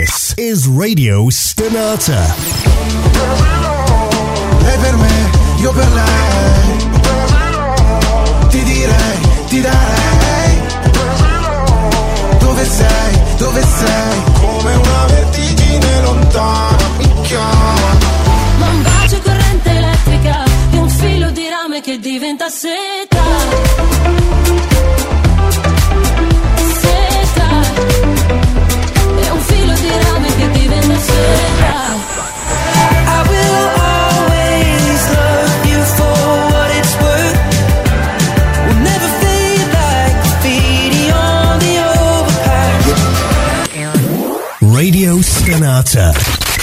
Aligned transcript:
This 0.00 0.34
is 0.38 0.66
Radio 0.66 1.28
Stonata. 1.28 2.24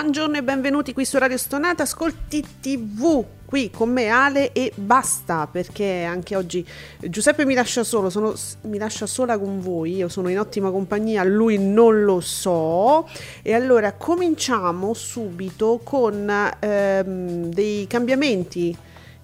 Buongiorno 0.00 0.36
e 0.36 0.44
benvenuti 0.44 0.92
qui 0.92 1.04
su 1.04 1.18
Radio 1.18 1.36
Stonata, 1.36 1.82
ascolti 1.82 2.40
TV 2.60 3.24
qui 3.44 3.68
con 3.68 3.90
me 3.90 4.06
Ale 4.06 4.52
e 4.52 4.70
basta 4.76 5.48
perché 5.50 6.04
anche 6.04 6.36
oggi 6.36 6.64
Giuseppe 7.00 7.44
mi 7.44 7.54
lascia 7.54 7.82
solo, 7.82 8.08
sono, 8.08 8.32
mi 8.62 8.78
lascia 8.78 9.06
sola 9.06 9.36
con 9.38 9.60
voi, 9.60 9.96
io 9.96 10.08
sono 10.08 10.28
in 10.28 10.38
ottima 10.38 10.70
compagnia, 10.70 11.24
lui 11.24 11.58
non 11.58 12.04
lo 12.04 12.20
so. 12.20 13.08
E 13.42 13.54
allora 13.54 13.94
cominciamo 13.94 14.94
subito 14.94 15.80
con 15.82 16.32
ehm, 16.60 17.46
dei 17.46 17.88
cambiamenti 17.88 18.76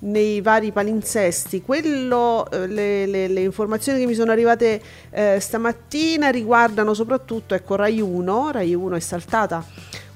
nei 0.04 0.40
vari 0.40 0.72
palinsesti. 0.72 1.62
Quello, 1.62 2.50
eh, 2.50 2.66
le, 2.66 3.06
le- 3.06 3.28
le 3.28 3.40
informazioni 3.40 4.00
che 4.00 4.06
mi 4.06 4.14
sono 4.14 4.32
arrivate 4.32 4.80
eh, 5.10 5.38
stamattina 5.40 6.30
riguardano 6.30 6.94
soprattutto 6.94 7.54
ecco, 7.54 7.76
Rai 7.76 8.00
1. 8.00 8.50
Rai 8.50 8.74
1 8.74 8.96
è 8.96 9.00
saltata 9.00 9.64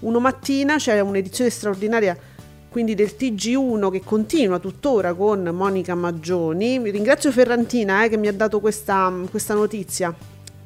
uno 0.00 0.20
mattina, 0.20 0.76
c'è 0.76 1.00
un'edizione 1.00 1.50
straordinaria 1.50 2.16
quindi 2.68 2.94
del 2.94 3.14
TG1 3.18 3.90
che 3.90 4.02
continua 4.04 4.58
tuttora 4.58 5.14
con 5.14 5.42
Monica 5.42 5.94
Maggioni. 5.94 6.78
Ringrazio 6.90 7.32
Ferrantina 7.32 8.04
eh, 8.04 8.08
che 8.08 8.16
mi 8.16 8.28
ha 8.28 8.32
dato 8.32 8.60
questa, 8.60 9.12
questa 9.30 9.54
notizia. 9.54 10.14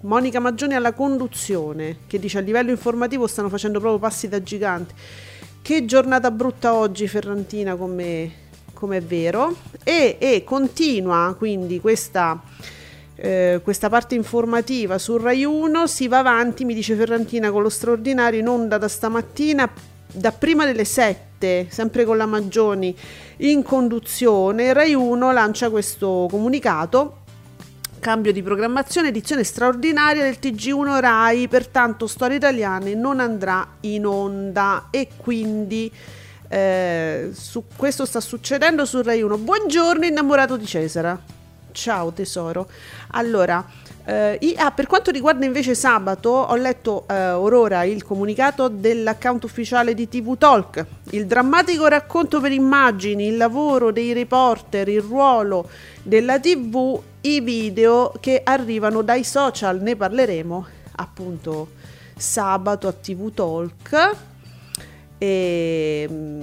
Monica 0.01 0.41
Maggioni 0.41 0.75
alla 0.75 0.93
conduzione, 0.93 1.99
che 2.09 2.19
dice 2.19 2.39
a 2.39 2.41
livello 2.41 2.71
informativo 2.71 3.29
stanno 3.29 3.49
facendo 3.49 3.79
proprio 3.79 4.01
passi 4.01 4.29
da 4.29 4.43
giganti. 4.43 4.93
Che 5.63 5.85
giornata 5.85 6.33
brutta 6.33 6.75
oggi 6.75 7.07
Ferrantina 7.07 7.77
come, 7.77 8.31
come 8.83 8.97
è 8.97 9.01
vero. 9.01 9.55
E, 9.85 10.17
e 10.19 10.43
continua 10.43 11.37
quindi 11.39 11.81
questa, 11.81 12.43
eh, 13.15 13.61
questa 13.63 13.89
parte 13.89 14.17
informativa 14.17 14.99
su 14.99 15.17
Rai 15.19 15.45
1, 15.45 15.87
si 15.87 16.09
va 16.09 16.19
avanti, 16.19 16.65
mi 16.65 16.75
dice 16.75 16.97
Ferrantina, 16.97 17.53
con 17.53 17.63
lo 17.63 17.69
straordinario 17.69 18.41
in 18.41 18.49
onda 18.49 18.79
da 18.79 18.89
stamattina 18.89 19.71
da 20.15 20.33
prima 20.33 20.65
delle 20.65 20.85
7, 20.85 21.69
sempre 21.71 22.05
con 22.05 22.17
la 22.17 22.27
Maggioni 22.27 22.95
in 23.39 23.63
conduzione. 23.63 24.73
Rai 24.73 24.95
1 24.95 25.33
lancia 25.33 25.71
questo 25.71 26.27
comunicato 26.29 27.19
cambio 28.01 28.33
di 28.33 28.43
programmazione, 28.43 29.09
edizione 29.09 29.45
straordinaria 29.45 30.25
del 30.25 30.39
TG1 30.43 30.99
Rai, 30.99 31.47
pertanto 31.47 32.09
Storie 32.09 32.39
Italiane 32.39 32.95
non 32.95 33.21
andrà 33.21 33.65
in 33.83 34.07
onda 34.07 34.89
e 34.91 35.11
quindi 35.17 35.89
eh, 36.53 37.31
su 37.33 37.65
questo 37.75 38.05
sta 38.05 38.21
succedendo 38.21 38.85
su 38.85 39.01
Rai 39.01 39.23
1. 39.23 39.39
Buongiorno 39.39 40.05
innamorato 40.05 40.59
di 40.59 40.67
Cesara. 40.67 41.19
Ciao 41.73 42.13
tesoro. 42.13 42.69
Allora, 43.13 43.65
eh, 44.05 44.37
i- 44.43 44.55
ah, 44.59 44.71
per 44.71 44.87
quanto 44.87 45.11
riguarda 45.11 45.47
invece 45.47 45.75
sabato, 45.75 46.29
ho 46.29 46.55
letto 46.57 47.07
eh, 47.09 47.31
orora 47.31 47.85
il 47.85 48.05
comunicato 48.05 48.69
dell'account 48.69 49.45
ufficiale 49.45 49.95
di 49.95 50.07
TV 50.11 50.37
Talk, 50.37 50.85
il 51.13 51.25
drammatico 51.27 51.87
racconto 51.87 52.39
per 52.39 52.53
immagini, 52.53 53.29
il 53.29 53.39
lavoro 53.39 53.91
dei 53.91 54.13
reporter, 54.13 54.89
il 54.89 55.01
ruolo 55.01 55.67
della 56.03 56.39
TV, 56.39 57.01
i 57.23 57.41
video 57.41 58.13
che 58.21 58.43
arrivano 58.45 59.01
dai 59.01 59.25
social, 59.25 59.81
ne 59.81 59.97
parleremo 59.97 60.67
appunto 60.97 61.69
sabato 62.15 62.89
a 62.89 62.93
TV 62.93 63.33
Talk. 63.33 64.17
E 65.23 66.09
mm, 66.11 66.41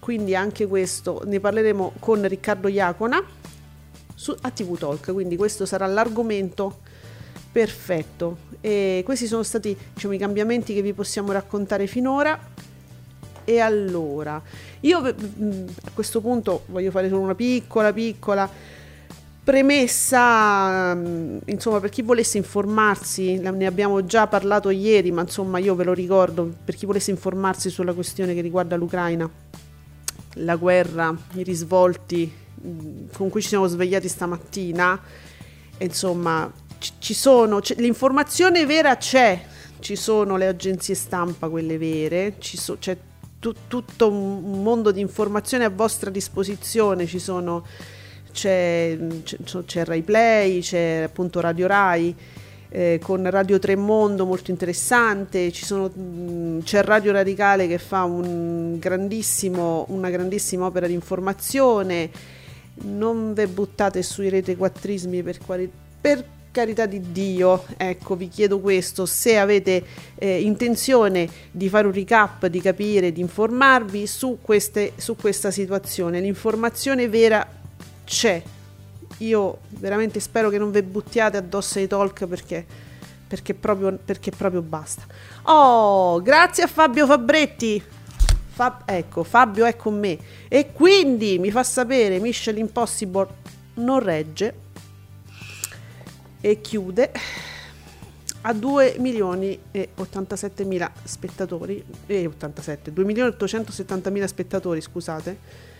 quindi 0.00 0.34
anche 0.34 0.66
questo 0.66 1.22
ne 1.24 1.38
parleremo 1.38 1.92
con 2.00 2.26
Riccardo 2.26 2.66
Iacona 2.66 3.22
su, 4.12 4.34
a 4.40 4.50
TV 4.50 4.76
Talk, 4.76 5.12
quindi 5.12 5.36
questo 5.36 5.66
sarà 5.66 5.86
l'argomento 5.86 6.80
perfetto. 7.52 8.38
E 8.60 9.02
questi 9.04 9.28
sono 9.28 9.44
stati 9.44 9.76
diciamo, 9.94 10.14
i 10.14 10.18
cambiamenti 10.18 10.74
che 10.74 10.82
vi 10.82 10.92
possiamo 10.92 11.30
raccontare 11.30 11.86
finora. 11.86 12.36
E 13.44 13.60
allora, 13.60 14.42
io 14.80 15.00
mm, 15.00 15.66
a 15.84 15.90
questo 15.94 16.20
punto 16.20 16.64
voglio 16.66 16.90
fare 16.90 17.08
solo 17.08 17.20
una 17.20 17.36
piccola, 17.36 17.92
piccola 17.92 18.50
premessa, 19.44 20.94
mm, 20.94 21.38
insomma, 21.46 21.80
per 21.80 21.90
chi 21.90 22.02
volesse 22.02 22.36
informarsi, 22.38 23.38
ne 23.38 23.66
abbiamo 23.66 24.04
già 24.04 24.26
parlato 24.26 24.70
ieri, 24.70 25.10
ma 25.10 25.22
insomma 25.22 25.58
io 25.58 25.74
ve 25.74 25.84
lo 25.84 25.92
ricordo, 25.92 26.50
per 26.64 26.74
chi 26.74 26.86
volesse 26.86 27.10
informarsi 27.10 27.68
sulla 27.70 27.92
questione 27.92 28.34
che 28.34 28.40
riguarda 28.40 28.76
l'Ucraina, 28.76 29.28
la 30.34 30.56
guerra, 30.56 31.14
i 31.34 31.42
risvolti 31.42 32.32
mh, 32.54 33.12
con 33.12 33.28
cui 33.30 33.42
ci 33.42 33.48
siamo 33.48 33.66
svegliati 33.66 34.08
stamattina, 34.08 35.00
insomma, 35.78 36.50
ci, 36.98 37.14
sono, 37.14 37.60
l'informazione 37.76 38.64
vera 38.66 38.96
c'è, 38.96 39.40
ci 39.80 39.96
sono 39.96 40.36
le 40.36 40.46
agenzie 40.46 40.94
stampa, 40.94 41.48
quelle 41.48 41.78
vere, 41.78 42.36
so- 42.40 42.76
c'è 42.78 42.96
tu- 43.38 43.54
tutto 43.66 44.08
un 44.08 44.62
mondo 44.62 44.92
di 44.92 45.00
informazioni 45.00 45.64
a 45.64 45.70
vostra 45.70 46.10
disposizione, 46.10 47.06
ci 47.06 47.18
sono, 47.18 47.64
c'è, 48.32 48.98
c'è, 49.64 49.84
Rai 49.84 50.02
Play, 50.02 50.60
c'è 50.60 51.02
appunto 51.04 51.40
Radio 51.40 51.66
Rai. 51.66 52.14
eh, 52.74 52.98
con 53.02 53.28
Radio 53.28 53.58
Tremondo 53.58 54.24
molto 54.24 54.50
interessante, 54.50 55.52
sono, 55.52 55.88
mh, 55.88 56.62
c'è 56.64 56.82
Radio 56.82 57.12
Radicale 57.12 57.68
che 57.68 57.76
fa 57.78 58.04
un 58.04 58.78
una 59.88 60.08
grandissima 60.08 60.64
opera 60.64 60.86
di 60.86 60.94
informazione, 60.94 62.10
non 62.84 63.34
ve 63.34 63.46
buttate 63.46 64.02
sui 64.02 64.30
rete 64.30 64.56
quattrismi 64.56 65.22
per, 65.22 65.38
quali- 65.44 65.70
per 66.00 66.24
carità 66.50 66.86
di 66.86 67.12
Dio, 67.12 67.64
ecco 67.76 68.16
vi 68.16 68.28
chiedo 68.28 68.58
questo, 68.58 69.04
se 69.04 69.36
avete 69.36 69.84
eh, 70.14 70.40
intenzione 70.40 71.28
di 71.50 71.68
fare 71.68 71.86
un 71.86 71.92
recap, 71.92 72.46
di 72.46 72.60
capire, 72.62 73.12
di 73.12 73.20
informarvi 73.20 74.06
su, 74.06 74.38
queste, 74.40 74.92
su 74.96 75.14
questa 75.14 75.50
situazione, 75.50 76.20
l'informazione 76.20 77.06
vera 77.08 77.60
c'è, 78.04 78.42
io 79.18 79.58
veramente 79.68 80.20
spero 80.20 80.50
che 80.50 80.58
non 80.58 80.70
ve 80.70 80.82
buttiate 80.82 81.36
addosso 81.36 81.78
ai 81.78 81.86
talk 81.86 82.26
perché, 82.26 82.64
perché, 83.26 83.54
proprio, 83.54 83.98
perché 84.04 84.30
proprio 84.30 84.62
basta. 84.62 85.02
Oh, 85.42 86.20
grazie 86.20 86.64
a 86.64 86.66
Fabio 86.66 87.06
Fabretti. 87.06 87.82
Fab- 88.54 88.82
ecco, 88.84 89.24
Fabio 89.24 89.64
è 89.64 89.76
con 89.76 89.98
me. 89.98 90.18
E 90.48 90.72
quindi 90.72 91.38
mi 91.38 91.50
fa 91.50 91.62
sapere 91.62 92.18
Mission 92.18 92.58
Impossible 92.58 93.28
non 93.74 94.00
regge 94.00 94.54
e 96.40 96.60
chiude 96.60 97.12
a 98.42 98.52
2 98.52 98.96
milioni 98.98 99.58
e 99.70 99.90
87 99.94 100.64
mila 100.64 100.90
spettatori 101.04 101.82
e 102.06 102.26
87 102.26 102.92
2 102.92 103.04
milioni 103.04 103.30
e 103.30 103.32
870 103.34 104.10
mila 104.10 104.26
spettatori 104.26 104.80
scusate 104.80 105.70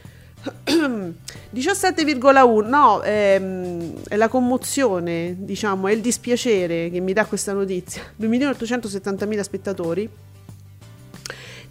17,1 1.55 2.69
no, 2.69 3.03
ehm, 3.03 4.03
è 4.09 4.17
la 4.17 4.29
commozione, 4.29 5.37
diciamo, 5.39 5.87
è 5.87 5.93
il 5.93 6.01
dispiacere 6.01 6.91
che 6.91 7.01
mi 7.01 7.13
dà 7.13 7.25
questa 7.27 7.53
notizia. 7.53 8.03
2.870.000 8.21 9.41
spettatori, 9.41 10.09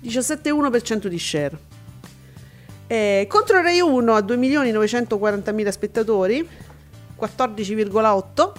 17,1% 0.03 1.07
di 1.07 1.19
share. 1.19 1.57
Eh, 2.87 3.25
contro 3.29 3.61
Rai 3.61 3.79
1 3.79 4.13
a 4.13 4.19
2.940.000 4.19 5.69
spettatori, 5.69 6.47
14,8 7.19 8.51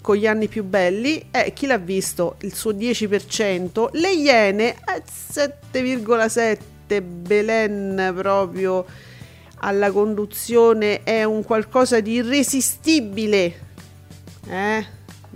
con 0.00 0.16
gli 0.16 0.26
anni 0.26 0.48
più 0.48 0.64
belli. 0.64 1.28
Eh, 1.30 1.52
chi 1.52 1.66
l'ha 1.66 1.78
visto? 1.78 2.36
Il 2.40 2.54
suo 2.54 2.72
10%. 2.72 3.90
Le 3.92 4.12
Iene, 4.12 4.74
eh, 4.74 5.02
7,7. 5.04 7.02
Belen 7.02 8.12
proprio 8.16 8.86
alla 9.60 9.90
conduzione 9.90 11.02
è 11.02 11.24
un 11.24 11.42
qualcosa 11.44 12.00
di 12.00 12.14
irresistibile. 12.14 13.66
Eh? 14.48 14.86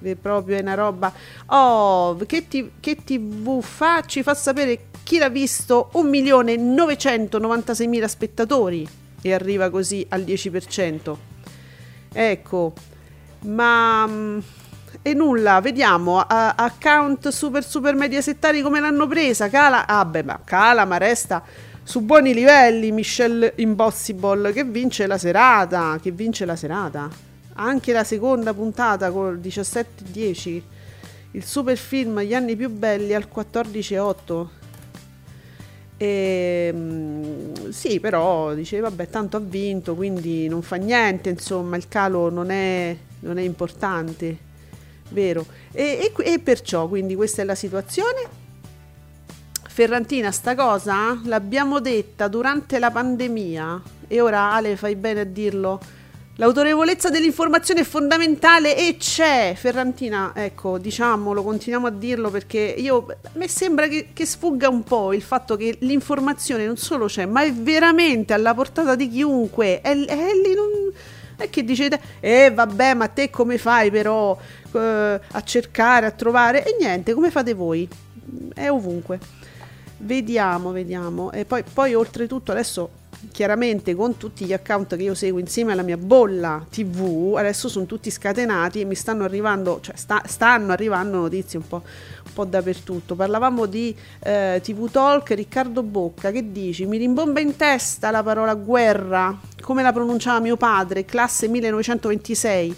È 0.03 0.15
proprio 0.15 0.59
una 0.61 0.73
roba. 0.75 1.13
Oh, 1.47 2.17
che, 2.27 2.49
ti, 2.49 2.73
che 2.81 2.97
TV 3.05 3.63
fa? 3.63 4.01
Ci 4.03 4.23
fa 4.23 4.35
sapere 4.35 4.87
chi 5.03 5.19
l'ha 5.19 5.29
visto 5.29 5.91
1.996.000 5.95 8.05
spettatori 8.07 8.89
e 9.21 9.33
arriva 9.33 9.71
così 9.71 10.07
al 10.09 10.23
10%. 10.23 11.17
Ecco, 12.13 12.73
ma 13.41 14.07
mm, 14.07 14.39
e 15.03 15.15
nulla, 15.15 15.61
vediamo 15.61 16.21
a- 16.21 16.55
account 16.57 17.29
super 17.29 17.65
super 17.65 17.95
mediasettari 17.95 18.63
come 18.63 18.81
l'hanno 18.81 19.07
presa. 19.07 19.49
Cala, 19.49 19.87
ah 19.87 20.05
beh, 20.05 20.23
ma 20.23 20.41
cala, 20.45 20.85
ma 20.85 20.99
resta 20.99 21.43
su 21.83 22.01
buoni 22.01 22.35
livelli. 22.35 22.93
Michelle 22.93 23.53
Impossible 23.57 24.53
che 24.53 24.65
vince 24.65 25.07
la 25.07 25.19
serata, 25.19 25.99
che 26.01 26.11
vince 26.11 26.45
la 26.45 26.57
serata. 26.57 27.09
Anche 27.55 27.93
la 27.93 28.05
seconda 28.05 28.55
puntata 28.55 29.11
col 29.11 29.39
17-10. 29.39 30.63
Il 31.33 31.45
super 31.45 31.77
film 31.77 32.21
Gli 32.21 32.35
anni 32.35 32.57
più 32.57 32.71
belli 32.71 33.15
al 33.15 33.29
14-8. 33.33 34.47
E, 36.03 36.71
mm, 36.75 37.69
sì, 37.69 38.01
però 38.01 38.55
dice 38.55 38.81
vabbè, 38.81 39.09
tanto 39.09 39.37
ha 39.37 39.41
vinto, 39.41 39.95
quindi 39.95 40.49
non 40.49 40.63
fa 40.63 40.75
niente, 40.75 41.31
insomma, 41.31 41.77
il 41.77 41.87
calo 41.87 42.29
non 42.29 42.51
è, 42.51 42.97
non 43.21 43.39
è 43.39 43.43
importante, 43.43 44.37
vero? 45.11 45.47
E, 45.71 46.13
e, 46.17 46.33
e 46.33 46.39
perciò, 46.41 46.89
quindi 46.89 47.15
questa 47.15 47.43
è 47.43 47.45
la 47.45 47.55
situazione. 47.55 48.42
Ferrantina, 49.73 50.31
sta 50.33 50.55
cosa 50.55 51.19
l'abbiamo 51.25 51.81
detta 51.81 52.29
durante 52.29 52.79
la 52.79 52.91
pandemia 52.91 53.81
e 54.07 54.21
ora 54.21 54.53
Ale 54.53 54.77
fai 54.77 54.97
bene 54.97 55.21
a 55.21 55.25
dirlo. 55.25 55.81
L'autorevolezza 56.37 57.09
dell'informazione 57.09 57.81
è 57.81 57.85
fondamentale 57.85 58.77
e 58.77 58.99
c'è, 58.99 59.55
Ferrantina, 59.57 60.33
ecco, 60.35 60.77
diciamolo, 60.77 61.43
continuiamo 61.43 61.87
a 61.87 61.91
dirlo 61.91 62.29
perché 62.29 62.59
io, 62.59 63.07
a 63.23 63.31
me 63.33 63.49
sembra 63.49 63.89
che, 63.89 64.09
che 64.13 64.27
sfugga 64.27 64.69
un 64.69 64.83
po' 64.83 65.15
il 65.15 65.23
fatto 65.23 65.57
che 65.57 65.79
l'informazione 65.81 66.67
non 66.67 66.77
solo 66.77 67.07
c'è, 67.07 67.25
ma 67.25 67.43
è 67.43 67.51
veramente 67.55 68.35
alla 68.35 68.53
portata 68.53 68.95
di 68.95 69.09
chiunque, 69.09 69.81
è, 69.81 69.97
è 69.97 70.33
lì, 70.35 70.55
non, 70.55 70.69
è 71.37 71.49
che 71.49 71.65
dicete, 71.65 71.99
eh 72.21 72.51
vabbè, 72.51 72.93
ma 72.93 73.09
te 73.09 73.31
come 73.31 73.57
fai 73.57 73.91
però 73.91 74.37
eh, 74.75 75.21
a 75.33 75.43
cercare, 75.43 76.05
a 76.05 76.11
trovare, 76.11 76.63
e 76.63 76.77
niente, 76.79 77.15
come 77.15 77.31
fate 77.31 77.55
voi? 77.55 77.89
È 78.53 78.69
ovunque. 78.69 79.41
Vediamo, 80.05 80.73
vediamo, 80.73 81.31
e 81.31 81.45
poi, 81.45 81.63
poi 81.63 81.95
oltretutto 81.95 82.51
adesso 82.51 82.91
chiaramente 83.31 83.95
con 83.95 84.17
tutti 84.17 84.45
gli 84.45 84.53
account 84.53 84.97
che 84.97 85.03
io 85.05 85.15
seguo 85.15 85.39
insieme 85.39 85.71
alla 85.71 85.83
mia 85.83 85.97
bolla 85.97 86.67
TV, 86.69 87.37
adesso 87.37 87.69
sono 87.69 87.87
tutti 87.87 88.11
scatenati 88.11 88.81
e 88.81 88.85
mi 88.85 88.97
stanno 88.97 89.23
arrivando, 89.23 89.79
cioè 89.81 89.95
sta, 89.95 90.21
stanno 90.27 90.73
arrivando 90.73 91.19
notizie 91.19 91.61
un 91.61 91.69
po', 91.69 91.83
un 92.25 92.33
po 92.33 92.45
dappertutto. 92.45 93.15
Parlavamo 93.15 93.67
di 93.67 93.95
eh, 94.25 94.61
TV 94.61 94.91
Talk, 94.91 95.31
Riccardo 95.31 95.85
Bocca, 95.85 96.33
che 96.33 96.51
dici? 96.51 96.85
Mi 96.85 96.97
rimbomba 96.97 97.39
in 97.39 97.55
testa 97.55 98.11
la 98.11 98.25
parola 98.25 98.55
guerra, 98.55 99.39
come 99.61 99.85
la 99.85 99.93
pronunciava 99.93 100.41
mio 100.41 100.57
padre, 100.57 101.05
classe 101.05 101.47
1926 101.47 102.77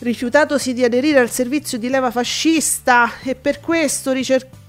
rifiutatosi 0.00 0.74
di 0.74 0.84
aderire 0.84 1.18
al 1.18 1.28
servizio 1.28 1.76
di 1.76 1.88
leva 1.88 2.12
fascista 2.12 3.18
e 3.24 3.34
per 3.34 3.58
questo 3.58 4.12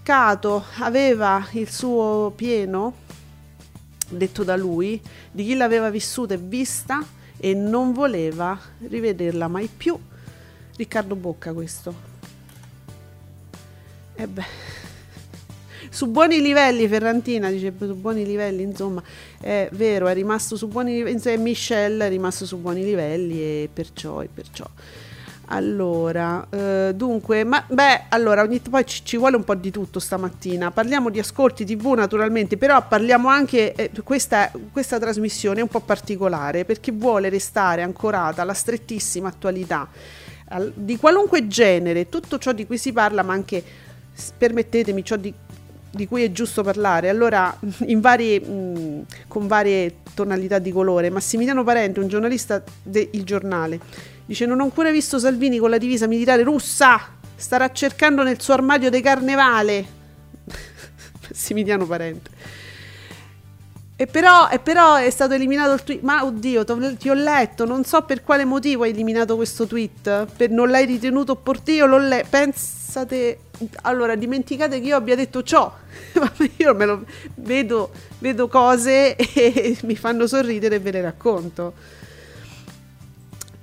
ricercato 0.10 0.66
aveva 0.80 1.48
il 1.52 1.70
suo 1.70 2.34
pieno 2.36 2.96
detto 4.10 4.44
da 4.44 4.56
lui, 4.56 5.00
di 5.32 5.46
chi 5.46 5.54
l'aveva 5.56 5.92
vissuta 5.92 6.34
e 6.34 6.38
vista 6.38 7.06
e 7.38 7.54
non 7.54 7.94
voleva 7.94 8.60
rivederla 8.80 9.48
mai 9.48 9.70
più. 9.76 9.96
Riccardo 10.76 11.16
Bocca 11.16 11.54
questo. 11.54 11.94
E 14.16 14.28
beh. 14.28 14.78
Su 15.92 16.08
buoni 16.08 16.42
livelli, 16.42 16.88
Ferrantina 16.88 17.52
dice 17.52 17.72
su 17.78 17.96
buoni 17.96 18.26
livelli, 18.26 18.64
insomma, 18.64 19.04
è 19.40 19.70
vero, 19.74 20.08
è 20.08 20.14
rimasto 20.16 20.56
su 20.56 20.68
buoni 20.68 21.04
livelli, 21.04 21.38
Michelle 21.38 22.08
è 22.08 22.10
rimasto 22.10 22.48
su 22.48 22.58
buoni 22.58 22.84
livelli 22.84 23.40
e 23.40 23.70
perciò, 23.72 24.24
e 24.24 24.30
perciò. 24.34 24.68
Allora, 25.52 26.46
eh, 26.52 26.92
dunque, 26.94 27.44
ma 27.44 27.64
beh, 27.68 28.04
allora, 28.10 28.44
ogni, 28.44 28.60
poi 28.60 28.86
ci, 28.86 29.04
ci, 29.04 29.18
vuole 29.18 29.36
un 29.36 29.44
po' 29.44 29.56
di 29.56 29.72
tutto 29.72 30.00
stamattina. 30.00 30.70
Parliamo 30.70 31.10
di 31.10 31.18
ascolti 31.18 31.66
TV 31.66 31.94
naturalmente, 31.94 32.56
però 32.56 32.88
parliamo 32.88 33.30
anche, 33.30 33.74
eh, 33.74 33.92
questa, 34.04 34.52
questa 34.72 35.00
trasmissione 35.00 35.60
è 35.60 35.64
un 35.64 35.70
po' 35.70 35.80
particolare 35.80 36.66
perché 36.66 36.92
vuole 36.92 37.30
restare 37.30 37.82
ancorata 37.82 38.44
alla 38.44 38.54
strettissima 38.54 39.30
attualità 39.30 39.88
al, 40.50 40.72
di 40.76 40.98
qualunque 40.98 41.48
genere, 41.48 42.10
tutto 42.10 42.38
ciò 42.38 42.52
di 42.52 42.68
cui 42.68 42.78
si 42.78 42.94
parla, 42.94 43.24
ma 43.24 43.34
anche, 43.34 43.64
permettetemi, 44.38 45.04
ciò 45.04 45.16
di 45.16 45.34
di 45.92 46.08
cui 46.08 46.24
è 46.24 46.32
giusto 46.32 46.62
parlare. 46.62 47.10
Allora, 47.10 47.58
vari, 47.98 48.40
mh, 48.40 49.06
con 49.28 49.48
varie 49.48 49.96
tonalità 50.14 50.60
di 50.60 50.72
colore, 50.72 51.10
Massimiliano 51.10 51.64
Parente, 51.64 52.00
un 52.00 52.08
giornalista 52.08 52.62
del 52.84 53.10
Giornale, 53.24 53.80
dice: 54.30 54.46
Non 54.46 54.60
ho 54.60 54.64
ancora 54.64 54.92
visto 54.92 55.18
Salvini 55.18 55.58
con 55.58 55.72
la 55.72 55.80
divisa 55.80 56.08
militare 56.08 56.44
russa. 56.44 57.18
Starà 57.36 57.72
cercando 57.72 58.22
nel 58.22 58.40
suo 58.40 58.54
armadio 58.54 58.90
di 58.90 59.02
carnevale. 59.02 59.86
Massimiliano 61.28 61.86
Parente. 61.86 62.30
E 63.96 64.08
però, 64.08 64.48
e 64.50 64.60
però, 64.60 64.96
è 64.96 65.10
stato 65.10 65.34
eliminato 65.34 65.74
il 65.74 65.84
tweet. 65.84 66.02
Ma 66.04 66.24
oddio, 66.24 66.64
ti 66.96 67.10
ho 67.10 67.14
letto. 67.14 67.66
Non 67.66 67.84
so 67.84 68.04
per 68.04 68.24
quale 68.24 68.46
motivo 68.46 68.84
hai 68.84 68.92
eliminato 68.92 69.36
questo 69.36 69.66
tweet. 69.66 70.28
Per, 70.38 70.50
non 70.52 70.70
l'hai 70.70 70.86
ritenuto 70.86 71.34
opportuno. 71.34 71.86
L'ho 71.86 71.98
letto. 71.98 72.28
Pensate. 72.30 73.40
Allora, 73.82 74.16
dimenticate 74.16 74.80
che 74.80 74.88
io 74.88 74.96
abbia 74.96 75.16
detto 75.16 75.44
ciò. 75.44 75.74
Io 76.58 76.74
me 76.76 76.86
lo 76.86 77.06
vedo, 77.36 77.92
vedo 78.20 78.48
cose 78.48 79.16
e 79.18 79.78
mi 79.84 79.96
fanno 79.96 80.28
sorridere 80.28 80.76
e 80.76 80.80
ve 80.80 80.92
le 80.92 81.02
racconto. 81.02 81.74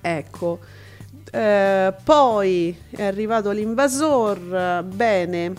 Ecco. 0.07 0.61
Eh, 1.33 1.93
poi 2.05 2.77
è 2.91 3.03
arrivato 3.03 3.51
l'invasor. 3.51 4.85
Bene. 4.85 5.53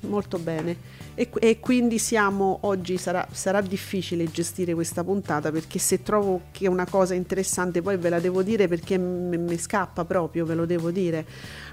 Molto 0.00 0.38
bene. 0.38 0.92
E, 1.14 1.30
e, 1.38 1.60
quindi 1.60 2.00
siamo 2.00 2.58
oggi 2.62 2.96
sarà, 2.96 3.24
sarà, 3.30 3.60
difficile 3.60 4.28
gestire 4.28 4.74
questa 4.74 5.04
puntata 5.04 5.52
perché 5.52 5.78
se 5.78 6.02
trovo 6.02 6.46
che 6.50 6.64
è 6.64 6.68
una 6.68 6.86
cosa 6.86 7.14
interessante 7.14 7.82
poi 7.82 7.96
ve 7.96 8.08
la 8.08 8.18
devo 8.18 8.42
dire 8.42 8.66
perché 8.66 8.98
mi 8.98 9.56
scappa 9.56 10.04
proprio 10.04 10.44
ve 10.44 10.56
lo 10.56 10.66
devo 10.66 10.90
dire 10.90 11.24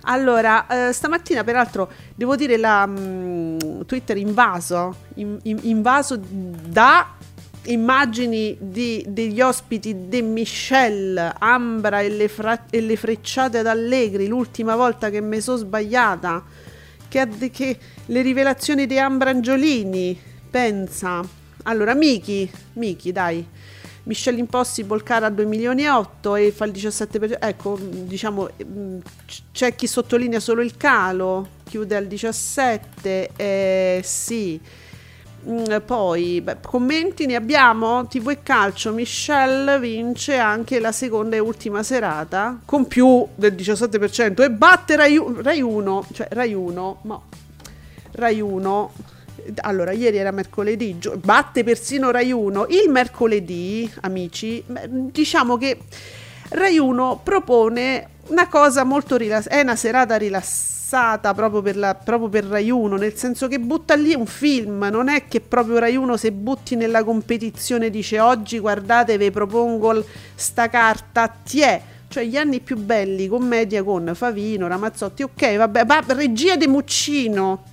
allora 0.02 0.90
eh, 0.90 0.94
stamattina 0.94 1.44
peraltro 1.44 1.90
devo 2.14 2.36
dire 2.36 2.58
la 2.58 2.86
mh, 2.86 3.88
Twitter 3.88 4.18
invaso 4.18 4.96
in, 5.16 5.40
in, 5.42 5.58
invaso 5.64 6.20
da 6.22 7.16
immagini 7.66 8.58
di, 8.60 9.04
degli 9.08 9.40
ospiti 9.40 10.08
di 10.08 10.22
Michelle 10.22 11.34
Ambra 11.38 12.02
e 12.02 12.10
le, 12.10 12.28
fra, 12.28 12.66
e 12.70 12.82
le 12.82 12.96
frecciate 12.96 13.60
ad 13.60 13.68
Allegri 13.68 14.28
l'ultima 14.28 14.76
volta 14.76 15.10
che 15.10 15.22
mi 15.22 15.40
sono 15.42 15.58
sbagliata 15.58 16.44
che, 17.12 17.28
che 17.52 17.78
le 18.06 18.22
rivelazioni 18.22 18.88
di 18.88 18.98
Ambrangiolini, 18.98 20.18
pensa. 20.50 21.22
Allora, 21.64 21.94
Miki, 21.94 22.50
Miki, 22.74 23.12
dai. 23.12 23.46
Michelle 24.04 24.40
Impossible 24.40 25.04
cara 25.04 25.28
a 25.28 25.30
2 25.30 25.46
milioni 25.46 25.84
e 25.84 25.90
8 25.90 26.36
e 26.38 26.52
fa 26.52 26.66
il 26.66 26.72
17%. 26.72 27.38
Ecco, 27.40 27.78
diciamo, 27.80 28.50
mm, 28.64 29.00
c'è 29.52 29.76
chi 29.76 29.88
sottolinea 29.88 30.40
solo 30.40 30.62
il 30.62 30.78
calo, 30.78 31.48
chiude 31.66 31.98
al 31.98 32.08
17, 32.08 33.32
eh, 33.36 34.02
sì. 34.04 34.60
Mm, 35.50 35.78
poi, 35.86 36.40
beh, 36.40 36.58
commenti 36.62 37.26
ne 37.26 37.36
abbiamo? 37.36 38.06
TV 38.06 38.30
e 38.30 38.44
calcio, 38.44 38.94
Michelle 38.94 39.80
vince 39.80 40.38
anche 40.38 40.80
la 40.80 40.92
seconda 40.92 41.36
e 41.36 41.40
ultima 41.40 41.82
serata 41.82 42.60
con 42.64 42.86
più 42.88 43.26
del 43.34 43.54
17% 43.56 44.44
e 44.44 44.52
batte 44.52 44.96
Rai, 44.96 45.20
Rai 45.42 45.62
1, 45.62 46.06
cioè 46.14 46.28
Rai 46.30 46.54
1, 46.54 47.00
ma 47.04 47.20
Rai 48.12 48.40
1 48.40 48.92
Allora, 49.62 49.92
ieri 49.94 50.18
era 50.18 50.30
mercoledì, 50.30 51.00
gio- 51.00 51.18
batte 51.18 51.64
persino 51.64 52.12
Rai 52.12 52.32
1. 52.32 52.68
Il 52.70 52.90
mercoledì, 52.90 53.92
amici, 54.02 54.64
diciamo 54.88 55.58
che 55.58 55.80
Rai 56.50 56.78
1 56.78 57.22
propone 57.24 58.10
una 58.28 58.48
cosa 58.48 58.84
molto 58.84 59.18
rilassata, 59.18 59.56
è 59.56 59.62
una 59.62 59.76
serata 59.76 60.16
rilassata 60.18 60.81
proprio 61.34 61.62
per, 61.62 61.78
la, 61.78 61.96
proprio 61.96 62.28
per 62.28 62.46
Rai 62.46 62.70
1, 62.70 62.98
nel 62.98 63.16
senso 63.16 63.48
che 63.48 63.60
butta 63.60 63.96
lì 63.96 64.14
un 64.14 64.26
film, 64.26 64.88
non 64.92 65.08
è 65.08 65.26
che 65.28 65.40
proprio 65.40 65.80
Rai 65.80 65.96
1 65.96 66.18
se 66.18 66.32
butti 66.32 66.76
nella 66.76 67.04
competizione 67.04 67.90
dice 67.90 68.20
oggi 68.20 68.60
guardate 68.60 69.18
vi 69.18 69.32
propongo 69.32 70.04
sta 70.36 70.70
carta, 70.70 71.28
ti 71.28 71.62
è. 71.62 71.82
Cioè 72.10 72.26
gli 72.26 72.36
anni 72.36 72.60
più 72.60 72.76
belli, 72.76 73.28
commedia 73.28 73.84
con 73.84 74.12
Favino, 74.14 74.68
Ramazzotti, 74.68 75.24
ok, 75.24 75.56
vabbè, 75.56 75.86
ma 75.86 76.04
regia 76.08 76.58
di 76.58 76.68
Muccino. 76.68 77.64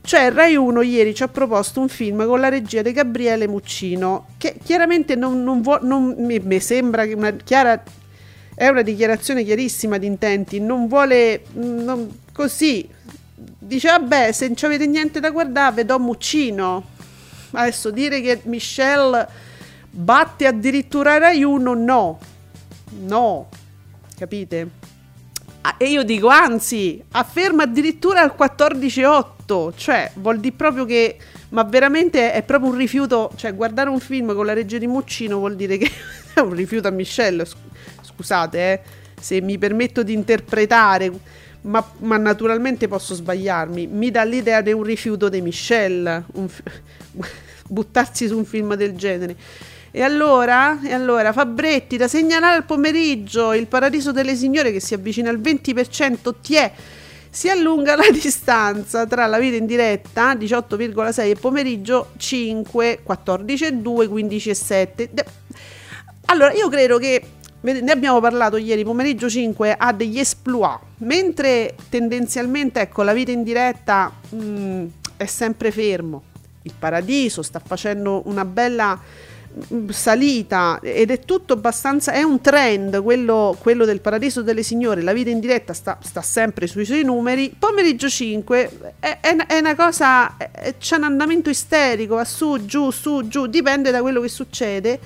Cioè 0.00 0.32
Rai 0.32 0.56
1 0.56 0.80
ieri 0.82 1.14
ci 1.14 1.22
ha 1.22 1.28
proposto 1.28 1.80
un 1.80 1.88
film 1.88 2.26
con 2.26 2.40
la 2.40 2.48
regia 2.48 2.80
di 2.80 2.92
Gabriele 2.92 3.46
Muccino, 3.46 4.28
che 4.38 4.56
chiaramente 4.64 5.16
non, 5.16 5.44
non 5.44 5.60
vuo- 5.60 5.80
non- 5.82 6.14
mi, 6.16 6.38
mi 6.38 6.60
sembra 6.60 7.04
che 7.04 7.12
una 7.12 7.30
chiara 7.32 7.82
è 8.54 8.68
una 8.68 8.82
dichiarazione 8.82 9.44
chiarissima 9.44 9.98
di 9.98 10.06
intenti, 10.06 10.60
non 10.60 10.86
vuole 10.88 11.42
non- 11.52 12.20
così. 12.32 12.88
Dice 13.34 13.88
vabbè, 13.88 14.32
se 14.32 14.46
non 14.46 14.56
avete 14.62 14.86
niente 14.86 15.20
da 15.20 15.30
guardare, 15.30 15.76
vedo 15.76 15.98
Muccino. 15.98 16.90
Adesso 17.52 17.90
dire 17.90 18.20
che 18.20 18.40
Michelle 18.44 19.26
batte 19.90 20.46
addirittura 20.46 21.18
Rai 21.18 21.42
1 21.42 21.74
no. 21.74 22.18
No. 23.00 23.48
Capite? 24.16 24.80
Ah, 25.62 25.76
E 25.78 25.90
io 25.90 26.02
dico, 26.02 26.28
anzi, 26.28 27.02
afferma 27.12 27.64
addirittura 27.64 28.20
al 28.20 28.34
14,8, 28.36 29.72
cioè 29.76 30.10
vuol 30.14 30.40
dire 30.40 30.56
proprio 30.56 30.84
che, 30.84 31.18
ma 31.50 31.62
veramente 31.62 32.32
è 32.32 32.42
proprio 32.42 32.70
un 32.70 32.76
rifiuto, 32.76 33.30
cioè 33.36 33.54
guardare 33.54 33.88
un 33.88 34.00
film 34.00 34.34
con 34.34 34.44
la 34.44 34.54
regia 34.54 34.78
di 34.78 34.88
Muccino 34.88 35.38
vuol 35.38 35.54
dire 35.54 35.76
che 35.76 35.88
è 36.34 36.40
un 36.40 36.52
rifiuto 36.52 36.88
a 36.88 36.90
Michelle, 36.90 37.44
sc- 37.44 37.56
scusate, 38.00 38.58
eh, 38.58 38.80
se 39.20 39.40
mi 39.40 39.56
permetto 39.56 40.02
di 40.02 40.12
interpretare, 40.12 41.12
ma, 41.62 41.84
ma 41.98 42.16
naturalmente 42.16 42.88
posso 42.88 43.14
sbagliarmi, 43.14 43.86
mi 43.86 44.10
dà 44.10 44.24
l'idea 44.24 44.60
di 44.60 44.72
un 44.72 44.82
rifiuto 44.82 45.28
di 45.28 45.40
Michelle, 45.40 46.24
fi- 46.46 46.62
buttarsi 47.68 48.26
su 48.26 48.36
un 48.36 48.44
film 48.44 48.74
del 48.74 48.96
genere. 48.96 49.36
E 49.94 50.02
allora, 50.02 50.80
e 50.82 50.92
allora, 50.92 51.32
Fabretti, 51.32 51.98
da 51.98 52.08
segnalare 52.08 52.56
al 52.56 52.64
pomeriggio 52.64 53.52
il 53.52 53.66
paradiso 53.66 54.10
delle 54.10 54.34
signore 54.34 54.72
che 54.72 54.80
si 54.80 54.94
avvicina 54.94 55.28
al 55.28 55.38
20%, 55.38 56.34
ti 56.40 56.54
è, 56.54 56.72
si 57.28 57.48
allunga 57.50 57.94
la 57.94 58.08
distanza 58.10 59.06
tra 59.06 59.26
la 59.26 59.38
vita 59.38 59.56
in 59.56 59.66
diretta 59.66 60.34
18,6 60.34 61.20
e 61.28 61.34
pomeriggio 61.34 62.10
5, 62.16 63.00
14,2, 63.06 63.82
15,7. 63.82 65.08
De- 65.10 65.24
Allora, 66.26 66.52
io 66.52 66.68
credo 66.70 66.96
che 66.98 67.22
ne 67.62 67.92
abbiamo 67.92 68.20
parlato 68.20 68.56
ieri, 68.56 68.82
pomeriggio 68.82 69.28
5 69.28 69.76
ha 69.78 69.92
degli 69.92 70.18
esploit, 70.18 70.80
mentre 70.98 71.76
tendenzialmente, 71.88 72.80
ecco, 72.80 73.02
la 73.02 73.12
vita 73.12 73.30
in 73.30 73.44
diretta 73.44 74.12
mm, 74.34 74.86
è 75.16 75.26
sempre 75.26 75.70
fermo. 75.70 76.22
Il 76.62 76.74
paradiso 76.76 77.42
sta 77.42 77.60
facendo 77.64 78.22
una 78.24 78.44
bella 78.44 78.98
mm, 79.72 79.90
salita 79.90 80.80
ed 80.82 81.12
è 81.12 81.20
tutto 81.20 81.52
abbastanza 81.52 82.10
è 82.10 82.22
un 82.22 82.40
trend 82.40 83.00
quello, 83.00 83.56
quello 83.60 83.84
del 83.84 84.00
paradiso 84.00 84.42
delle 84.42 84.64
signore. 84.64 85.02
La 85.02 85.12
vita 85.12 85.30
in 85.30 85.38
diretta 85.38 85.72
sta, 85.72 85.98
sta 86.02 86.20
sempre 86.20 86.66
sui 86.66 86.84
suoi 86.84 87.04
numeri. 87.04 87.54
Pomeriggio 87.56 88.08
5 88.08 88.94
è, 88.98 89.18
è 89.20 89.36
è 89.36 89.58
una 89.58 89.76
cosa 89.76 90.36
è- 90.36 90.74
c'è 90.78 90.96
un 90.96 91.04
andamento 91.04 91.48
isterico 91.48 92.16
va 92.16 92.24
su 92.24 92.64
giù 92.64 92.90
su 92.90 93.26
giù 93.28 93.46
dipende 93.46 93.90
da 93.90 94.00
quello 94.00 94.20
che 94.20 94.28
succede 94.28 95.00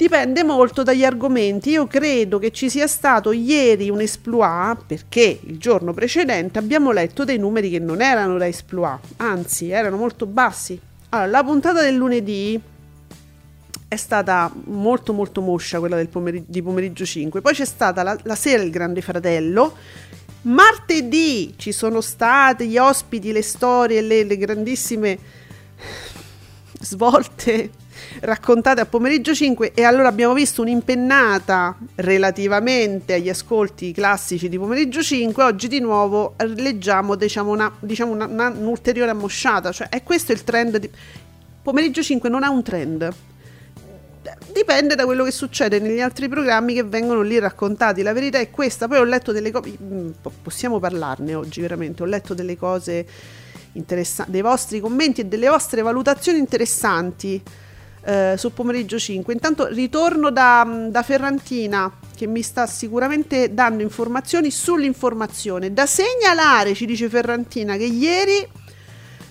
Dipende 0.00 0.44
molto 0.44 0.82
dagli 0.82 1.04
argomenti. 1.04 1.68
Io 1.72 1.86
credo 1.86 2.38
che 2.38 2.52
ci 2.52 2.70
sia 2.70 2.86
stato 2.86 3.32
ieri 3.32 3.90
un 3.90 4.00
esploit 4.00 4.84
perché 4.86 5.40
il 5.42 5.58
giorno 5.58 5.92
precedente 5.92 6.58
abbiamo 6.58 6.90
letto 6.90 7.26
dei 7.26 7.36
numeri 7.36 7.68
che 7.68 7.80
non 7.80 8.00
erano 8.00 8.38
da 8.38 8.46
esploit, 8.46 8.98
anzi 9.18 9.68
erano 9.68 9.98
molto 9.98 10.24
bassi. 10.24 10.80
Allora, 11.10 11.28
la 11.28 11.44
puntata 11.44 11.82
del 11.82 11.96
lunedì 11.96 12.58
è 13.88 13.96
stata 13.96 14.50
molto 14.68 15.12
molto 15.12 15.42
moscia 15.42 15.78
quella 15.80 15.96
del 15.96 16.08
pomeri- 16.08 16.44
di 16.46 16.62
pomeriggio 16.62 17.04
5. 17.04 17.42
Poi 17.42 17.52
c'è 17.52 17.66
stata 17.66 18.02
la, 18.02 18.18
la 18.22 18.36
sera 18.36 18.62
il 18.62 18.70
Grande 18.70 19.02
Fratello. 19.02 19.76
Martedì 20.44 21.52
ci 21.58 21.72
sono 21.72 22.00
stati 22.00 22.68
gli 22.68 22.78
ospiti, 22.78 23.32
le 23.32 23.42
storie, 23.42 24.00
le, 24.00 24.24
le 24.24 24.38
grandissime 24.38 25.18
svolte 26.80 27.88
raccontate 28.20 28.80
a 28.80 28.86
pomeriggio 28.86 29.34
5 29.34 29.72
e 29.72 29.84
allora 29.84 30.08
abbiamo 30.08 30.34
visto 30.34 30.62
un'impennata 30.62 31.76
relativamente 31.96 33.14
agli 33.14 33.28
ascolti 33.28 33.92
classici 33.92 34.48
di 34.48 34.58
pomeriggio 34.58 35.02
5 35.02 35.42
oggi 35.42 35.68
di 35.68 35.80
nuovo 35.80 36.34
leggiamo 36.38 37.14
diciamo 37.14 37.50
una, 37.50 37.72
diciamo 37.78 38.12
una, 38.12 38.26
una- 38.26 38.48
un'ulteriore 38.48 39.10
ammosciata 39.10 39.72
cioè 39.72 39.88
è 39.88 40.02
questo 40.02 40.32
il 40.32 40.44
trend 40.44 40.76
di... 40.76 40.90
pomeriggio 41.62 42.02
5 42.02 42.28
non 42.28 42.42
ha 42.42 42.50
un 42.50 42.62
trend 42.62 43.14
dipende 44.52 44.94
da 44.94 45.04
quello 45.04 45.24
che 45.24 45.30
succede 45.30 45.78
negli 45.78 46.00
altri 46.00 46.28
programmi 46.28 46.74
che 46.74 46.82
vengono 46.82 47.22
lì 47.22 47.38
raccontati. 47.38 48.02
La 48.02 48.12
verità 48.12 48.38
è 48.38 48.50
questa. 48.50 48.86
Poi 48.86 48.98
ho 48.98 49.04
letto 49.04 49.32
delle 49.32 49.50
cose. 49.50 49.76
Possiamo 50.42 50.78
parlarne 50.78 51.34
oggi, 51.34 51.60
veramente. 51.60 52.02
Ho 52.02 52.06
letto 52.06 52.34
delle 52.34 52.56
cose 52.56 53.06
interessanti, 53.72 54.30
dei 54.32 54.42
vostri 54.42 54.80
commenti 54.80 55.22
e 55.22 55.24
delle 55.26 55.48
vostre 55.48 55.82
valutazioni 55.82 56.38
interessanti 56.38 57.40
eh, 58.02 58.34
su 58.36 58.52
pomeriggio 58.52 58.98
5. 58.98 59.32
Intanto 59.32 59.66
ritorno 59.66 60.30
da, 60.30 60.86
da 60.88 61.02
Ferrantina 61.02 61.92
che 62.14 62.26
mi 62.26 62.42
sta 62.42 62.66
sicuramente 62.66 63.54
dando 63.54 63.82
informazioni 63.82 64.50
sull'informazione. 64.50 65.72
Da 65.72 65.86
segnalare, 65.86 66.74
ci 66.74 66.86
dice 66.86 67.08
Ferrantina, 67.08 67.76
che 67.76 67.84
ieri 67.84 68.46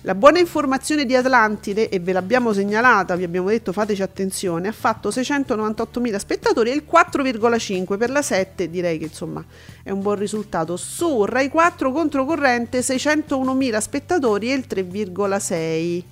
la 0.02 0.14
buona 0.14 0.38
informazione 0.38 1.04
di 1.04 1.14
Atlantide, 1.14 1.90
e 1.90 2.00
ve 2.00 2.12
l'abbiamo 2.12 2.54
segnalata, 2.54 3.16
vi 3.16 3.24
abbiamo 3.24 3.50
detto 3.50 3.70
fateci 3.70 4.00
attenzione, 4.00 4.68
ha 4.68 4.72
fatto 4.72 5.10
698.000 5.10 6.16
spettatori 6.16 6.70
e 6.70 6.74
il 6.74 6.84
4,5 6.90 7.98
per 7.98 8.10
la 8.10 8.22
7, 8.22 8.70
direi 8.70 8.98
che 8.98 9.04
insomma 9.04 9.44
è 9.82 9.90
un 9.90 10.00
buon 10.00 10.16
risultato. 10.16 10.76
Su 10.76 11.24
Rai 11.26 11.50
4 11.50 11.92
controcorrente 11.92 12.80
601.000 12.80 13.78
spettatori 13.78 14.50
e 14.50 14.54
il 14.54 14.64
3,6. 14.66 16.02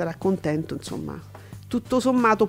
Sarà 0.00 0.14
contento 0.16 0.72
insomma. 0.72 1.20
Tutto 1.68 2.00
sommato 2.00 2.48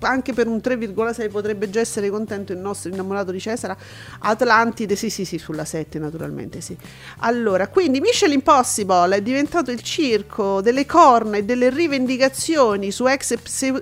anche 0.00 0.34
per 0.34 0.46
un 0.46 0.58
3,6 0.58 1.30
potrebbe 1.30 1.70
già 1.70 1.80
essere 1.80 2.10
contento 2.10 2.52
il 2.52 2.58
nostro 2.58 2.90
innamorato 2.90 3.30
di 3.30 3.40
Cesara. 3.40 3.74
Atlantide, 4.18 4.96
sì, 4.96 5.08
sì, 5.08 5.24
sì, 5.24 5.38
sulla 5.38 5.64
7 5.64 5.98
naturalmente, 5.98 6.60
sì. 6.60 6.76
Allora, 7.20 7.68
quindi 7.68 8.00
Mission 8.00 8.32
Impossible 8.32 9.16
è 9.16 9.22
diventato 9.22 9.70
il 9.70 9.80
circo 9.80 10.60
delle 10.60 10.84
corna 10.84 11.38
e 11.38 11.44
delle 11.44 11.70
rivendicazioni 11.70 12.90
su 12.90 13.06
ex 13.06 13.34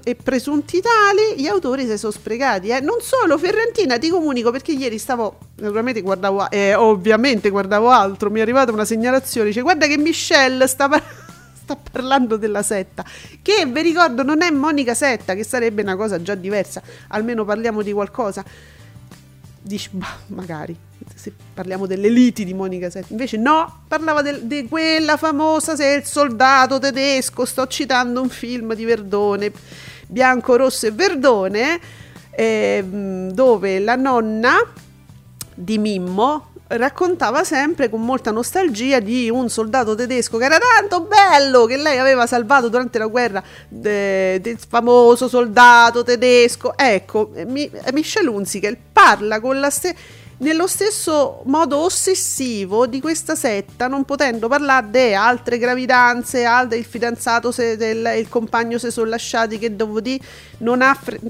e, 0.04 0.14
presunti 0.14 0.80
tali. 0.80 1.40
Gli 1.42 1.48
autori 1.48 1.86
si 1.86 1.98
sono 1.98 2.12
sprecati, 2.12 2.68
eh. 2.68 2.78
Non 2.78 3.00
solo, 3.00 3.36
Ferrantina, 3.36 3.98
ti 3.98 4.08
comunico 4.08 4.52
perché 4.52 4.70
ieri 4.70 4.98
stavo, 4.98 5.38
naturalmente 5.56 6.02
guardavo, 6.02 6.50
eh, 6.50 6.76
ovviamente 6.76 7.50
guardavo 7.50 7.88
altro, 7.88 8.30
mi 8.30 8.38
è 8.38 8.42
arrivata 8.42 8.70
una 8.70 8.84
segnalazione, 8.84 9.48
dice 9.48 9.62
guarda 9.62 9.88
che 9.88 9.98
Michelle 9.98 10.68
sta 10.68 10.88
parlando 10.88 11.21
sta 11.72 11.90
parlando 11.90 12.36
della 12.36 12.62
setta 12.62 13.04
che 13.40 13.66
vi 13.66 13.82
ricordo 13.82 14.22
non 14.22 14.42
è 14.42 14.50
Monica 14.50 14.94
Setta 14.94 15.34
che 15.34 15.44
sarebbe 15.44 15.82
una 15.82 15.96
cosa 15.96 16.20
già 16.20 16.34
diversa 16.34 16.82
almeno 17.08 17.44
parliamo 17.44 17.82
di 17.82 17.92
qualcosa. 17.92 18.44
Dici 19.64 19.90
bah, 19.92 20.16
magari 20.28 20.76
se 21.14 21.32
parliamo 21.54 21.86
delle 21.86 22.08
liti 22.08 22.44
di 22.44 22.52
Monica 22.52 22.90
Setta. 22.90 23.06
Invece 23.10 23.36
no 23.36 23.84
parlava 23.86 24.22
di 24.22 24.66
quella 24.68 25.16
famosa 25.16 25.76
se 25.76 25.86
il 25.86 26.04
soldato 26.04 26.78
tedesco 26.78 27.44
sto 27.44 27.66
citando 27.66 28.20
un 28.20 28.28
film 28.28 28.74
di 28.74 28.84
Verdone 28.84 29.52
bianco 30.06 30.56
rosso 30.56 30.86
e 30.86 30.90
verdone 30.90 31.80
ehm, 32.30 33.30
dove 33.30 33.78
la 33.78 33.96
nonna 33.96 34.56
di 35.54 35.78
Mimmo 35.78 36.51
raccontava 36.76 37.44
sempre 37.44 37.88
con 37.88 38.04
molta 38.04 38.30
nostalgia 38.30 39.00
di 39.00 39.28
un 39.30 39.48
soldato 39.48 39.94
tedesco 39.94 40.38
che 40.38 40.44
era 40.44 40.58
tanto 40.58 41.02
bello 41.02 41.66
che 41.66 41.76
lei 41.76 41.98
aveva 41.98 42.26
salvato 42.26 42.68
durante 42.68 42.98
la 42.98 43.06
guerra 43.06 43.42
del 43.68 44.58
famoso 44.68 45.28
soldato 45.28 46.02
tedesco. 46.02 46.76
Ecco, 46.76 47.30
Mi- 47.46 47.70
Michelle 47.92 48.28
Hunziker 48.28 48.76
parla 48.92 49.40
con 49.40 49.60
la 49.60 49.70
stessa 49.70 50.20
nello 50.42 50.66
stesso 50.66 51.42
modo 51.44 51.78
ossessivo 51.78 52.86
di 52.86 53.00
questa 53.00 53.36
setta, 53.36 53.86
non 53.86 54.04
potendo 54.04 54.48
parlare 54.48 54.90
di 54.90 55.14
altre 55.14 55.56
gravidanze, 55.56 56.44
al- 56.44 56.72
il 56.72 56.84
fidanzato, 56.84 57.52
se, 57.52 57.76
del, 57.76 58.14
il 58.18 58.28
compagno 58.28 58.76
si 58.78 58.90
sono 58.90 59.08
lasciati, 59.08 59.58
che 59.58 59.74
dopo 59.76 60.00
di 60.00 60.20
non 60.58 60.82
ha 60.82 60.94
fre- 61.00 61.20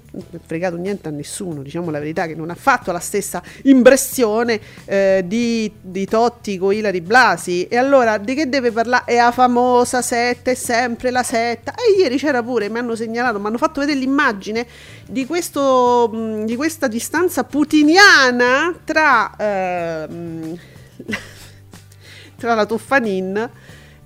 fregato 0.47 0.77
niente 0.77 1.09
a 1.09 1.11
nessuno, 1.11 1.63
diciamo 1.63 1.91
la 1.91 1.99
verità, 1.99 2.27
che 2.27 2.35
non 2.35 2.49
ha 2.49 2.55
fatto 2.55 2.91
la 2.91 3.01
stessa 3.01 3.43
impressione 3.65 4.59
eh, 4.87 5.23
di, 5.27 5.71
di 5.79 6.07
Totti 6.07 6.57
con 6.57 6.73
Ilari 6.73 7.03
Blasi. 7.03 7.67
E 7.69 7.77
allora 7.77 8.17
di 8.17 8.35
che 8.35 8.49
deve 8.49 8.73
parlare? 8.73 9.05
È 9.05 9.17
la 9.17 9.31
famosa 9.31 10.01
setta, 10.01 10.51
è 10.51 10.55
sempre 10.55 11.11
la 11.11 11.23
setta. 11.23 11.75
E 11.75 12.01
ieri 12.01 12.17
c'era 12.17 12.43
pure, 12.43 12.71
mi 12.71 12.79
hanno 12.79 12.97
segnalato, 12.97 13.39
mi 13.39 13.47
hanno 13.47 13.59
fatto 13.59 13.81
vedere 13.81 13.99
l'immagine 13.99 14.67
di, 15.07 15.27
questo, 15.27 16.11
mh, 16.13 16.45
di 16.45 16.57
questa 16.57 16.89
distanza 16.89 17.45
putiniana 17.45 18.75
tra 18.85 19.35
ehm, 19.37 20.59
tra 22.37 22.55
la 22.55 22.67
Toffanin 22.67 23.51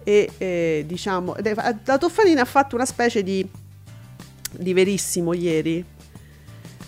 e 0.04 0.30
eh, 0.38 0.84
diciamo 0.86 1.36
la 1.84 1.98
Toffanin 1.98 2.38
ha 2.38 2.44
fatto 2.44 2.74
una 2.74 2.86
specie 2.86 3.22
di 3.22 3.48
di 4.58 4.72
verissimo 4.72 5.32
ieri 5.32 5.84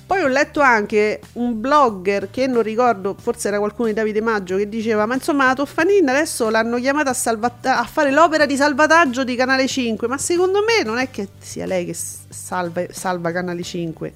poi 0.09 0.23
ho 0.23 0.27
letto 0.27 0.61
anche 0.61 1.21
un 1.35 1.61
blogger 1.61 2.31
che 2.31 2.47
non 2.47 2.63
ricordo, 2.63 3.15
forse 3.21 3.49
era 3.49 3.59
qualcuno 3.59 3.89
di 3.89 3.95
Davide 3.95 4.23
Maggio, 4.23 4.57
che 4.57 4.67
diceva: 4.67 5.05
Ma 5.05 5.13
insomma, 5.13 5.45
la 5.45 5.53
Toffanin 5.53 6.09
adesso 6.09 6.49
l'hanno 6.49 6.79
chiamata 6.79 7.11
a, 7.11 7.13
salvat- 7.13 7.67
a, 7.67 7.85
fare 7.85 8.11
l'opera 8.11 8.47
di 8.47 8.57
salvataggio 8.57 9.23
di 9.23 9.37
Canale 9.37 9.69
5. 9.69 10.09
Ma 10.09 10.17
secondo 10.17 10.61
me 10.61 10.83
non 10.83 10.97
è 10.97 11.11
che 11.11 11.29
sia 11.39 11.67
lei 11.67 11.85
che 11.85 11.95
salva, 11.95 12.85
salva 12.89 13.33
Canale 13.33 13.63
5. 13.63 14.15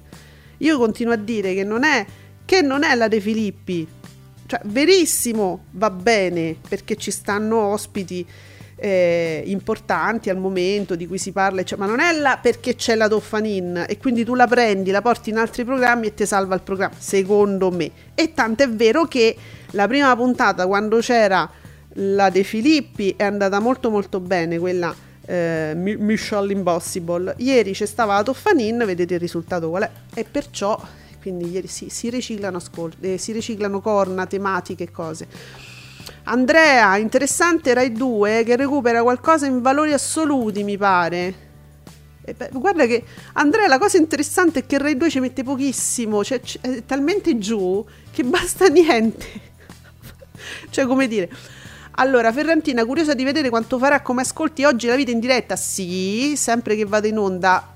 Io 0.57 0.79
continuo 0.79 1.13
a 1.13 1.17
dire 1.17 1.53
che 1.53 1.63
non 1.63 1.83
è 1.83 2.03
che 2.43 2.63
non 2.63 2.83
è 2.83 2.95
la 2.95 3.07
De 3.07 3.21
Filippi. 3.21 3.87
Cioè, 4.47 4.61
verissimo, 4.63 5.65
va 5.73 5.91
bene, 5.91 6.57
perché 6.67 6.95
ci 6.95 7.11
stanno 7.11 7.57
ospiti 7.67 8.25
eh, 8.83 9.43
importanti 9.45 10.29
al 10.29 10.35
momento 10.37 10.95
di 10.95 11.07
cui 11.07 11.17
si 11.17 11.31
parla, 11.31 11.63
cioè, 11.63 11.79
ma 11.79 11.85
non 11.85 12.01
è 12.01 12.11
la 12.11 12.37
perché 12.41 12.75
c'è 12.75 12.95
la 12.95 13.07
Toffanin 13.07 13.85
e 13.87 13.97
quindi 13.97 14.25
tu 14.25 14.35
la 14.35 14.45
prendi, 14.45 14.91
la 14.91 15.01
porti 15.01 15.29
in 15.29 15.37
altri 15.37 15.63
programmi 15.63 16.07
e 16.07 16.13
ti 16.13 16.25
salva 16.25 16.53
il 16.55 16.61
programma, 16.61 16.93
secondo 16.97 17.71
me. 17.71 17.89
E 18.13 18.33
tanto 18.33 18.63
è 18.63 18.69
vero 18.69 19.05
che 19.05 19.37
la 19.71 19.87
prima 19.87 20.13
puntata, 20.17 20.67
quando 20.67 20.97
c'era 20.97 21.49
la 21.93 22.29
De 22.29 22.43
Filippi, 22.43 23.13
è 23.15 23.23
andata 23.23 23.61
molto 23.61 23.89
molto 23.89 24.19
bene, 24.19 24.59
quella 24.59 24.93
eh, 25.25 25.71
Michelle 25.75 26.51
Impossible. 26.51 27.35
Ieri 27.37 27.71
c'è 27.71 27.85
stava 27.85 28.15
la 28.15 28.23
Toffanin, 28.23 28.83
vedete 28.85 29.13
il 29.13 29.19
risultato 29.21 29.69
qual 29.69 29.83
è, 29.83 29.89
e 30.13 30.25
perciò 30.29 30.77
quindi 31.21 31.51
ieri 31.51 31.67
sì, 31.67 31.87
si 31.87 32.09
riciclano 32.09 32.57
ascolti, 32.57 33.13
eh, 33.13 33.17
si 33.17 33.31
riciclano 33.31 33.79
corna, 33.79 34.25
tematiche 34.25 34.83
e 34.83 34.91
cose. 34.91 35.27
Andrea, 36.25 36.97
interessante 36.97 37.73
Rai 37.73 37.91
2 37.91 38.43
che 38.45 38.55
recupera 38.55 39.01
qualcosa 39.01 39.45
in 39.45 39.61
valori 39.61 39.93
assoluti, 39.93 40.63
mi 40.63 40.77
pare. 40.77 41.51
Beh, 42.23 42.49
guarda 42.53 42.85
che 42.85 43.03
Andrea, 43.33 43.67
la 43.67 43.77
cosa 43.77 43.97
interessante 43.97 44.59
è 44.59 44.65
che 44.65 44.77
Rai 44.77 44.95
2 44.95 45.09
ci 45.09 45.19
mette 45.19 45.43
pochissimo, 45.43 46.23
cioè 46.23 46.39
è 46.61 46.85
talmente 46.85 47.37
giù 47.37 47.85
che 48.11 48.23
basta 48.25 48.67
niente. 48.67 49.25
cioè, 50.69 50.85
come 50.85 51.07
dire. 51.07 51.29
Allora, 51.97 52.31
Ferrantina, 52.31 52.85
curiosa 52.85 53.13
di 53.13 53.23
vedere 53.23 53.49
quanto 53.49 53.77
farà 53.77 54.01
come 54.01 54.21
ascolti 54.21 54.63
oggi 54.63 54.87
la 54.87 54.95
vita 54.95 55.11
in 55.11 55.19
diretta? 55.19 55.55
Sì, 55.55 56.33
sempre 56.35 56.75
che 56.75 56.85
vada 56.85 57.07
in 57.07 57.17
onda 57.17 57.72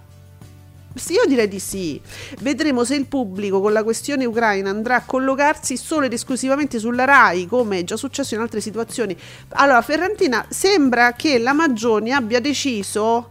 sì, 0.99 1.13
io 1.13 1.25
direi 1.25 1.47
di 1.47 1.59
sì. 1.59 1.99
Vedremo 2.39 2.83
se 2.83 2.95
il 2.95 3.05
pubblico 3.05 3.61
con 3.61 3.73
la 3.73 3.83
questione 3.83 4.25
ucraina 4.25 4.69
andrà 4.69 4.95
a 4.97 5.05
collocarsi 5.05 5.77
solo 5.77 6.05
ed 6.05 6.13
esclusivamente 6.13 6.79
sulla 6.79 7.05
RAI, 7.05 7.47
come 7.47 7.79
è 7.79 7.83
già 7.83 7.97
successo 7.97 8.35
in 8.35 8.41
altre 8.41 8.61
situazioni. 8.61 9.17
Allora, 9.49 9.81
Ferrantina, 9.81 10.45
sembra 10.49 11.13
che 11.13 11.39
la 11.39 11.53
Maggioni 11.53 12.11
abbia 12.11 12.39
deciso 12.39 13.29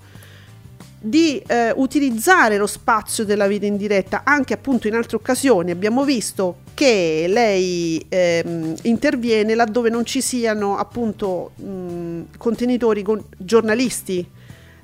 di 0.98 1.40
eh, 1.46 1.72
utilizzare 1.76 2.56
lo 2.56 2.66
spazio 2.66 3.24
della 3.24 3.46
vita 3.46 3.66
in 3.66 3.76
diretta 3.76 4.22
anche 4.24 4.54
appunto 4.54 4.88
in 4.88 4.94
altre 4.94 5.16
occasioni. 5.16 5.70
Abbiamo 5.70 6.04
visto 6.04 6.58
che 6.74 7.26
lei 7.28 8.04
ehm, 8.08 8.74
interviene 8.82 9.54
laddove 9.54 9.88
non 9.88 10.04
ci 10.04 10.20
siano 10.20 10.76
appunto 10.76 11.52
mh, 11.54 12.36
contenitori 12.38 13.02
con 13.02 13.22
giornalisti 13.36 14.26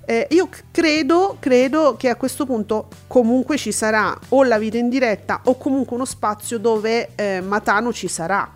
eh, 0.04 0.26
io 0.30 0.48
credo, 0.70 1.36
credo 1.38 1.96
che 1.96 2.08
a 2.08 2.16
questo 2.16 2.44
punto 2.44 2.88
comunque 3.06 3.56
ci 3.56 3.70
sarà 3.70 4.18
o 4.30 4.42
la 4.42 4.58
vita 4.58 4.76
in 4.76 4.88
diretta 4.88 5.42
o 5.44 5.56
comunque 5.56 5.94
uno 5.94 6.04
spazio 6.04 6.58
dove 6.58 7.10
eh, 7.14 7.40
Matano 7.40 7.92
ci 7.92 8.08
sarà, 8.08 8.50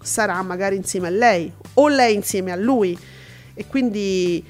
sarà 0.00 0.42
magari 0.42 0.76
insieme 0.76 1.06
a 1.06 1.10
lei 1.10 1.50
o 1.74 1.88
lei 1.88 2.14
insieme 2.14 2.52
a 2.52 2.56
lui 2.56 2.98
e 3.54 3.66
quindi 3.66 4.44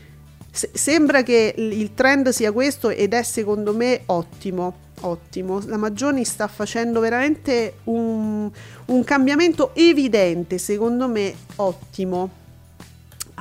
se- 0.51 0.71
sembra 0.73 1.23
che 1.23 1.55
il 1.57 1.95
trend 1.95 2.31
sia 2.31 2.51
questo 2.51 2.91
ed 2.91 3.15
è 3.15 3.23
secondo 3.23 3.75
me 3.75 4.03
ottimo. 4.07 4.89
Ottimo, 5.03 5.63
la 5.65 5.79
Maggioni 5.79 6.27
sta 6.27 6.47
facendo 6.47 7.01
veramente 7.01 7.77
un, 7.85 8.51
un 8.85 9.05
cambiamento 9.05 9.71
evidente, 9.75 10.59
secondo 10.59 11.09
me 11.09 11.35
ottimo. 11.57 12.40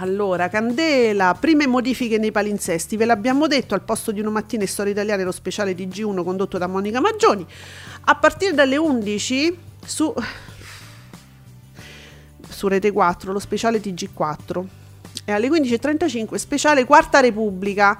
Allora, 0.02 0.48
Candela, 0.48 1.36
prime 1.38 1.68
modifiche 1.68 2.18
nei 2.18 2.32
palinsesti, 2.32 2.96
ve 2.96 3.04
l'abbiamo 3.04 3.48
detto, 3.48 3.74
al 3.74 3.82
posto 3.82 4.14
di 4.14 4.22
una 4.22 4.30
mattina 4.30 4.64
in 4.64 4.70
storia 4.70 4.94
italiana 4.94 5.24
lo 5.24 5.34
speciale 5.34 5.76
di 5.76 5.88
G1 5.88 6.24
condotto 6.24 6.58
da 6.58 6.68
Monica 6.68 7.02
Maggioni. 7.02 7.46
A 8.06 8.16
partire 8.16 8.54
dalle 8.54 8.78
11 8.78 9.58
su, 9.86 10.14
su 12.48 12.68
Rete 12.70 12.92
4 12.92 13.34
lo 13.34 13.40
speciale 13.40 13.82
TG4 13.82 14.64
e 15.26 15.32
alle 15.34 15.50
15.35 15.50 16.36
speciale 16.36 16.86
Quarta 16.86 17.20
Repubblica. 17.20 18.00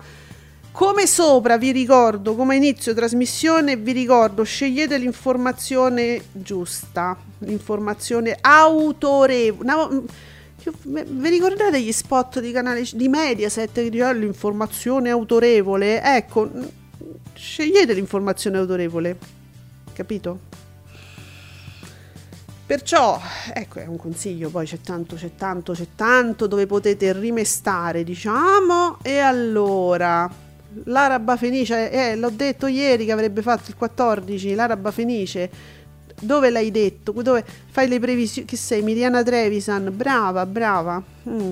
Come 0.72 1.06
sopra 1.06 1.58
vi 1.58 1.74
ricordo, 1.74 2.34
come 2.36 2.56
inizio 2.56 2.94
trasmissione 2.94 3.76
vi 3.76 3.92
ricordo, 3.92 4.44
scegliete 4.44 4.98
l'informazione 4.98 6.24
giusta, 6.32 7.18
l'informazione 7.40 8.38
autorevole. 8.40 10.38
Vi 10.84 11.30
ricordate 11.30 11.82
gli 11.82 11.92
spot 11.92 12.40
di 12.40 12.52
canale 12.52 12.88
di 12.94 13.08
Mediaset 13.08 13.72
che 13.72 13.90
dicevano 13.90 14.20
l'informazione 14.20 15.10
autorevole? 15.10 16.02
Ecco, 16.02 16.50
scegliete 17.34 17.94
l'informazione 17.94 18.58
autorevole, 18.58 19.18
capito? 19.94 20.48
Perciò, 22.70 23.20
ecco, 23.52 23.80
è 23.80 23.88
un 23.88 23.98
consiglio, 23.98 24.52
poi 24.52 24.68
c'è 24.68 24.80
tanto, 24.80 25.16
c'è 25.16 25.32
tanto, 25.36 25.74
c'è 25.74 25.88
tanto 25.96 26.46
dove 26.46 26.68
potete 26.68 27.12
rimestare, 27.14 28.04
diciamo, 28.04 29.00
e 29.02 29.18
allora, 29.18 30.30
l'Araba 30.84 31.36
Fenice, 31.36 31.90
eh, 31.90 32.16
l'ho 32.16 32.30
detto 32.30 32.68
ieri 32.68 33.06
che 33.06 33.12
avrebbe 33.12 33.42
fatto 33.42 33.72
il 33.72 33.76
14, 33.76 34.54
l'Araba 34.54 34.92
Fenice, 34.92 35.50
dove 36.20 36.50
l'hai 36.50 36.72
detto? 36.72 37.12
Dove 37.12 37.44
fai 37.70 37.88
le 37.88 38.00
previsioni? 38.00 38.48
Che 38.48 38.58
sei? 38.58 38.82
Miriana 38.82 39.24
Trevisan? 39.24 39.92
Brava, 39.96 40.46
brava. 40.46 41.02
Mm. 41.28 41.52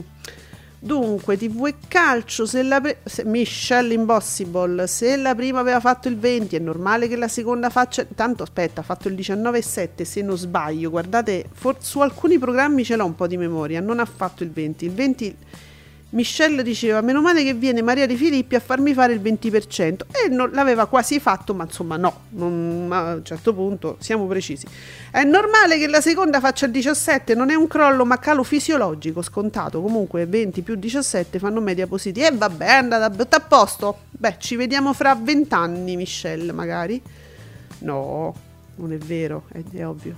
Dunque, 0.80 1.38
TV 1.38 1.66
e 1.66 1.76
calcio, 1.88 2.46
se 2.46 2.62
la 2.62 2.80
pre- 2.80 3.00
se 3.04 3.26
Michelle 3.26 3.96
Impossible, 3.96 4.86
se 4.86 5.16
la 5.16 5.34
prima 5.34 5.60
aveva 5.60 5.80
fatto 5.80 6.08
il 6.08 6.18
20, 6.20 6.56
è 6.56 6.60
normale 6.60 7.08
che 7.08 7.16
la 7.16 7.28
seconda 7.28 7.72
faccia... 7.72 8.06
Tanto 8.14 8.44
aspetta, 8.44 8.82
ha 8.82 8.84
fatto 8.84 9.08
il 9.08 9.16
19,7 9.16 10.04
se 10.04 10.22
non 10.22 10.38
sbaglio, 10.38 10.92
guardate, 10.92 11.46
for- 11.52 11.78
su 11.80 12.00
alcuni 12.00 12.38
programmi 12.38 12.84
ce 12.84 12.96
l'ho 12.96 13.06
un 13.06 13.16
po' 13.16 13.26
di 13.26 13.38
memoria, 13.38 13.82
non 13.82 14.00
ha 14.00 14.06
fatto 14.06 14.44
il 14.44 14.52
20. 14.52 14.86
Il 14.86 14.92
20 14.92 15.38
Michelle 16.10 16.64
diceva 16.64 17.02
meno 17.02 17.22
male 17.22 17.44
che 17.44 17.54
viene 17.54 17.82
Maria 17.82 18.06
Di 18.06 18.16
Filippi 18.16 18.56
a 18.56 18.62
farmi 18.62 18.94
fare 18.94 19.12
il 19.12 19.22
20% 19.22 20.02
e 20.12 20.30
non, 20.30 20.52
l'aveva 20.54 20.86
quasi 20.86 21.20
fatto 21.20 21.54
ma 21.54 21.66
insomma 21.66 21.98
no. 21.98 22.22
Non, 22.30 22.88
a 22.92 23.14
un 23.16 23.26
certo 23.26 23.54
punto 23.54 23.98
siamo 24.00 24.26
precisi. 24.26 24.66
È 25.12 25.24
normale 25.24 25.78
che 25.78 25.88
la 25.88 26.00
seconda 26.00 26.40
faccia 26.40 26.66
il 26.66 26.72
17 26.72 27.36
non 27.36 27.50
è 27.50 27.56
un 27.56 27.68
crollo 27.68 28.06
ma 28.06 28.20
calo 28.20 28.44
fisiologico 28.44 29.22
scontato. 29.22 29.82
Comunque 29.82 30.26
20 30.26 30.62
più 30.62 30.76
17 30.76 31.40
fanno 31.40 31.60
media 31.60 31.88
positiva. 31.88 32.28
E 32.28 32.32
vabbè 32.32 32.66
è 32.66 32.74
andata 32.74 33.36
a 33.36 33.40
posto. 33.42 34.00
Beh 34.12 34.36
ci 34.40 34.56
vediamo 34.56 34.94
fra 34.94 35.14
20 35.14 35.54
anni 35.54 35.98
Michelle 35.98 36.54
magari. 36.54 37.02
No 37.80 38.46
non 38.78 38.94
è 38.94 38.98
vero 38.98 39.46
è, 39.52 39.62
è 39.74 39.86
ovvio 39.86 40.16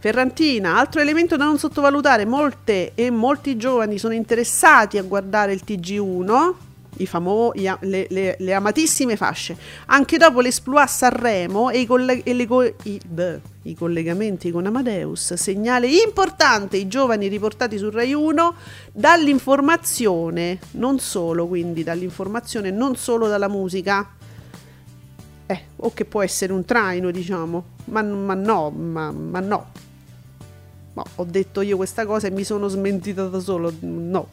Ferrantina, 0.00 0.78
altro 0.78 1.02
elemento 1.02 1.36
da 1.36 1.44
non 1.44 1.58
sottovalutare, 1.58 2.24
molte 2.24 2.92
e 2.94 3.10
molti 3.10 3.58
giovani 3.58 3.98
sono 3.98 4.14
interessati 4.14 4.96
a 4.96 5.02
guardare 5.02 5.52
il 5.52 5.60
TG1, 5.62 6.54
i 6.96 7.06
famo- 7.06 7.52
i, 7.54 7.70
le, 7.80 8.06
le, 8.08 8.36
le, 8.38 8.54
amatissime 8.54 9.16
fasce, 9.16 9.54
anche 9.86 10.16
dopo 10.16 10.40
l'esploit 10.40 10.84
a 10.84 10.86
Sanremo 10.86 11.68
e, 11.68 11.80
i, 11.80 11.86
coll- 11.86 12.22
e 12.24 12.46
co- 12.46 12.62
i, 12.64 12.98
beh, 13.06 13.40
i, 13.64 13.74
collegamenti 13.74 14.50
con 14.50 14.64
Amadeus, 14.64 15.34
segnale 15.34 15.86
importante 15.88 16.78
i 16.78 16.88
giovani 16.88 17.28
riportati 17.28 17.76
su 17.76 17.90
Rai 17.90 18.14
1 18.14 18.54
dall'informazione, 18.92 20.60
non 20.72 20.98
solo 20.98 21.46
quindi 21.46 21.84
dall'informazione, 21.84 22.70
non 22.70 22.96
solo 22.96 23.28
dalla 23.28 23.48
musica, 23.48 24.12
eh, 25.44 25.64
o 25.76 25.92
che 25.92 26.06
può 26.06 26.22
essere 26.22 26.54
un 26.54 26.64
traino, 26.64 27.10
diciamo. 27.10 27.64
ma, 27.84 28.00
ma 28.00 28.32
no, 28.32 28.70
ma, 28.70 29.10
ma 29.10 29.40
no. 29.40 29.88
Ma 30.92 31.04
ho 31.16 31.24
detto 31.24 31.60
io 31.60 31.76
questa 31.76 32.04
cosa 32.04 32.26
e 32.26 32.30
mi 32.30 32.44
sono 32.44 32.68
smentita 32.68 33.26
da 33.26 33.40
solo, 33.40 33.72
no. 33.80 34.28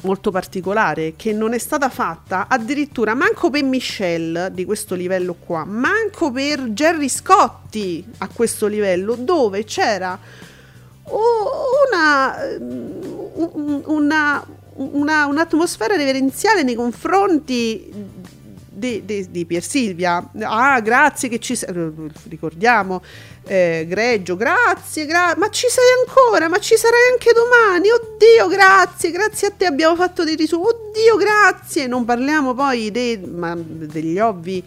molto 0.00 0.32
particolare 0.32 1.14
che 1.14 1.32
non 1.32 1.52
è 1.52 1.58
stata 1.58 1.88
fatta 1.88 2.46
addirittura 2.48 3.14
manco 3.14 3.50
per 3.50 3.62
Michelle 3.62 4.50
di 4.52 4.64
questo 4.64 4.96
livello 4.96 5.36
qua, 5.38 5.64
manco 5.64 6.32
per 6.32 6.70
Jerry 6.70 7.08
Scotti 7.08 8.04
a 8.18 8.28
questo 8.34 8.66
livello 8.66 9.14
dove 9.14 9.62
c'era 9.62 10.18
una, 11.04 12.34
una, 13.84 14.44
una, 14.74 15.26
un'atmosfera 15.26 15.94
reverenziale 15.94 16.64
nei 16.64 16.74
confronti 16.74 17.92
di, 18.72 19.04
di, 19.04 19.30
di 19.30 19.44
Pier 19.44 19.62
Silvia. 19.62 20.30
Ah, 20.40 20.80
grazie 20.80 21.28
che 21.28 21.38
ci 21.38 21.54
sei. 21.54 21.68
Ricordiamo, 22.28 23.02
eh, 23.46 23.84
Greggio, 23.88 24.36
grazie, 24.36 25.06
gra- 25.06 25.34
ma 25.36 25.50
ci 25.50 25.66
sei 25.68 25.84
ancora, 26.06 26.48
ma 26.48 26.58
ci 26.58 26.76
sarai 26.76 27.10
anche 27.12 27.32
domani. 27.32 27.90
Oddio, 27.90 28.48
grazie, 28.48 29.10
grazie 29.10 29.48
a 29.48 29.52
te 29.56 29.66
abbiamo 29.66 29.96
fatto 29.96 30.24
dei 30.24 30.36
risultati. 30.36 30.80
Oddio, 30.92 31.16
grazie. 31.16 31.86
Non 31.86 32.04
parliamo 32.04 32.54
poi 32.54 32.90
dei, 32.90 33.18
ma, 33.18 33.56
degli 33.56 34.18
ovvi 34.18 34.62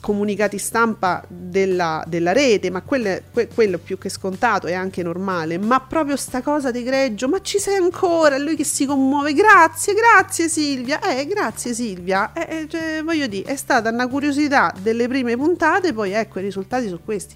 comunicati 0.00 0.56
stampa 0.56 1.22
della, 1.28 2.02
della 2.06 2.32
rete, 2.32 2.70
ma 2.70 2.80
quelle, 2.80 3.24
que, 3.30 3.48
quello 3.48 3.78
più 3.78 3.98
che 3.98 4.08
scontato 4.08 4.66
è 4.66 4.72
anche 4.72 5.02
normale, 5.02 5.58
ma 5.58 5.80
proprio 5.80 6.16
sta 6.16 6.40
cosa 6.40 6.70
di 6.70 6.82
Greggio, 6.82 7.28
ma 7.28 7.40
ci 7.42 7.58
sei 7.58 7.76
ancora? 7.76 8.38
Lui 8.38 8.56
che 8.56 8.64
si 8.64 8.86
commuove, 8.86 9.34
grazie, 9.34 9.92
grazie 9.92 10.48
Silvia, 10.48 11.00
eh, 11.00 11.26
grazie 11.26 11.74
Silvia, 11.74 12.32
eh, 12.32 12.62
eh, 12.62 12.68
cioè, 12.68 13.02
voglio 13.04 13.26
dire, 13.26 13.50
è 13.52 13.56
stata 13.56 13.90
una 13.90 14.08
curiosità 14.08 14.72
delle 14.80 15.06
prime 15.08 15.36
puntate, 15.36 15.92
poi 15.92 16.12
ecco 16.12 16.38
i 16.38 16.42
risultati 16.42 16.86
sono 16.86 17.00
questi. 17.04 17.34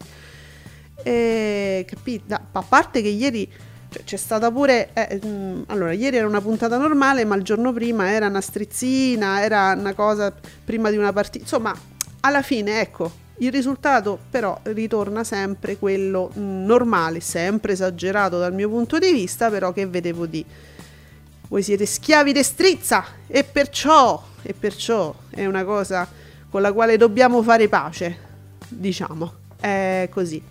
Eh, 1.03 1.85
capito? 1.87 2.35
A 2.35 2.63
parte 2.63 3.03
che 3.03 3.09
ieri 3.09 3.49
c'è 4.05 4.17
stata 4.17 4.51
pure. 4.51 4.91
Eh, 4.93 5.21
mh, 5.23 5.29
mm, 5.29 5.63
allora, 5.67 5.93
ieri 5.93 6.17
era 6.17 6.27
una 6.27 6.41
puntata 6.41 6.77
normale, 6.77 7.25
ma 7.25 7.37
il 7.37 7.43
giorno 7.43 7.73
prima 7.73 8.11
era 8.11 8.27
una 8.27 8.41
strizzina, 8.41 9.43
era 9.43 9.75
una 9.77 9.95
cosa 9.95 10.33
prima 10.65 10.91
di 10.91 10.97
una 10.97 11.13
partita. 11.13 11.45
Insomma, 11.45 11.75
alla 12.21 12.43
fine, 12.43 12.81
ecco. 12.81 13.25
Il 13.39 13.53
risultato 13.53 14.19
però 14.31 14.59
ritorna 14.63 15.23
sempre 15.23 15.77
quello 15.77 16.31
mh, 16.33 16.41
mm, 16.41 16.65
normale, 16.65 17.21
sempre 17.21 17.73
esagerato 17.73 18.39
dal 18.39 18.55
mio 18.55 18.69
punto 18.69 18.99
di 18.99 19.13
vista, 19.13 19.51
però 19.51 19.73
che 19.73 19.87
vedevo 19.87 20.25
di 20.25 20.45
voi 21.49 21.63
siete 21.63 21.87
schiavi 21.87 22.33
di 22.33 22.43
strizza 22.43 23.05
e 23.27 23.45
perciò, 23.45 24.21
e 24.43 24.53
perciò 24.53 25.15
è 25.31 25.47
una 25.47 25.65
cosa 25.65 26.09
con 26.51 26.61
la 26.61 26.73
quale 26.73 26.97
dobbiamo 26.97 27.43
fare 27.43 27.69
pace, 27.69 28.19
diciamo, 28.69 29.33
è 29.61 30.09
così. 30.11 30.43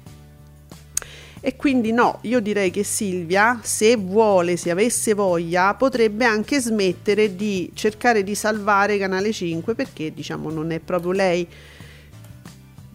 E 1.47 1.55
quindi 1.57 1.91
no, 1.91 2.17
io 2.21 2.39
direi 2.39 2.71
che 2.71 2.83
Silvia, 2.83 3.59
se 3.61 3.95
vuole, 3.97 4.57
se 4.57 4.71
avesse 4.71 5.13
voglia, 5.13 5.75
potrebbe 5.75 6.25
anche 6.25 6.59
smettere 6.59 7.35
di 7.35 7.69
cercare 7.75 8.23
di 8.23 8.33
salvare 8.33 8.97
Canale 8.97 9.31
5 9.31 9.75
perché 9.75 10.11
diciamo 10.11 10.49
non 10.49 10.71
è 10.71 10.79
proprio 10.79 11.11
lei. 11.11 11.47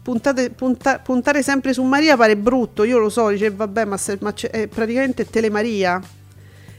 Puntate, 0.03 0.51
punta, 0.51 0.99
puntare 0.99 1.45
sempre 1.45 1.73
su 1.73 1.85
Maria 1.85 2.17
pare 2.17 2.37
brutto, 2.37 2.83
io 2.83 2.99
lo 2.99 3.09
so, 3.09 3.29
dice 3.29 3.53
vabbè, 3.53 3.85
ma, 3.85 3.97
se, 3.97 4.19
ma 4.21 4.35
è 4.35 4.67
praticamente 4.67 5.31
Telemaria. 5.31 6.03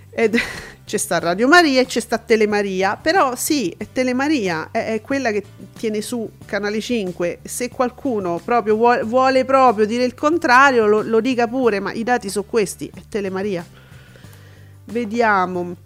Ed 0.09 0.35
c'è 0.91 0.97
sta 0.97 1.19
Radio 1.19 1.47
Maria 1.47 1.79
e 1.79 1.85
c'è 1.85 2.01
sta 2.01 2.17
Telemaria, 2.17 2.97
però 2.97 3.33
sì, 3.37 3.73
è 3.77 3.87
Telemaria, 3.93 4.71
è, 4.71 4.95
è 4.95 4.99
quella 4.99 5.31
che 5.31 5.41
tiene 5.77 6.01
su 6.01 6.29
Canale 6.45 6.81
5. 6.81 7.39
Se 7.43 7.69
qualcuno 7.69 8.41
proprio 8.43 8.75
vuole, 8.75 9.03
vuole 9.03 9.45
proprio 9.45 9.85
dire 9.85 10.03
il 10.03 10.13
contrario, 10.13 10.87
lo, 10.87 11.01
lo, 11.01 11.21
dica 11.21 11.47
pure, 11.47 11.79
ma 11.79 11.93
i 11.93 12.03
dati 12.03 12.27
sono 12.27 12.43
questi, 12.45 12.91
è 12.93 13.03
Telemaria. 13.07 13.65
Vediamo. 14.83 15.77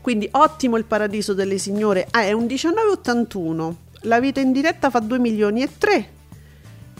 Quindi 0.00 0.28
ottimo 0.32 0.76
il 0.78 0.84
paradiso 0.84 1.32
delle 1.32 1.58
signore. 1.58 2.08
Ah, 2.10 2.22
è 2.22 2.32
un 2.32 2.46
1981. 2.46 3.76
La 4.00 4.18
vita 4.18 4.40
in 4.40 4.50
diretta 4.50 4.90
fa 4.90 4.98
2 4.98 5.20
milioni 5.20 5.62
e 5.62 5.68
3 5.78 6.14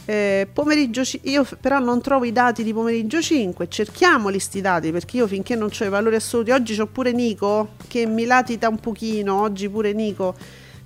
eh, 0.07 0.47
pomeriggio, 0.53 1.03
io 1.23 1.47
però 1.61 1.81
non 1.81 2.01
trovo 2.01 2.25
i 2.25 2.33
dati 2.33 2.62
di 2.62 2.73
pomeriggio 2.73 3.21
5, 3.21 3.69
cerchiamoli 3.69 4.38
sti 4.38 4.61
dati 4.61 4.92
perché 4.92 5.16
io 5.16 5.27
finché 5.27 5.57
non 5.57 5.69
ho 5.77 5.85
i 5.85 5.88
valori 5.88 6.14
assoluti, 6.14 6.53
oggi 6.53 6.77
c'ho 6.77 6.87
pure 6.87 7.12
Nico 7.12 7.71
che 7.88 8.07
mi 8.07 8.25
latita 8.25 8.69
un 8.69 8.79
pochino, 8.79 9.40
oggi 9.40 9.69
pure 9.69 9.92
Nico 9.92 10.35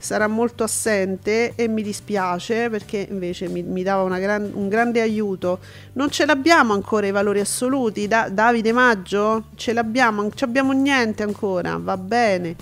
sarà 0.00 0.26
molto 0.26 0.64
assente 0.64 1.52
e 1.54 1.68
mi 1.68 1.82
dispiace 1.82 2.70
perché 2.70 3.06
invece 3.10 3.48
mi, 3.48 3.62
mi 3.62 3.82
dava 3.82 4.18
gran, 4.18 4.50
un 4.54 4.68
grande 4.68 5.02
aiuto. 5.02 5.58
Non 5.92 6.10
ce 6.10 6.24
l'abbiamo 6.24 6.72
ancora 6.72 7.06
i 7.06 7.10
valori 7.10 7.40
assoluti, 7.40 8.08
da, 8.08 8.30
Davide 8.30 8.72
Maggio? 8.72 9.44
Ce 9.56 9.74
l'abbiamo, 9.74 10.22
non 10.22 10.30
abbiamo 10.40 10.72
niente 10.72 11.22
ancora, 11.22 11.78
va 11.78 11.98
bene. 11.98 12.56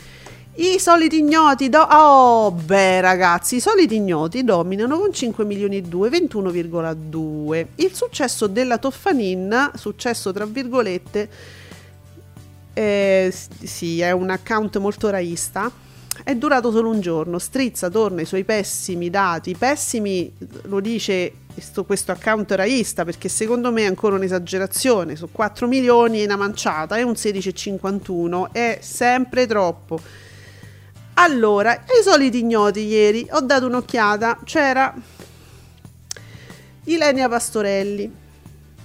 I 0.60 0.80
soliti 0.80 1.18
ignoti, 1.18 1.68
do- 1.68 1.86
oh 1.88 2.50
beh 2.50 3.00
ragazzi, 3.00 3.56
i 3.56 3.60
soliti 3.60 3.94
ignoti 3.94 4.42
dominano 4.42 4.98
con 4.98 5.12
5 5.12 5.44
milioni 5.44 5.76
e 5.76 5.82
2, 5.82 6.08
21,2. 6.10 7.66
Il 7.76 7.94
successo 7.94 8.48
della 8.48 8.76
Toffanin, 8.78 9.70
successo 9.76 10.32
tra 10.32 10.46
virgolette, 10.46 11.30
eh, 12.72 13.32
sì, 13.62 14.00
è 14.00 14.10
un 14.10 14.30
account 14.30 14.78
molto 14.78 15.10
raista, 15.10 15.70
è 16.24 16.34
durato 16.34 16.72
solo 16.72 16.88
un 16.88 17.00
giorno. 17.00 17.38
Strizza 17.38 17.88
torna 17.88 18.18
ai 18.18 18.26
suoi 18.26 18.42
pessimi 18.42 19.10
dati, 19.10 19.54
pessimi 19.56 20.34
lo 20.62 20.80
dice 20.80 21.34
questo, 21.54 21.84
questo 21.84 22.10
account 22.10 22.50
raista 22.50 23.04
perché 23.04 23.28
secondo 23.28 23.70
me 23.70 23.82
è 23.82 23.86
ancora 23.86 24.16
un'esagerazione, 24.16 25.14
su 25.14 25.28
4 25.30 25.68
milioni 25.68 26.18
è 26.18 26.24
una 26.24 26.34
manciata, 26.34 26.96
è 26.96 27.02
un 27.02 27.12
16,51, 27.12 28.50
è 28.50 28.78
sempre 28.82 29.46
troppo 29.46 30.26
allora, 31.20 31.72
ai 31.72 32.02
soliti 32.02 32.38
ignoti 32.38 32.86
ieri 32.86 33.26
ho 33.30 33.40
dato 33.40 33.66
un'occhiata, 33.66 34.38
c'era 34.44 34.94
Ilenia 36.84 37.28
Pastorelli, 37.28 38.10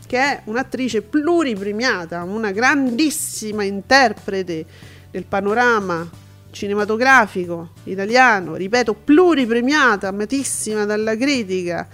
che 0.07 0.17
è 0.17 0.41
un'attrice 0.45 1.03
pluripremiata, 1.03 2.23
una 2.23 2.51
grandissima 2.51 3.63
interprete 3.63 4.65
del 5.11 5.25
panorama 5.25 6.09
cinematografico 6.49 7.69
italiano, 7.83 8.55
ripeto, 8.55 8.95
pluripremiata, 8.95 10.07
amatissima 10.07 10.85
dalla 10.85 11.15
critica 11.15 11.87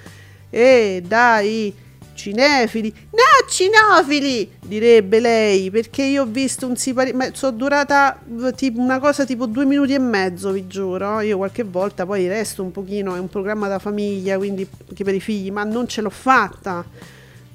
e 0.50 1.04
dai 1.06 1.74
cinefili. 2.20 2.94
No, 3.12 3.48
cinofili! 3.48 4.52
Direbbe 4.60 5.20
lei, 5.22 5.72
perché 5.72 6.04
io 6.04 6.24
ho 6.24 6.26
visto 6.26 6.68
un 6.68 6.76
sipario. 6.76 7.16
Ma 7.16 7.30
sono 7.32 7.56
durata 7.56 8.20
tipo 8.56 8.80
una 8.82 9.00
cosa 9.00 9.26
tipo 9.26 9.46
due 9.46 9.66
minuti 9.66 9.94
e 9.94 10.00
mezzo, 10.00 10.52
vi 10.52 10.68
giuro. 10.68 11.22
Io 11.22 11.38
qualche 11.38 11.64
volta 11.64 12.06
poi 12.06 12.28
resto 12.28 12.62
un 12.62 12.72
pochino, 12.72 13.16
è 13.16 13.20
un 13.20 13.30
programma 13.30 13.70
da 13.70 13.80
famiglia, 13.80 14.38
quindi 14.38 14.68
anche 14.90 15.04
per 15.04 15.16
i 15.16 15.22
figli, 15.22 15.50
ma 15.50 15.64
non 15.64 15.88
ce 15.88 16.02
l'ho 16.02 16.10
fatta. 16.10 16.84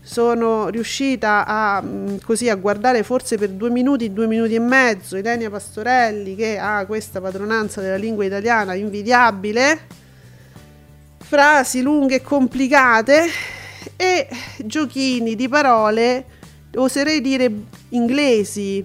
Sono 0.00 0.68
riuscita 0.68 1.44
a 1.46 1.82
così 2.22 2.48
a 2.50 2.54
guardare 2.56 3.02
forse 3.02 3.36
per 3.38 3.50
due 3.50 3.70
minuti, 3.70 4.12
due 4.12 4.26
minuti 4.26 4.54
e 4.54 4.58
mezzo 4.58 5.16
Ilenia 5.16 5.48
Pastorelli 5.48 6.36
che 6.36 6.58
ha 6.58 6.84
questa 6.84 7.22
padronanza 7.22 7.80
della 7.80 7.96
lingua 7.96 8.26
italiana 8.26 8.74
invidiabile 8.74 10.02
frasi 11.16 11.80
lunghe 11.80 12.16
e 12.16 12.22
complicate 12.22 13.28
e 13.96 14.28
giochini 14.64 15.34
di 15.34 15.48
parole, 15.48 16.24
oserei 16.76 17.20
dire 17.20 17.50
inglesi, 17.90 18.84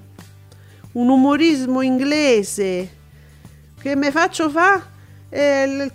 un 0.94 1.10
umorismo 1.10 1.82
inglese. 1.82 2.98
Che 3.80 3.96
mi 3.96 4.12
faccio 4.12 4.50
fa? 4.50 4.98
Il, 5.32 5.92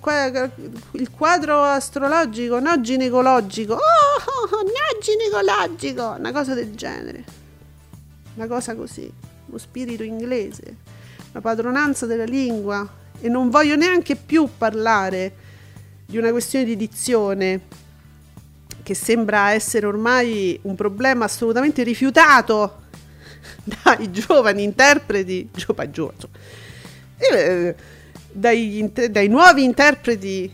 il, 0.92 1.10
quadro 1.10 1.62
astrologico, 1.62 2.60
no 2.60 2.80
ginecologico, 2.80 3.74
oh, 3.74 4.62
no 4.62 5.00
ginecologico, 5.00 6.14
una 6.18 6.32
cosa 6.32 6.54
del 6.54 6.74
genere, 6.74 7.24
una 8.36 8.46
cosa 8.46 8.76
così, 8.76 9.12
lo 9.46 9.58
spirito 9.58 10.04
inglese, 10.04 10.76
la 11.32 11.40
padronanza 11.40 12.06
della 12.06 12.24
lingua. 12.24 13.02
E 13.20 13.28
non 13.28 13.48
voglio 13.48 13.74
neanche 13.74 14.16
più 14.16 14.48
parlare 14.58 15.32
di 16.04 16.18
una 16.18 16.30
questione 16.30 16.64
di 16.64 16.76
dizione 16.76 17.60
che 18.84 18.94
sembra 18.94 19.50
essere 19.50 19.86
ormai 19.86 20.56
un 20.62 20.76
problema 20.76 21.24
assolutamente 21.24 21.82
rifiutato 21.82 22.82
dai 23.82 24.12
giovani 24.12 24.62
interpreti, 24.62 25.48
giovani, 25.52 25.90
giovani, 25.90 26.18
eh, 27.16 27.74
dai, 28.30 28.92
dai, 29.10 29.28
nuovi 29.28 29.64
interpreti 29.64 30.52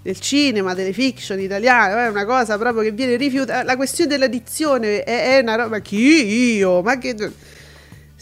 del 0.00 0.18
cinema, 0.18 0.74
delle 0.74 0.94
fiction 0.94 1.38
italiane, 1.38 2.06
è 2.06 2.08
una 2.08 2.24
cosa 2.24 2.56
proprio 2.58 2.82
che 2.82 2.90
viene 2.90 3.16
rifiutata. 3.16 3.62
La 3.62 3.76
questione 3.76 4.10
della 4.10 4.28
dizione 4.28 5.04
è, 5.04 5.36
è 5.36 5.40
una 5.40 5.54
roba. 5.54 5.78
Chi 5.80 6.56
io? 6.56 6.80
Ma 6.80 6.96
che 6.96 7.14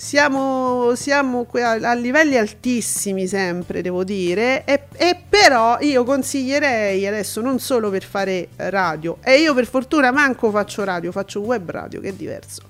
siamo, 0.01 0.95
siamo 0.95 1.47
a, 1.53 1.93
livelli 1.93 2.39
altissimi 2.39 3.27
sempre, 3.27 3.83
devo 3.83 4.03
dire, 4.03 4.65
e, 4.65 4.85
e, 4.97 5.23
però 5.29 5.79
io 5.81 6.05
consiglierei 6.05 7.07
adesso 7.07 7.43
non 7.43 7.59
solo 7.59 7.91
per 7.91 8.03
fare 8.05 8.49
radio, 8.57 9.19
e 9.23 9.41
io 9.41 9.53
per 9.53 9.67
fortuna 9.67 10.11
manco 10.11 10.51
faccio 10.51 10.85
radio, 10.85 11.13
faccio 11.13 11.41
web 11.41 11.71
radio 11.71 12.01
che 12.01 12.09
è 12.09 12.13
diverso. 12.15 12.63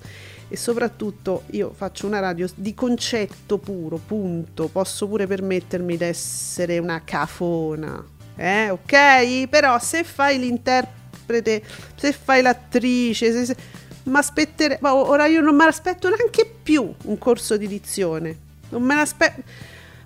E 0.49 0.57
soprattutto 0.57 1.45
io 1.51 1.73
faccio 1.73 2.09
una 2.09 2.19
radio 2.19 2.49
di 2.57 2.75
concetto 2.75 3.59
puro, 3.59 4.01
punto. 4.05 4.67
Posso 4.67 5.07
pure 5.07 5.29
permettermi 5.29 5.97
di 5.97 6.03
essere 6.03 6.79
una 6.79 7.03
cafona, 7.05 8.05
eh, 8.35 8.71
ok? 8.71 9.47
Però 9.47 9.79
se 9.79 10.03
fai 10.03 10.41
l'interprete, 10.41 11.63
se 11.95 12.11
fai 12.11 12.43
l'attrice, 12.43 13.31
se, 13.31 13.45
se 13.45 13.57
ma 14.05 14.19
aspettere, 14.19 14.79
ma 14.81 14.95
ora 14.95 15.27
io 15.27 15.41
non 15.41 15.55
me 15.55 15.65
l'aspetto 15.65 16.09
neanche 16.09 16.51
più 16.63 16.93
un 17.05 17.19
corso 17.19 17.57
di 17.57 17.67
dizione. 17.67 18.37
Non 18.71 18.83
me 18.83 18.95
l'aspetto. 18.95 19.43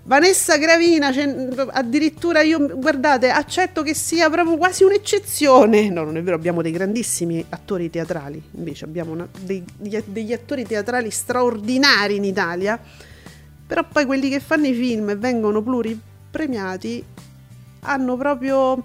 Vanessa 0.07 0.57
Gravina, 0.57 1.11
cioè, 1.11 1.47
addirittura 1.71 2.41
io, 2.41 2.77
guardate, 2.77 3.31
accetto 3.31 3.81
che 3.81 3.95
sia 3.95 4.29
proprio 4.29 4.55
quasi 4.55 4.83
un'eccezione. 4.83 5.89
No, 5.89 6.03
non 6.03 6.17
è 6.17 6.21
vero, 6.21 6.35
abbiamo 6.35 6.61
dei 6.61 6.71
grandissimi 6.71 7.43
attori 7.49 7.89
teatrali, 7.89 8.41
invece 8.51 8.85
abbiamo 8.85 9.13
una, 9.13 9.27
dei, 9.41 9.63
degli 9.75 10.31
attori 10.31 10.63
teatrali 10.63 11.09
straordinari 11.09 12.17
in 12.17 12.23
Italia, 12.23 12.79
però 13.65 13.83
poi 13.83 14.05
quelli 14.05 14.29
che 14.29 14.39
fanno 14.39 14.67
i 14.67 14.73
film 14.73 15.09
e 15.09 15.15
vengono 15.15 15.63
pluripremiati 15.63 17.03
hanno 17.79 18.15
proprio 18.15 18.83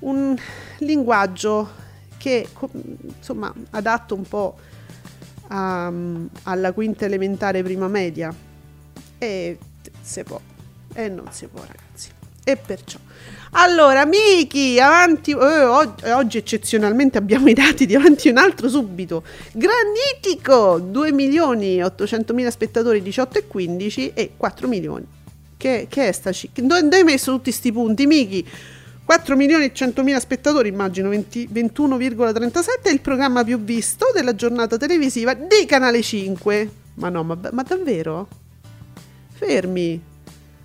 un 0.00 0.36
linguaggio 0.78 1.78
che 2.20 2.46
insomma 3.16 3.50
adatto 3.70 4.14
un 4.14 4.28
po' 4.28 4.58
a, 5.48 5.90
alla 6.42 6.72
quinta 6.72 7.06
elementare 7.06 7.62
prima 7.62 7.88
media. 7.88 8.34
E 9.16 9.58
se 10.02 10.22
può 10.24 10.38
e 10.92 11.08
non 11.08 11.28
si 11.30 11.46
può 11.46 11.60
ragazzi. 11.60 12.10
E 12.44 12.56
perciò. 12.56 12.98
Allora 13.52 14.04
Miki 14.04 14.78
avanti 14.78 15.30
eh, 15.30 15.34
oggi, 15.34 16.04
oggi, 16.06 16.38
eccezionalmente 16.38 17.16
abbiamo 17.16 17.48
i 17.48 17.54
dati 17.54 17.86
di 17.86 17.94
avanti 17.94 18.28
un 18.28 18.36
altro 18.36 18.68
subito. 18.68 19.24
Granitico 19.52 20.78
2 20.78 21.12
milioni 21.12 21.82
800 21.82 22.34
mila 22.34 22.50
spettatori 22.50 23.00
18 23.00 23.38
e 23.38 23.46
15 23.46 24.12
e 24.12 24.32
4 24.36 24.68
milioni. 24.68 25.06
Che, 25.56 25.86
che 25.88 26.08
è 26.08 26.12
sta 26.12 26.32
dove 26.54 26.96
hai 26.96 27.04
messo 27.04 27.32
tutti 27.32 27.44
questi 27.44 27.72
punti 27.72 28.06
Miki 28.06 28.46
4 29.04 29.36
milioni 29.36 29.64
e 29.64 29.72
100 29.72 30.02
mila 30.02 30.20
spettatori, 30.20 30.68
immagino 30.68 31.08
20, 31.08 31.48
21,37 31.52 32.82
è 32.82 32.90
il 32.90 33.00
programma 33.00 33.42
più 33.42 33.58
visto 33.58 34.10
della 34.14 34.34
giornata 34.34 34.76
televisiva 34.76 35.34
di 35.34 35.66
Canale 35.66 36.00
5. 36.00 36.70
Ma 36.94 37.08
no, 37.08 37.24
ma, 37.24 37.38
ma 37.50 37.62
davvero? 37.62 38.28
Fermi. 39.32 40.00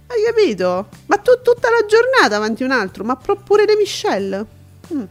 Hai 0.08 0.24
capito? 0.24 0.89
Ma 1.08 1.17
tu 1.17 1.32
tutta 1.41 1.69
la 1.69 1.86
giornata 1.88 2.36
avanti 2.36 2.63
un 2.63 2.71
altro, 2.71 3.04
ma 3.04 3.15
pure 3.15 3.65
De 3.65 3.76
Michelle. 3.76 4.45
Mm. 4.93 5.04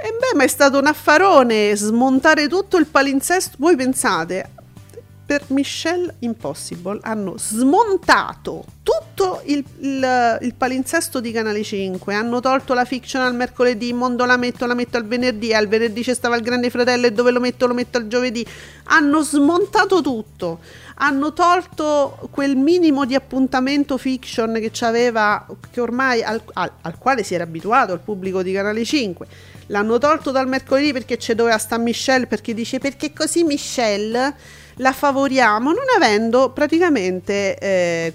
E 0.00 0.16
beh, 0.16 0.36
ma 0.36 0.44
è 0.44 0.48
stato 0.48 0.78
un 0.78 0.86
affarone 0.86 1.74
smontare 1.74 2.48
tutto 2.48 2.76
il 2.76 2.86
palinsesto. 2.86 3.56
Voi 3.58 3.76
pensate, 3.76 4.50
per 5.28 5.44
Michelle 5.48 6.14
Impossible 6.20 7.00
hanno 7.02 7.34
smontato 7.36 8.64
tutto 8.82 9.42
il, 9.44 9.62
il, 9.80 10.38
il, 10.40 10.54
palinsesto 10.54 11.20
di 11.20 11.32
Canale 11.32 11.62
5, 11.62 12.14
hanno 12.14 12.40
tolto 12.40 12.72
la 12.72 12.86
fiction 12.86 13.20
al 13.20 13.34
mercoledì, 13.34 13.92
Mondo 13.92 14.24
la 14.24 14.38
metto, 14.38 14.64
la 14.64 14.72
metto 14.72 14.96
al 14.96 15.04
venerdì, 15.04 15.52
al 15.52 15.68
venerdì 15.68 16.02
c'è 16.02 16.14
stava 16.14 16.34
il 16.34 16.40
Grande 16.40 16.70
Fratello 16.70 17.04
e 17.04 17.12
dove 17.12 17.30
lo 17.30 17.40
metto 17.40 17.66
lo 17.66 17.74
metto 17.74 17.98
al 17.98 18.06
giovedì, 18.06 18.42
hanno 18.84 19.20
smontato 19.20 20.00
tutto, 20.00 20.60
hanno 20.94 21.34
tolto 21.34 22.30
quel 22.30 22.56
minimo 22.56 23.04
di 23.04 23.14
appuntamento 23.14 23.98
fiction 23.98 24.54
che 24.54 24.70
c'aveva, 24.72 25.46
che 25.70 25.82
ormai 25.82 26.22
al, 26.22 26.40
al, 26.54 26.72
al 26.80 26.96
quale 26.96 27.22
si 27.22 27.34
era 27.34 27.44
abituato 27.44 27.92
il 27.92 28.00
pubblico 28.00 28.42
di 28.42 28.54
Canale 28.54 28.82
5 28.82 29.26
l'hanno 29.68 29.98
tolto 29.98 30.30
dal 30.30 30.48
mercoledì 30.48 30.94
perché 30.94 31.18
c'è 31.18 31.34
doveva 31.34 31.58
sta 31.58 31.76
Michelle 31.76 32.26
perché 32.26 32.54
dice 32.54 32.78
perché 32.78 33.12
così 33.12 33.44
Michelle 33.44 34.34
la 34.78 34.92
favoriamo 34.92 35.72
non 35.72 35.84
avendo 35.96 36.50
praticamente 36.50 37.58
eh, 37.58 38.14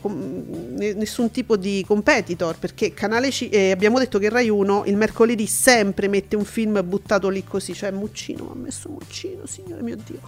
nessun 0.95 1.31
tipo 1.31 1.57
di 1.57 1.83
competitor 1.85 2.57
perché 2.57 2.93
canale 2.93 3.29
C- 3.29 3.49
eh, 3.51 3.71
abbiamo 3.71 3.99
detto 3.99 4.19
che 4.19 4.29
Rai 4.29 4.49
1 4.49 4.83
il 4.85 4.95
mercoledì 4.95 5.45
sempre 5.45 6.07
mette 6.07 6.35
un 6.35 6.45
film 6.45 6.81
buttato 6.83 7.29
lì 7.29 7.43
così 7.43 7.73
cioè 7.73 7.91
Muccino 7.91 8.51
ha 8.51 8.55
messo 8.55 8.89
Muccino 8.89 9.45
signore 9.45 9.81
mio 9.81 9.97
dio. 10.03 10.19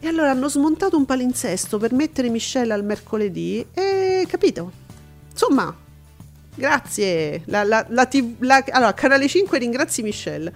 E 0.00 0.06
allora 0.06 0.30
hanno 0.30 0.48
smontato 0.48 0.96
un 0.96 1.06
palinsesto 1.06 1.78
per 1.78 1.92
mettere 1.92 2.28
Michelle 2.28 2.72
al 2.72 2.84
mercoledì 2.84 3.66
e 3.72 4.26
capito? 4.28 4.70
Insomma 5.30 5.74
grazie 6.56 7.42
la, 7.46 7.64
la, 7.64 7.84
la, 7.88 8.08
la 8.38 8.64
allora 8.70 8.94
canale 8.94 9.26
5 9.26 9.58
ringrazi 9.58 10.02
Michelle 10.02 10.52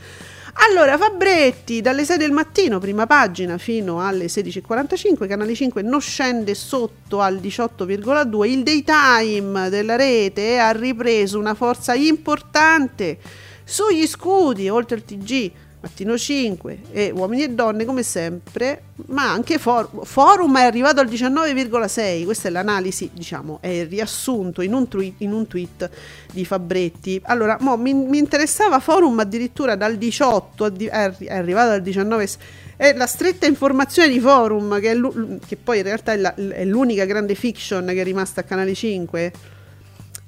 allora, 0.66 0.98
Fabretti, 0.98 1.80
dalle 1.80 2.04
6 2.04 2.16
del 2.16 2.32
mattino, 2.32 2.78
prima 2.78 3.06
pagina, 3.06 3.58
fino 3.58 4.04
alle 4.04 4.26
16.45, 4.26 5.28
Canale 5.28 5.54
5 5.54 5.82
non 5.82 6.00
scende 6.00 6.54
sotto 6.54 7.20
al 7.20 7.36
18,2. 7.36 8.46
Il 8.46 8.62
daytime 8.64 9.68
della 9.70 9.96
rete 9.96 10.58
ha 10.58 10.72
ripreso 10.72 11.38
una 11.38 11.54
forza 11.54 11.94
importante 11.94 13.18
sugli 13.64 14.06
scudi, 14.06 14.68
oltre 14.68 14.96
al 14.96 15.04
TG 15.04 15.52
Mattino 15.80 16.18
5 16.18 16.78
e 16.90 17.12
Uomini 17.14 17.44
e 17.44 17.50
Donne 17.50 17.84
come 17.84 18.02
sempre, 18.02 18.82
ma 19.06 19.30
anche 19.30 19.58
for- 19.58 19.88
Forum 20.02 20.58
è 20.58 20.64
arrivato 20.64 20.98
al 20.98 21.06
19,6, 21.06 22.24
questa 22.24 22.48
è 22.48 22.50
l'analisi, 22.50 23.10
diciamo, 23.12 23.58
è 23.60 23.68
il 23.68 23.86
riassunto 23.86 24.60
in 24.60 24.72
un, 24.72 24.88
tweet, 24.88 25.14
in 25.18 25.32
un 25.32 25.46
tweet 25.46 25.88
di 26.32 26.44
Fabretti. 26.44 27.20
Allora, 27.26 27.58
mo, 27.60 27.76
mi, 27.76 27.94
mi, 27.94 28.18
interessava 28.18 28.80
Forum 28.80 29.20
addirittura 29.20 29.76
dal 29.76 29.96
18, 29.96 30.74
è, 30.74 31.14
arrivato 31.28 31.70
al 31.70 31.82
19, 31.82 32.28
è 32.76 32.92
la 32.94 33.06
stretta 33.06 33.46
informazione 33.46 34.08
di 34.08 34.18
Forum, 34.18 34.80
che, 34.80 35.00
che 35.46 35.56
poi 35.56 35.78
in 35.78 35.84
realtà 35.84 36.12
è, 36.12 36.16
la, 36.16 36.34
è 36.34 36.64
l'unica 36.64 37.04
grande 37.04 37.36
fiction 37.36 37.86
che 37.86 38.00
è 38.00 38.04
rimasta 38.04 38.40
a 38.40 38.44
Canale 38.44 38.74
5 38.74 39.32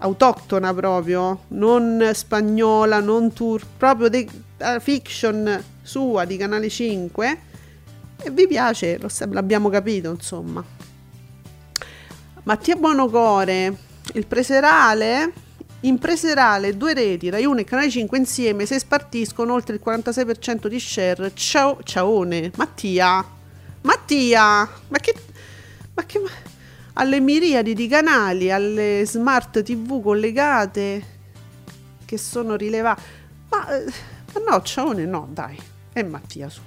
autoctona 0.02 0.72
proprio, 0.72 1.40
non 1.48 2.10
spagnola, 2.14 3.00
non 3.00 3.32
tour, 3.32 3.62
proprio 3.76 4.08
de, 4.08 4.26
uh, 4.26 4.49
fiction 4.80 5.62
sua 5.82 6.24
di 6.24 6.36
Canale 6.36 6.68
5 6.68 7.38
e 8.22 8.30
vi 8.30 8.46
piace, 8.46 8.98
lo, 8.98 9.08
l'abbiamo 9.30 9.68
capito 9.68 10.10
insomma. 10.10 10.62
Mattia 12.42 12.76
Buonocore, 12.76 13.76
il 14.14 14.26
preserale 14.26 15.32
impreserà 15.80 16.58
le 16.58 16.76
due 16.76 16.92
reti 16.92 17.30
Rai 17.30 17.44
1 17.44 17.60
e 17.60 17.64
Canale 17.64 17.90
5 17.90 18.18
insieme 18.18 18.66
se 18.66 18.78
spartiscono 18.78 19.54
oltre 19.54 19.74
il 19.74 19.82
46% 19.84 20.66
di 20.66 20.80
share. 20.80 21.32
Ciao, 21.34 21.78
ciaone. 21.82 22.50
Mattia, 22.56 23.24
Mattia, 23.82 24.68
ma 24.88 24.98
che... 24.98 25.14
Ma 25.94 26.04
che... 26.04 26.20
Alle 26.94 27.20
miriadi 27.20 27.72
di 27.72 27.88
canali, 27.88 28.50
alle 28.50 29.04
smart 29.06 29.62
tv 29.62 30.02
collegate 30.02 31.18
che 32.04 32.18
sono 32.18 32.56
rilevate. 32.56 33.00
Ma, 33.48 33.68
eh, 33.74 33.92
no, 34.46 34.62
ciaone 34.62 35.04
no, 35.04 35.28
dai. 35.30 35.58
E 35.92 36.02
Mattia 36.02 36.48
su. 36.48 36.60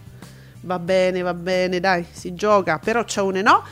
Va 0.62 0.80
bene, 0.80 1.22
va 1.22 1.34
bene, 1.34 1.80
dai, 1.80 2.06
si 2.12 2.34
gioca, 2.34 2.80
però 2.80 3.04
ciaone 3.04 3.42
no. 3.42 3.64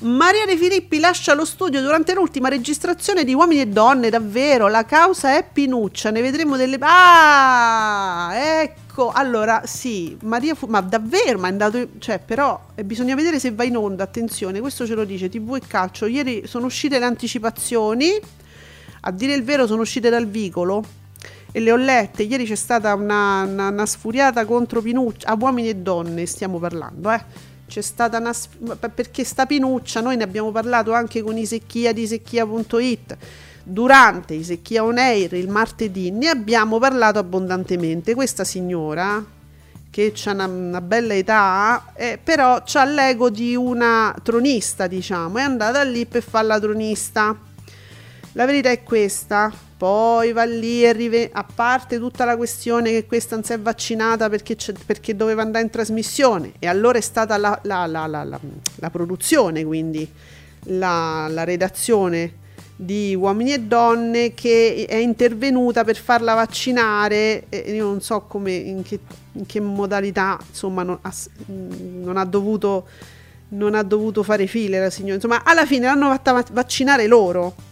Maria 0.00 0.44
De 0.44 0.58
Filippi 0.58 0.98
lascia 0.98 1.32
lo 1.32 1.46
studio 1.46 1.80
durante 1.80 2.12
l'ultima 2.12 2.50
registrazione 2.50 3.24
di 3.24 3.32
Uomini 3.32 3.62
e 3.62 3.66
Donne, 3.66 4.10
davvero, 4.10 4.68
la 4.68 4.84
causa 4.84 5.34
è 5.38 5.48
Pinuccia, 5.50 6.10
ne 6.10 6.20
vedremo 6.20 6.58
delle... 6.58 6.76
Ah, 6.80 8.30
ecco, 8.34 9.10
allora 9.10 9.62
sì, 9.64 10.14
Maria 10.20 10.54
fu... 10.54 10.66
ma 10.66 10.82
davvero, 10.82 11.38
ma 11.38 11.48
è 11.48 11.50
andato... 11.50 11.88
cioè 11.98 12.18
però 12.18 12.60
eh, 12.74 12.84
bisogna 12.84 13.14
vedere 13.14 13.40
se 13.40 13.52
va 13.52 13.64
in 13.64 13.74
onda, 13.74 14.04
attenzione, 14.04 14.60
questo 14.60 14.86
ce 14.86 14.94
lo 14.94 15.04
dice 15.04 15.30
TV 15.30 15.54
e 15.54 15.66
Calcio, 15.66 16.04
ieri 16.04 16.46
sono 16.46 16.66
uscite 16.66 16.98
le 16.98 17.06
anticipazioni, 17.06 18.20
a 19.00 19.10
dire 19.10 19.32
il 19.32 19.44
vero 19.44 19.66
sono 19.66 19.80
uscite 19.80 20.10
dal 20.10 20.26
vicolo, 20.26 20.84
e 21.56 21.60
le 21.60 21.72
ho 21.72 21.76
lette. 21.76 22.22
Ieri 22.24 22.44
c'è 22.44 22.54
stata 22.54 22.92
una, 22.92 23.44
una, 23.44 23.68
una 23.68 23.86
sfuriata 23.86 24.44
contro 24.44 24.82
Pinuccia, 24.82 25.28
a 25.28 25.38
uomini 25.40 25.70
e 25.70 25.76
donne 25.76 26.26
stiamo 26.26 26.58
parlando, 26.58 27.10
eh. 27.10 27.24
C'è 27.66 27.80
stata 27.80 28.18
una 28.18 28.34
perché 28.92 29.24
sta 29.24 29.46
Pinuccia 29.46 30.02
noi 30.02 30.18
ne 30.18 30.22
abbiamo 30.22 30.52
parlato 30.52 30.92
anche 30.92 31.22
con 31.22 31.38
Isecchia 31.38 31.94
di 31.94 32.02
Isecchia.it 32.02 33.16
durante 33.64 34.34
Isecchia 34.34 34.84
On 34.84 34.98
Air 34.98 35.32
il 35.32 35.48
martedì 35.48 36.10
ne 36.10 36.28
abbiamo 36.28 36.78
parlato 36.78 37.18
abbondantemente. 37.18 38.14
Questa 38.14 38.44
signora 38.44 39.24
che 39.88 40.12
ha 40.26 40.32
una, 40.32 40.46
una, 40.46 40.80
bella 40.82 41.14
età 41.14 41.86
eh, 41.94 42.20
però 42.22 42.62
ha 42.70 42.84
l'ego 42.84 43.30
di 43.30 43.56
una 43.56 44.14
tronista 44.22 44.86
diciamo 44.86 45.38
è 45.38 45.42
andata 45.42 45.82
lì 45.84 46.04
per 46.04 46.22
fare 46.22 46.46
la 46.46 46.60
tronista 46.60 47.45
la 48.36 48.44
verità 48.44 48.70
è 48.70 48.82
questa. 48.82 49.52
Poi 49.76 50.32
va 50.32 50.44
lì 50.44 50.84
e 50.84 50.92
rive- 50.92 51.30
a 51.32 51.44
parte 51.44 51.98
tutta 51.98 52.24
la 52.24 52.36
questione 52.36 52.90
che 52.90 53.06
questa 53.06 53.34
non 53.34 53.44
si 53.44 53.52
è 53.52 53.58
vaccinata 53.58 54.30
perché, 54.30 54.56
perché 54.86 55.16
doveva 55.16 55.42
andare 55.42 55.64
in 55.64 55.70
trasmissione. 55.70 56.52
E 56.58 56.66
allora 56.66 56.96
è 56.96 57.02
stata 57.02 57.36
la, 57.36 57.58
la, 57.64 57.86
la, 57.86 58.06
la 58.06 58.90
produzione, 58.90 59.64
quindi 59.64 60.08
la, 60.64 61.44
redazione 61.44 62.44
di 62.76 63.14
uomini 63.14 63.54
e 63.54 63.60
donne 63.60 64.34
che 64.34 64.86
è 64.86 64.96
intervenuta 64.96 65.84
per 65.84 65.96
farla 65.96 66.34
vaccinare. 66.34 67.44
E 67.48 67.72
io 67.72 67.84
non 67.84 68.00
so 68.00 68.22
come, 68.22 68.52
in, 68.52 68.82
che, 68.82 69.00
in 69.32 69.46
che 69.46 69.60
modalità 69.60 70.38
insomma 70.46 70.82
non 70.82 70.98
ha, 71.00 71.14
non 71.46 72.16
ha 72.16 72.24
dovuto 72.24 72.86
non 73.48 73.76
ha 73.76 73.82
dovuto 73.82 74.22
fare 74.22 74.46
file 74.46 74.80
la 74.80 74.90
signora. 74.90 75.14
Insomma 75.14 75.42
alla 75.44 75.64
fine 75.64 75.86
l'hanno 75.86 76.08
fatta 76.08 76.44
vaccinare 76.52 77.06
loro 77.06 77.65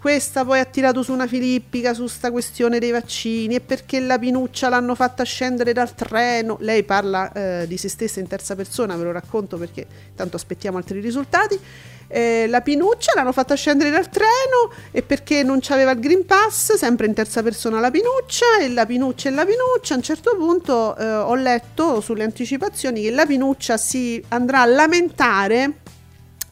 questa 0.00 0.46
poi 0.46 0.60
ha 0.60 0.64
tirato 0.64 1.02
su 1.02 1.12
una 1.12 1.26
filippica 1.26 1.92
su 1.92 2.06
sta 2.06 2.30
questione 2.30 2.78
dei 2.78 2.90
vaccini 2.90 3.56
e 3.56 3.60
perché 3.60 4.00
la 4.00 4.18
Pinuccia 4.18 4.70
l'hanno 4.70 4.94
fatta 4.94 5.24
scendere 5.24 5.74
dal 5.74 5.94
treno. 5.94 6.56
Lei 6.60 6.84
parla 6.84 7.30
eh, 7.32 7.66
di 7.66 7.76
se 7.76 7.90
stessa 7.90 8.18
in 8.18 8.26
terza 8.26 8.56
persona, 8.56 8.96
ve 8.96 9.04
lo 9.04 9.12
racconto 9.12 9.58
perché 9.58 9.86
tanto 10.16 10.36
aspettiamo 10.36 10.78
altri 10.78 11.00
risultati. 11.00 11.60
Eh, 12.08 12.46
la 12.48 12.62
Pinuccia 12.62 13.12
l'hanno 13.14 13.32
fatta 13.32 13.54
scendere 13.54 13.90
dal 13.90 14.08
treno 14.08 14.72
e 14.90 15.02
perché 15.02 15.42
non 15.42 15.58
c'aveva 15.60 15.90
il 15.90 16.00
Green 16.00 16.24
Pass, 16.24 16.76
sempre 16.76 17.06
in 17.06 17.12
terza 17.12 17.42
persona 17.42 17.78
la 17.78 17.90
Pinuccia 17.90 18.58
e 18.58 18.70
la 18.70 18.86
Pinuccia 18.86 19.28
e 19.28 19.32
la 19.32 19.44
Pinuccia. 19.44 19.92
A 19.92 19.96
un 19.98 20.02
certo 20.02 20.34
punto 20.34 20.96
eh, 20.96 21.04
ho 21.04 21.34
letto 21.34 22.00
sulle 22.00 22.24
anticipazioni 22.24 23.02
che 23.02 23.10
la 23.10 23.26
Pinuccia 23.26 23.76
si 23.76 24.24
andrà 24.28 24.62
a 24.62 24.66
lamentare 24.66 25.74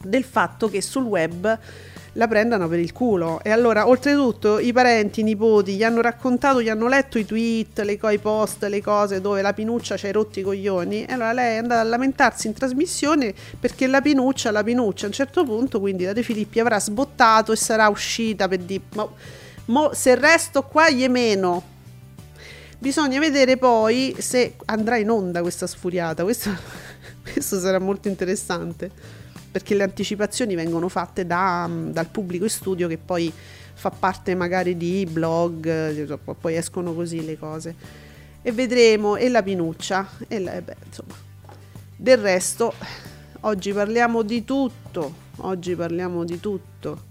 del 0.03 0.23
fatto 0.23 0.69
che 0.69 0.83
sul 0.83 1.03
web 1.03 1.59
la 2.19 2.27
prendano 2.27 2.67
per 2.67 2.79
il 2.79 2.91
culo. 2.91 3.39
E 3.41 3.49
allora, 3.49 3.87
oltretutto, 3.87 4.59
i 4.59 4.73
parenti, 4.73 5.21
i 5.21 5.23
nipoti 5.23 5.75
gli 5.75 5.83
hanno 5.83 6.01
raccontato, 6.01 6.61
gli 6.61 6.67
hanno 6.67 6.89
letto 6.89 7.17
i 7.17 7.25
tweet, 7.25 7.79
le 7.79 7.97
i 8.11 8.17
post, 8.19 8.63
le 8.63 8.81
cose 8.81 9.21
dove 9.21 9.41
la 9.41 9.53
pinuccia 9.53 9.95
ci 9.95 10.05
hai 10.05 10.11
rotti 10.11 10.41
i 10.41 10.43
coglioni. 10.43 11.05
E 11.05 11.13
allora 11.13 11.31
lei 11.31 11.55
è 11.55 11.59
andata 11.59 11.79
a 11.79 11.83
lamentarsi 11.83 12.47
in 12.47 12.53
trasmissione 12.53 13.33
perché 13.57 13.87
la 13.87 14.01
pinuccia, 14.01 14.51
la 14.51 14.63
pinuccia, 14.63 15.05
a 15.05 15.07
un 15.07 15.13
certo 15.13 15.45
punto, 15.45 15.79
quindi 15.79 16.03
la 16.03 16.11
De 16.11 16.21
Filippi 16.21 16.59
avrà 16.59 16.77
sbottato 16.77 17.53
e 17.53 17.55
sarà 17.55 17.87
uscita 17.87 18.49
per 18.49 18.59
dire, 18.59 18.83
ma 18.95 19.07
mo, 19.67 19.91
se 19.93 20.15
resto 20.15 20.63
qua 20.63 20.89
gli 20.89 21.07
meno. 21.07 21.77
Bisogna 22.77 23.19
vedere 23.19 23.55
poi 23.55 24.13
se 24.19 24.55
andrà 24.65 24.97
in 24.97 25.09
onda 25.09 25.41
questa 25.41 25.67
sfuriata. 25.67 26.23
Questo, 26.23 26.49
questo 27.23 27.57
sarà 27.59 27.79
molto 27.79 28.09
interessante 28.09 29.18
perché 29.51 29.75
le 29.75 29.83
anticipazioni 29.83 30.55
vengono 30.55 30.89
fatte 30.89 31.25
da, 31.25 31.67
mm, 31.67 31.89
dal 31.91 32.07
pubblico 32.07 32.43
in 32.43 32.49
studio 32.49 32.87
che 32.87 32.97
poi 32.97 33.31
fa 33.79 33.89
parte 33.89 34.35
magari 34.35 34.75
di 34.75 35.07
blog, 35.09 35.65
eh, 35.65 36.17
poi 36.39 36.55
escono 36.55 36.93
così 36.93 37.23
le 37.23 37.37
cose. 37.37 37.75
E 38.41 38.51
vedremo, 38.51 39.15
e 39.15 39.29
la 39.29 39.41
pinuccia, 39.41 40.07
e 40.27 40.39
la, 40.39 40.61
beh, 40.61 40.75
insomma. 40.85 41.13
Del 41.95 42.17
resto, 42.17 42.73
oggi 43.41 43.73
parliamo 43.73 44.21
di 44.21 44.43
tutto, 44.45 45.13
oggi 45.37 45.75
parliamo 45.75 46.23
di 46.23 46.39
tutto. 46.39 47.07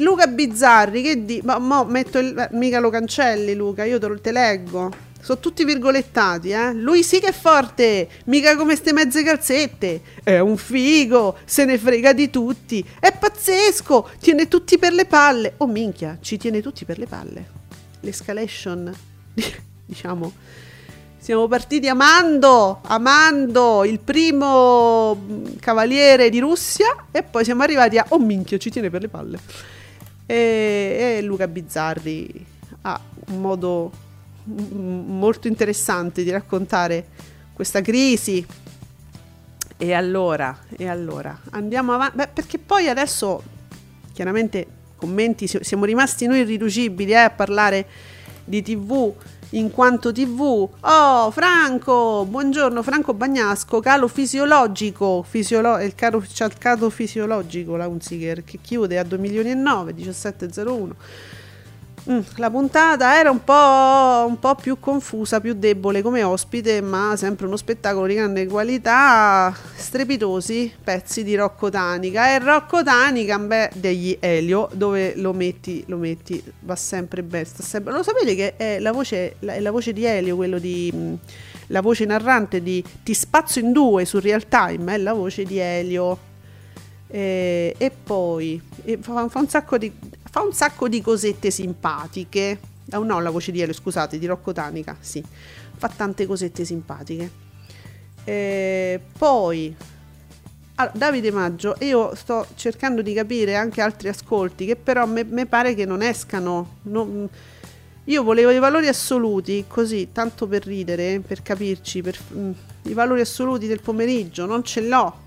Luca 0.00 0.26
Bizzarri, 0.26 1.02
che 1.02 1.24
di... 1.24 1.40
Ma 1.44 1.58
mo 1.58 1.84
metto 1.84 2.18
il... 2.18 2.48
mica 2.52 2.78
lo 2.78 2.90
cancelli 2.90 3.54
Luca, 3.54 3.84
io 3.84 3.98
te 3.98 4.06
lo 4.06 4.20
te 4.20 4.30
leggo. 4.30 5.10
Sono 5.22 5.38
tutti 5.38 5.64
virgolettati, 5.64 6.50
eh? 6.50 6.72
Lui 6.72 7.04
sì 7.04 7.20
che 7.20 7.28
è 7.28 7.32
forte, 7.32 8.08
mica 8.24 8.56
come 8.56 8.74
ste 8.74 8.92
mezze 8.92 9.22
calzette. 9.22 10.02
È 10.20 10.40
un 10.40 10.56
figo, 10.56 11.36
se 11.44 11.64
ne 11.64 11.78
frega 11.78 12.12
di 12.12 12.28
tutti. 12.28 12.84
È 12.98 13.16
pazzesco, 13.16 14.10
tiene 14.18 14.48
tutti 14.48 14.78
per 14.78 14.92
le 14.92 15.04
palle. 15.04 15.54
Oh 15.58 15.68
minchia, 15.68 16.18
ci 16.20 16.38
tiene 16.38 16.60
tutti 16.60 16.84
per 16.84 16.98
le 16.98 17.06
palle. 17.06 17.46
L'escalation, 18.00 18.92
diciamo. 19.86 20.32
Siamo 21.18 21.46
partiti 21.46 21.86
amando, 21.86 22.80
amando 22.82 23.84
il 23.84 24.00
primo 24.00 25.14
mm, 25.14 25.44
cavaliere 25.60 26.30
di 26.30 26.40
Russia 26.40 27.06
e 27.12 27.22
poi 27.22 27.44
siamo 27.44 27.62
arrivati 27.62 27.96
a, 27.96 28.06
oh 28.08 28.18
minchia, 28.18 28.58
ci 28.58 28.70
tiene 28.70 28.90
per 28.90 29.02
le 29.02 29.08
palle. 29.08 29.38
E, 30.26 31.16
e 31.18 31.22
Luca 31.22 31.46
Bizzarri 31.46 32.44
ha 32.80 33.00
un 33.28 33.40
modo 33.40 34.10
molto 34.44 35.48
interessante 35.48 36.22
di 36.22 36.30
raccontare 36.30 37.06
questa 37.52 37.80
crisi. 37.80 38.44
E 39.76 39.92
allora, 39.92 40.56
e 40.76 40.88
allora, 40.88 41.36
andiamo 41.50 41.92
avanti, 41.92 42.16
Beh, 42.16 42.28
perché 42.28 42.58
poi 42.58 42.88
adesso 42.88 43.42
chiaramente 44.12 44.66
commenti, 44.96 45.48
siamo 45.48 45.84
rimasti 45.84 46.26
noi 46.26 46.40
irriducibili 46.40 47.10
eh, 47.10 47.16
a 47.16 47.30
parlare 47.30 47.86
di 48.44 48.62
tv 48.62 49.12
in 49.50 49.70
quanto 49.70 50.12
tv. 50.12 50.68
Oh, 50.80 51.30
Franco, 51.30 52.24
buongiorno, 52.24 52.82
Franco 52.82 53.12
Bagnasco, 53.14 53.80
calo 53.80 54.08
fisiologico, 54.08 55.24
fisiolo- 55.28 55.80
il, 55.80 55.94
calo, 55.94 56.18
il 56.18 56.58
calo 56.58 56.90
fisiologico, 56.90 57.76
la 57.76 57.88
Unziger, 57.88 58.44
che 58.44 58.58
chiude 58.62 58.98
a 58.98 59.04
2 59.04 59.18
milioni 59.18 59.50
e 59.50 59.54
9, 59.54 59.92
1701. 59.92 60.94
Mm, 62.10 62.18
la 62.38 62.50
puntata 62.50 63.16
era 63.16 63.30
un 63.30 63.44
po', 63.44 64.24
un 64.26 64.36
po', 64.40 64.56
più 64.56 64.80
confusa, 64.80 65.40
più 65.40 65.54
debole 65.54 66.02
come 66.02 66.24
ospite, 66.24 66.80
ma 66.80 67.14
sempre 67.16 67.46
uno 67.46 67.56
spettacolo 67.56 68.06
di 68.06 68.14
grande 68.14 68.44
qualità, 68.48 69.54
strepitosi 69.76 70.74
pezzi 70.82 71.22
di 71.22 71.36
Rocco 71.36 71.70
Tanica. 71.70 72.30
E 72.30 72.40
Rocco 72.40 72.82
Tanica, 72.82 73.38
beh, 73.38 73.70
degli 73.74 74.16
Elio, 74.18 74.68
dove 74.72 75.14
lo 75.14 75.32
metti, 75.32 75.84
lo 75.86 75.96
metti, 75.96 76.42
va 76.60 76.74
sempre 76.74 77.22
bene. 77.22 77.44
Sempre... 77.44 77.92
Lo 77.92 78.02
sapete 78.02 78.34
che 78.34 78.56
è 78.56 78.80
la 78.80 78.90
voce, 78.90 79.36
è 79.38 79.60
la 79.60 79.70
voce 79.70 79.92
di 79.92 80.04
Elio, 80.04 80.34
quello 80.34 80.58
di... 80.58 80.92
Mm, 80.92 81.14
la 81.68 81.80
voce 81.80 82.04
narrante 82.04 82.62
di 82.62 82.84
Ti 83.04 83.14
spazzo 83.14 83.60
in 83.60 83.70
due 83.70 84.04
su 84.04 84.18
Real 84.18 84.48
Time, 84.48 84.94
è 84.94 84.98
la 84.98 85.12
voce 85.12 85.44
di 85.44 85.58
Elio. 85.58 86.30
E, 87.06 87.74
e 87.78 87.90
poi 87.90 88.60
e 88.84 88.98
fa, 89.00 89.28
fa 89.28 89.38
un 89.38 89.48
sacco 89.48 89.78
di 89.78 89.92
fa 90.32 90.40
un 90.40 90.54
sacco 90.54 90.88
di 90.88 91.02
cosette 91.02 91.50
simpatiche. 91.50 92.58
Oh 92.92 93.04
no, 93.04 93.20
la 93.20 93.28
voce 93.28 93.52
di 93.52 93.60
Elio, 93.60 93.74
scusate, 93.74 94.18
di 94.18 94.24
Rocco 94.24 94.54
Tanica, 94.54 94.96
sì. 94.98 95.22
Fa 95.76 95.88
tante 95.94 96.24
cosette 96.24 96.64
simpatiche. 96.64 97.30
E 98.24 98.98
poi, 99.18 99.76
allora, 100.76 100.96
Davide 100.96 101.30
Maggio, 101.30 101.76
io 101.80 102.14
sto 102.14 102.46
cercando 102.54 103.02
di 103.02 103.12
capire 103.12 103.56
anche 103.56 103.82
altri 103.82 104.08
ascolti 104.08 104.64
che 104.64 104.76
però 104.76 105.06
mi 105.06 105.44
pare 105.44 105.74
che 105.74 105.84
non 105.84 106.00
escano. 106.00 106.76
Non, 106.84 107.28
io 108.04 108.22
volevo 108.22 108.52
i 108.52 108.58
valori 108.58 108.88
assoluti, 108.88 109.66
così, 109.68 110.12
tanto 110.12 110.46
per 110.46 110.64
ridere, 110.64 111.20
per 111.20 111.42
capirci, 111.42 112.00
per, 112.00 112.18
mh, 112.26 112.38
mm, 112.38 112.50
i 112.84 112.94
valori 112.94 113.20
assoluti 113.20 113.66
del 113.66 113.82
pomeriggio, 113.82 114.46
non 114.46 114.64
ce 114.64 114.80
l'ho. 114.80 115.21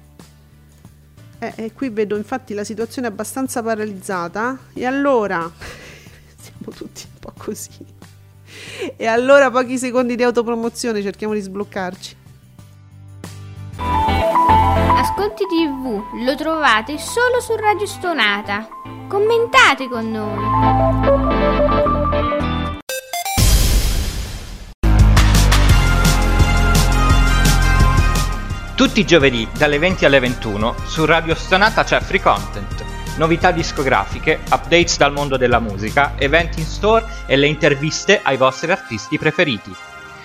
Eh, 1.39 1.53
e 1.55 1.73
qui 1.73 1.89
vedo 1.89 2.15
infatti 2.15 2.53
la 2.53 2.63
situazione 2.63 3.07
abbastanza 3.07 3.61
paralizzata 3.61 4.57
e 4.73 4.85
allora 4.85 5.49
tutti 6.75 7.05
un 7.11 7.19
po' 7.19 7.33
così. 7.37 7.93
E 8.97 9.05
allora 9.05 9.51
pochi 9.51 9.77
secondi 9.77 10.15
di 10.15 10.23
autopromozione, 10.23 11.01
cerchiamo 11.01 11.33
di 11.33 11.41
sbloccarci. 11.41 12.15
Ascolti 13.77 15.45
TV 15.45 16.01
lo 16.23 16.35
trovate 16.35 16.97
solo 16.97 17.39
su 17.39 17.55
Radio 17.55 17.85
Stonata. 17.85 18.67
Commentate 19.07 19.87
con 19.87 20.11
noi. 20.11 21.64
Tutti 28.75 28.99
i 28.99 29.05
giovedì 29.05 29.47
dalle 29.57 29.79
20 29.79 30.03
alle 30.03 30.19
21 30.19 30.75
su 30.83 31.05
Radio 31.05 31.33
Stonata 31.33 31.85
c'è 31.85 32.01
Free 32.01 32.19
Content, 32.19 32.83
novità 33.15 33.51
discografiche, 33.51 34.41
updates 34.51 34.97
dal 34.97 35.13
mondo 35.13 35.37
della 35.37 35.59
musica, 35.59 36.15
eventi 36.17 36.59
in 36.59 36.65
store 36.65 37.05
e 37.25 37.37
le 37.37 37.47
interviste 37.47 38.19
ai 38.21 38.35
vostri 38.35 38.69
artisti 38.71 39.17
preferiti. 39.17 39.73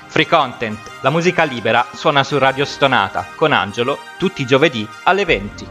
Free 0.09 0.27
Content, 0.27 0.79
la 1.01 1.11
musica 1.11 1.45
libera, 1.45 1.87
suona 1.95 2.25
su 2.25 2.39
Radio 2.39 2.65
Stonata 2.65 3.25
con 3.37 3.53
Angelo 3.53 4.01
tutti 4.19 4.43
i 4.43 4.47
giovedì 4.47 4.85
alle 5.05 5.25
20. 5.25 5.67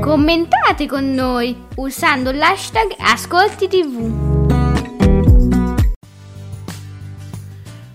Commentate 0.00 0.86
con 0.86 1.12
noi 1.12 1.66
usando 1.74 2.30
l'hashtag 2.30 2.94
Ascolti 3.00 3.66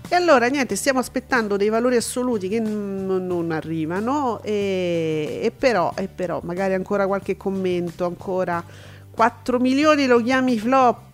E 0.08 0.14
allora 0.14 0.46
niente, 0.46 0.76
stiamo 0.76 1.00
aspettando 1.00 1.56
dei 1.56 1.68
valori 1.68 1.96
assoluti 1.96 2.48
che 2.48 2.60
n- 2.60 3.26
non 3.26 3.50
arrivano 3.50 4.40
e, 4.42 5.40
e 5.42 5.50
però, 5.50 5.92
e 5.96 6.06
però 6.06 6.40
magari 6.44 6.74
ancora 6.74 7.08
qualche 7.08 7.36
commento, 7.36 8.04
ancora 8.06 8.62
4 9.10 9.58
milioni 9.58 10.06
lo 10.06 10.22
chiami 10.22 10.58
flop? 10.58 11.04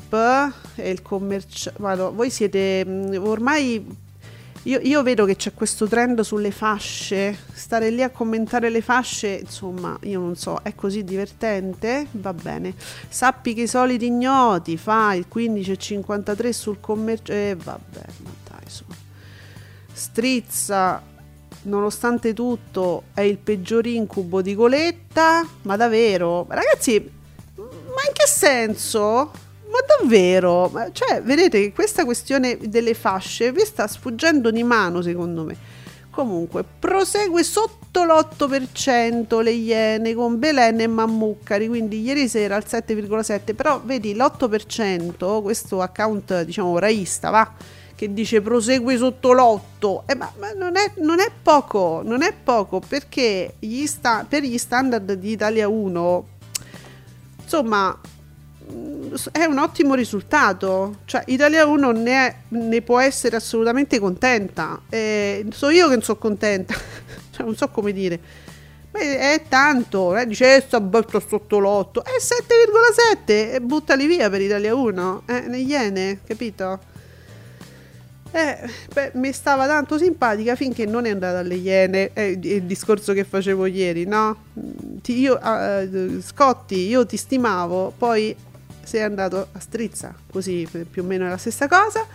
E 0.75 0.91
il 0.91 1.01
commerciale, 1.01 1.77
vado, 1.79 2.13
voi 2.13 2.29
siete 2.29 2.85
mh, 2.85 3.17
ormai 3.23 4.01
io, 4.65 4.79
io, 4.81 5.03
vedo 5.03 5.25
che 5.25 5.37
c'è 5.37 5.55
questo 5.55 5.89
trend 5.89 6.21
sulle 6.21 6.53
fasce, 6.53 7.37
stare 7.53 7.91
lì 7.91 8.03
a 8.03 8.11
commentare 8.11 8.69
le 8.69 8.81
fasce, 8.81 9.41
insomma, 9.41 9.99
io 10.03 10.21
non 10.21 10.37
so, 10.37 10.61
è 10.63 10.75
così 10.77 11.03
divertente? 11.03 12.07
Va 12.13 12.33
bene. 12.33 12.75
Sappi 13.09 13.55
che 13.55 13.63
i 13.63 13.67
soliti 13.67 14.07
ignoti 14.07 14.77
fa 14.77 15.15
il 15.15 15.27
15,53 15.33 16.51
sul 16.51 16.79
commercio... 16.79 17.33
E 17.33 17.37
eh, 17.37 17.57
vabbè, 17.57 18.05
ma 18.23 18.42
su. 18.73 18.85
Strizza, 19.93 21.03
nonostante 21.63 22.33
tutto, 22.33 23.05
è 23.15 23.21
il 23.21 23.39
peggior 23.39 23.87
incubo 23.87 24.41
di 24.41 24.55
Coletta, 24.55 25.47
ma 25.63 25.77
davvero? 25.77 26.47
Ragazzi, 26.49 27.11
ma 27.55 27.63
in 28.07 28.13
che 28.13 28.27
senso? 28.27 29.31
Ma 29.71 29.79
davvero? 29.99 30.73
Cioè, 30.93 31.23
vedete 31.23 31.61
che 31.61 31.73
questa 31.73 32.05
questione 32.05 32.59
delle 32.59 32.95
fasce 32.95 33.53
vi 33.53 33.65
sta 33.65 33.87
sfuggendo 33.87 34.51
di 34.51 34.63
mano, 34.63 35.03
secondo 35.03 35.45
me. 35.45 35.57
Comunque, 36.11 36.63
prosegue 36.79 37.43
sotto 37.43 38.05
l'8% 38.05 39.43
le 39.43 39.51
Iene 39.51 40.13
con 40.13 40.39
Belen 40.39 40.81
e 40.81 40.87
Mammuccari, 40.87 41.69
quindi 41.69 42.03
ieri 42.03 42.29
sera 42.29 42.57
al 42.57 42.65
7,7%, 42.67 43.55
però 43.55 43.81
vedi 43.83 44.15
l'8%, 44.15 45.41
questo 45.41 45.81
account 45.81 46.43
diciamo 46.43 46.79
raista, 46.79 47.31
va, 47.31 47.51
che 48.03 48.13
dice 48.13 48.41
prosegue 48.41 48.97
sotto 48.97 49.33
l'8, 49.33 50.03
eh, 50.07 50.17
ma, 50.17 50.33
ma 50.41 50.51
non, 50.55 50.77
è, 50.77 50.91
non, 50.97 51.21
è, 51.21 51.31
poco, 51.41 52.03
non 52.05 52.23
è 52.23 52.35
poco 52.35 52.81
perché 52.81 53.55
gli 53.61 53.87
sta, 53.87 54.27
per 54.29 54.43
gli 54.43 54.59
standard 54.59 55.13
di 55.13 55.31
Italia 55.31 55.69
1, 55.69 56.27
insomma, 57.41 57.97
è 59.31 59.45
un 59.45 59.59
ottimo 59.59 59.95
risultato. 59.95 60.97
Cioè, 61.05 61.23
Italia 61.27 61.65
1 61.65 61.91
ne, 61.93 62.27
è, 62.27 62.35
ne 62.49 62.83
può 62.83 62.99
essere 62.99 63.37
assolutamente 63.37 64.01
contenta. 64.01 64.81
Eh, 64.89 65.47
so 65.53 65.71
io 65.71 65.87
che 65.87 65.93
non 65.93 66.03
sono 66.03 66.19
contenta, 66.19 66.75
cioè, 67.31 67.45
non 67.45 67.55
so 67.55 67.69
come 67.69 67.93
dire. 67.93 68.19
Ma 68.91 68.99
è, 68.99 69.43
tanto, 69.49 70.17
eh? 70.17 70.27
dice 70.27 70.57
eh, 70.57 70.61
sta 70.61 70.83
sotto 71.25 71.61
l'8, 71.61 72.03
è 72.03 72.19
7,7 72.19 73.55
e 73.55 73.61
buttali 73.61 74.07
via 74.07 74.29
per 74.29 74.41
Italia 74.41 74.75
1, 74.75 75.23
eh, 75.27 75.41
ne 75.43 75.59
Iene, 75.59 76.19
capito? 76.27 76.91
Eh, 78.35 78.71
beh, 78.95 79.11
mi 79.15 79.31
stava 79.31 79.67
tanto 79.67 79.99
simpatica 79.99 80.57
finché 80.57 80.87
non 80.87 81.05
è 81.05 81.11
andata 81.11 81.41
alle 81.41 81.57
Iene, 81.57 82.15
è 82.15 82.23
il 82.23 82.63
discorso 82.63 83.13
che 83.13 83.25
facevo 83.25 83.67
ieri, 83.67 84.07
no? 84.07 84.45
Ti, 85.03 85.19
io, 85.19 85.39
uh, 85.39 86.21
Scotti, 86.23 86.87
io 86.87 87.05
ti 87.05 87.19
stimavo, 87.19 87.93
poi 87.97 88.35
sei 88.83 89.03
andato 89.03 89.49
a 89.53 89.61
strizza, 89.61 90.15
così 90.31 90.67
più 90.91 91.03
o 91.03 91.05
meno 91.05 91.27
è 91.27 91.29
la 91.29 91.37
stessa 91.37 91.69
cosa. 91.69 92.07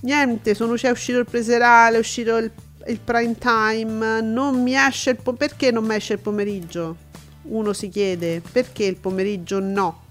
Niente, 0.00 0.54
sono 0.54 0.74
c'è 0.74 0.88
uscito 0.88 1.18
il 1.18 1.26
preserale, 1.26 1.96
è 1.96 2.00
uscito 2.00 2.38
il, 2.38 2.50
il 2.86 3.00
prime 3.00 3.36
time, 3.36 4.22
non 4.22 4.62
mi 4.62 4.74
esce 4.74 5.10
il 5.10 5.16
pomeriggio. 5.16 5.46
Perché 5.46 5.70
non 5.70 5.84
mi 5.84 5.94
esce 5.96 6.14
il 6.14 6.18
pomeriggio? 6.20 6.96
Uno 7.42 7.74
si 7.74 7.88
chiede, 7.90 8.40
perché 8.52 8.84
il 8.84 8.96
pomeriggio 8.96 9.60
no? 9.60 10.06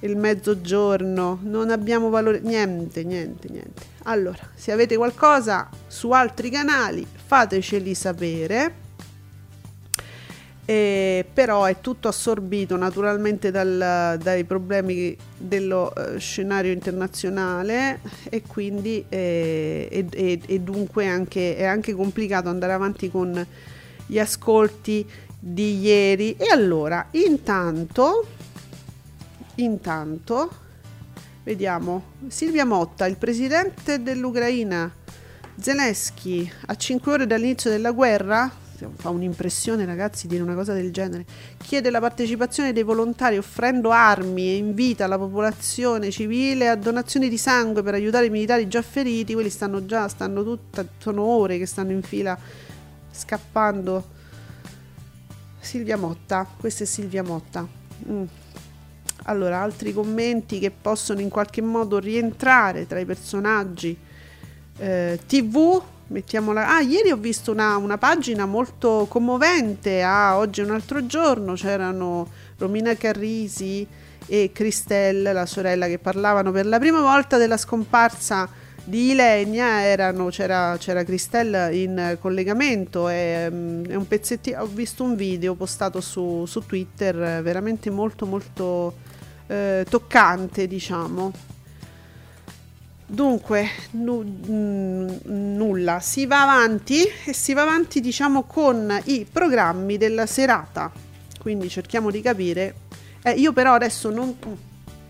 Il 0.00 0.16
mezzogiorno, 0.16 1.40
non 1.42 1.70
abbiamo 1.70 2.08
valore, 2.08 2.40
niente, 2.40 3.02
niente, 3.04 3.48
niente. 3.50 3.82
Allora, 4.04 4.48
se 4.54 4.72
avete 4.72 4.96
qualcosa 4.96 5.68
su 5.86 6.10
altri 6.10 6.50
canali, 6.50 7.06
fateceli 7.26 7.94
sapere 7.94 8.86
eh, 10.70 11.24
però 11.32 11.64
è 11.64 11.80
tutto 11.80 12.08
assorbito 12.08 12.76
naturalmente 12.76 13.50
dal, 13.50 14.18
dai 14.22 14.44
problemi 14.44 15.16
dello 15.34 15.94
eh, 15.94 16.18
scenario 16.18 16.72
internazionale 16.72 18.00
e 18.28 18.42
quindi 18.46 19.02
eh, 19.08 19.88
e, 19.90 20.06
e, 20.10 20.40
e 20.44 20.60
dunque 20.60 21.06
anche, 21.06 21.56
è 21.56 21.64
anche 21.64 21.94
complicato 21.94 22.50
andare 22.50 22.74
avanti 22.74 23.10
con 23.10 23.46
gli 24.04 24.18
ascolti 24.18 25.08
di 25.38 25.78
ieri 25.80 26.36
e 26.36 26.50
allora 26.52 27.06
intanto 27.12 28.26
intanto 29.58 30.50
vediamo 31.44 32.14
Silvia 32.28 32.64
Motta 32.64 33.06
il 33.06 33.16
presidente 33.16 34.02
dell'Ucraina 34.02 34.92
Zelensky 35.56 36.50
a 36.66 36.74
5 36.74 37.12
ore 37.12 37.26
dall'inizio 37.26 37.70
della 37.70 37.92
guerra 37.92 38.50
fa 38.94 39.10
un'impressione 39.10 39.84
ragazzi 39.84 40.28
dire 40.28 40.42
una 40.42 40.54
cosa 40.54 40.72
del 40.72 40.92
genere, 40.92 41.26
chiede 41.56 41.90
la 41.90 41.98
partecipazione 41.98 42.72
dei 42.72 42.84
volontari 42.84 43.36
offrendo 43.36 43.90
armi 43.90 44.48
e 44.48 44.56
invita 44.56 45.06
la 45.06 45.18
popolazione 45.18 46.10
civile 46.10 46.68
a 46.68 46.76
donazioni 46.76 47.28
di 47.28 47.38
sangue 47.38 47.82
per 47.82 47.94
aiutare 47.94 48.26
i 48.26 48.30
militari 48.30 48.68
già 48.68 48.82
feriti, 48.82 49.32
quelli 49.32 49.50
stanno 49.50 49.84
già, 49.84 50.06
stanno 50.06 50.44
tutta, 50.44 50.86
sono 50.98 51.22
ore 51.22 51.58
che 51.58 51.66
stanno 51.66 51.92
in 51.92 52.02
fila 52.02 52.38
scappando. 53.10 54.16
Silvia 55.58 55.96
Motta, 55.96 56.46
questa 56.56 56.84
è 56.84 56.86
Silvia 56.86 57.22
Motta. 57.22 57.66
Mm. 58.08 58.24
Allora, 59.28 59.60
altri 59.60 59.92
commenti 59.92 60.58
che 60.58 60.70
possono 60.70 61.20
in 61.20 61.28
qualche 61.28 61.60
modo 61.60 61.98
rientrare 61.98 62.86
tra 62.86 62.98
i 62.98 63.04
personaggi 63.04 63.94
eh, 64.78 65.20
TV 65.26 65.82
mettiamola. 66.06 66.76
Ah, 66.76 66.80
ieri 66.80 67.10
ho 67.10 67.16
visto 67.16 67.52
una, 67.52 67.76
una 67.76 67.98
pagina 67.98 68.46
molto 68.46 69.04
commovente. 69.06 70.02
Ah, 70.02 70.38
oggi 70.38 70.62
è 70.62 70.64
un 70.64 70.70
altro 70.70 71.04
giorno. 71.04 71.52
C'erano 71.52 72.26
Romina 72.56 72.94
Carrisi 72.94 73.86
e 74.26 74.50
Cristelle, 74.50 75.34
la 75.34 75.44
sorella, 75.44 75.86
che 75.88 75.98
parlavano 75.98 76.50
per 76.50 76.64
la 76.64 76.78
prima 76.78 77.02
volta 77.02 77.36
della 77.36 77.58
scomparsa 77.58 78.48
di 78.82 79.10
Ilenia. 79.10 79.82
Erano, 79.82 80.28
c'era, 80.28 80.74
c'era 80.78 81.04
Cristelle 81.04 81.76
in 81.76 82.16
collegamento. 82.18 83.10
E, 83.10 83.46
um, 83.50 83.86
è 83.86 83.94
un 83.94 84.08
pezzettino. 84.08 84.62
Ho 84.62 84.66
visto 84.72 85.04
un 85.04 85.16
video 85.16 85.54
postato 85.54 86.00
su, 86.00 86.46
su 86.46 86.64
Twitter, 86.64 87.42
veramente 87.42 87.90
molto, 87.90 88.24
molto 88.24 89.07
eh, 89.48 89.84
toccante, 89.88 90.66
diciamo. 90.66 91.32
Dunque, 93.10 93.68
nu- 93.92 94.22
mm, 94.22 95.08
nulla, 95.24 95.98
si 95.98 96.26
va 96.26 96.42
avanti 96.42 97.04
e 97.24 97.32
si 97.32 97.54
va 97.54 97.62
avanti 97.62 98.00
diciamo 98.00 98.42
con 98.42 99.00
i 99.04 99.26
programmi 99.30 99.96
della 99.96 100.26
serata. 100.26 100.92
Quindi 101.40 101.70
cerchiamo 101.70 102.10
di 102.10 102.20
capire. 102.20 102.74
Eh, 103.22 103.32
io 103.32 103.52
però 103.52 103.72
adesso 103.72 104.10
non... 104.10 104.36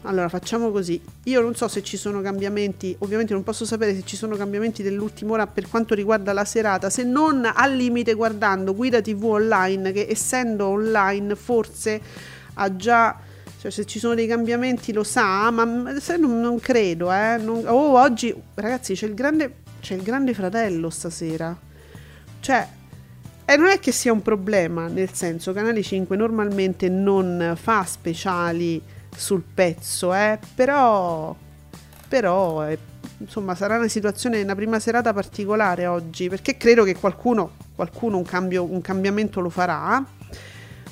Allora 0.03 0.29
facciamo 0.29 0.71
così, 0.71 1.03
io 1.25 1.41
non 1.41 1.57
so 1.57 1.67
se 1.67 1.83
ci 1.83 1.97
sono 1.97 2.21
cambiamenti, 2.21 2.95
ovviamente 3.01 3.33
non 3.33 3.43
posso 3.43 3.65
sapere 3.65 3.97
se 3.97 4.05
ci 4.05 4.15
sono 4.15 4.37
cambiamenti 4.37 4.85
dell'ultima 4.85 5.33
ora 5.33 5.47
per 5.49 5.69
quanto 5.69 5.93
riguarda 5.93 6.33
la 6.33 6.45
serata, 6.45 6.89
se 6.89 7.03
non 7.03 7.51
al 7.53 7.75
limite 7.75 8.15
guardando 8.15 8.77
Guida 8.77 9.03
TV 9.03 9.25
online 9.25 9.91
che 9.91 10.07
essendo 10.09 10.69
online 10.69 11.35
forse 11.35 12.01
ha 12.55 12.77
già 12.77 13.19
cioè, 13.61 13.73
se 13.73 13.85
ci 13.87 13.99
sono 13.99 14.15
dei 14.15 14.29
cambiamenti 14.29 14.93
lo 14.93 15.03
sa, 15.03 15.51
ma 15.51 15.99
se 15.99 16.17
non, 16.17 16.41
non 16.41 16.61
credo, 16.61 17.13
eh. 17.13 17.39
Non, 17.39 17.65
oh, 17.67 17.99
oggi, 17.99 18.35
ragazzi, 18.55 18.95
c'è 18.95 19.07
il, 19.07 19.15
grande, 19.15 19.57
c'è 19.81 19.95
il 19.95 20.03
grande 20.03 20.33
fratello 20.33 20.91
stasera. 20.91 21.57
Cioè, 22.41 22.69
E 23.45 23.57
non 23.57 23.69
è 23.69 23.79
che 23.81 23.93
sia 23.93 24.13
un 24.13 24.23
problema, 24.23 24.89
nel 24.89 25.13
senso, 25.13 25.53
Canale 25.53 25.83
5 25.83 26.17
normalmente 26.17 26.89
non 26.89 27.55
fa 27.61 27.85
speciali 27.85 28.81
sul 29.17 29.43
pezzo, 29.43 30.15
eh, 30.15 30.39
però, 30.55 31.35
però 32.07 32.69
eh, 32.69 32.79
insomma 33.17 33.55
sarà 33.55 33.77
una 33.77 33.89
situazione, 33.89 34.43
una 34.43 34.55
prima 34.55 34.79
serata 34.79 35.13
particolare 35.13 35.87
oggi, 35.87 36.29
perché 36.29 36.57
credo 36.57 36.85
che 36.85 36.95
qualcuno, 36.95 37.53
qualcuno 37.75 38.19
un, 38.19 38.25
cambio, 38.25 38.65
un 38.65 38.83
cambiamento 38.83 39.41
lo 39.41 39.49
farà. 39.49 40.05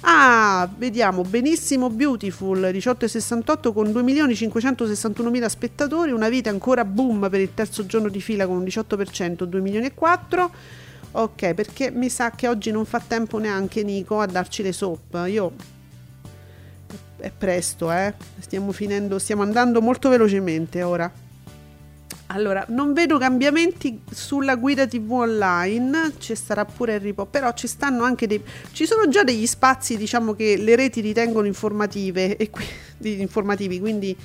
Ah, 0.01 0.69
vediamo, 0.77 1.23
benissimo 1.23 1.91
Beautiful 1.91 2.61
18,68 2.61 3.73
con 3.73 3.89
2.561.000 3.89 5.47
spettatori, 5.47 6.13
una 6.13 6.29
vita 6.29 6.51
ancora 6.51 6.85
boom 6.85 7.29
per 7.29 7.41
il 7.41 7.55
terzo 7.55 7.87
giorno 7.87 8.09
di 8.09 8.21
fila 8.21 8.47
con 8.47 8.57
un 8.57 8.65
18%, 8.65 9.45
2 9.45 9.61
milioni 9.61 9.87
e 9.87 9.95
4. 9.95 10.51
Ok, 11.13 11.55
perché 11.55 11.91
mi 11.91 12.11
sa 12.11 12.31
che 12.31 12.47
oggi 12.47 12.71
non 12.71 12.85
fa 12.85 13.01
tempo 13.01 13.39
neanche 13.39 13.83
Nico 13.83 14.21
a 14.21 14.27
darci 14.27 14.63
le 14.63 14.73
soap. 14.73 15.25
Io 15.27 15.53
è 17.17 17.31
presto, 17.31 17.91
eh. 17.91 18.13
Stiamo 18.39 18.73
finendo, 18.73 19.19
stiamo 19.19 19.43
andando 19.43 19.81
molto 19.81 20.09
velocemente 20.09 20.83
ora. 20.83 21.11
Allora, 22.29 22.65
non 22.69 22.93
vedo 22.93 23.19
cambiamenti 23.19 24.01
sulla 24.11 24.57
guida 24.57 24.87
TV 24.87 25.11
online, 25.11 26.15
ci 26.19 26.35
sarà 26.35 26.65
pure 26.65 26.95
Harry 26.95 27.13
Potter, 27.13 27.41
però 27.41 27.53
ci 27.55 27.69
stanno 27.69 28.03
anche 28.03 28.27
dei 28.27 28.43
ci 28.73 28.85
sono 28.85 29.09
già 29.09 29.23
degli 29.23 29.47
spazi, 29.47 29.97
diciamo 29.97 30.35
che 30.35 30.57
le 30.57 30.75
reti 30.75 31.01
ritengono 31.01 31.47
informative 31.47 32.37
e 32.37 32.51
qui, 32.51 32.65
informativi, 33.21 33.79
quindi 33.79 34.17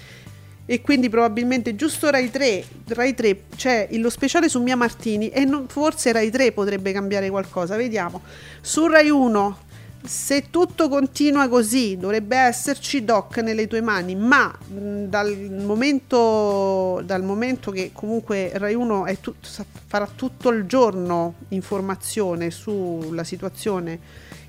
e 0.66 0.82
quindi 0.82 1.10
probabilmente 1.10 1.76
giusto 1.76 2.10
Rai 2.10 2.32
3, 2.32 2.64
Rai 2.88 3.14
3 3.14 3.44
c'è 3.56 3.90
lo 3.94 4.10
speciale 4.10 4.48
su 4.48 4.62
Mia 4.62 4.76
Martini 4.76 5.30
e 5.30 5.44
non, 5.44 5.68
forse 5.68 6.12
Rai 6.12 6.32
3 6.32 6.54
potrebbe 6.54 6.92
cambiare 6.92 7.30
qualcosa, 7.30 7.76
vediamo. 7.76 8.22
Su 8.62 8.88
Rai 8.88 9.10
1 9.10 9.58
se 10.04 10.50
tutto 10.50 10.90
continua 10.90 11.48
così, 11.48 11.98
dovrebbe 11.98 12.36
esserci 12.36 13.06
Doc 13.06 13.38
nelle 13.38 13.68
tue 13.68 13.82
mani, 13.82 14.16
ma 14.16 14.58
dal, 14.68 15.36
momento, 15.66 17.02
dal 17.06 17.24
momento 17.24 17.72
che 17.72 17.92
comunque 17.94 18.52
Rai 18.56 18.74
1 18.74 19.06
tut, 19.22 19.66
farà 19.86 20.10
tutto 20.14 20.50
il 20.50 20.66
giorno 20.66 21.36
informazione 21.50 22.50
sulla 22.50 23.24
situazione 23.24 24.00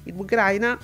in 0.05 0.15
Ucraina, 0.17 0.79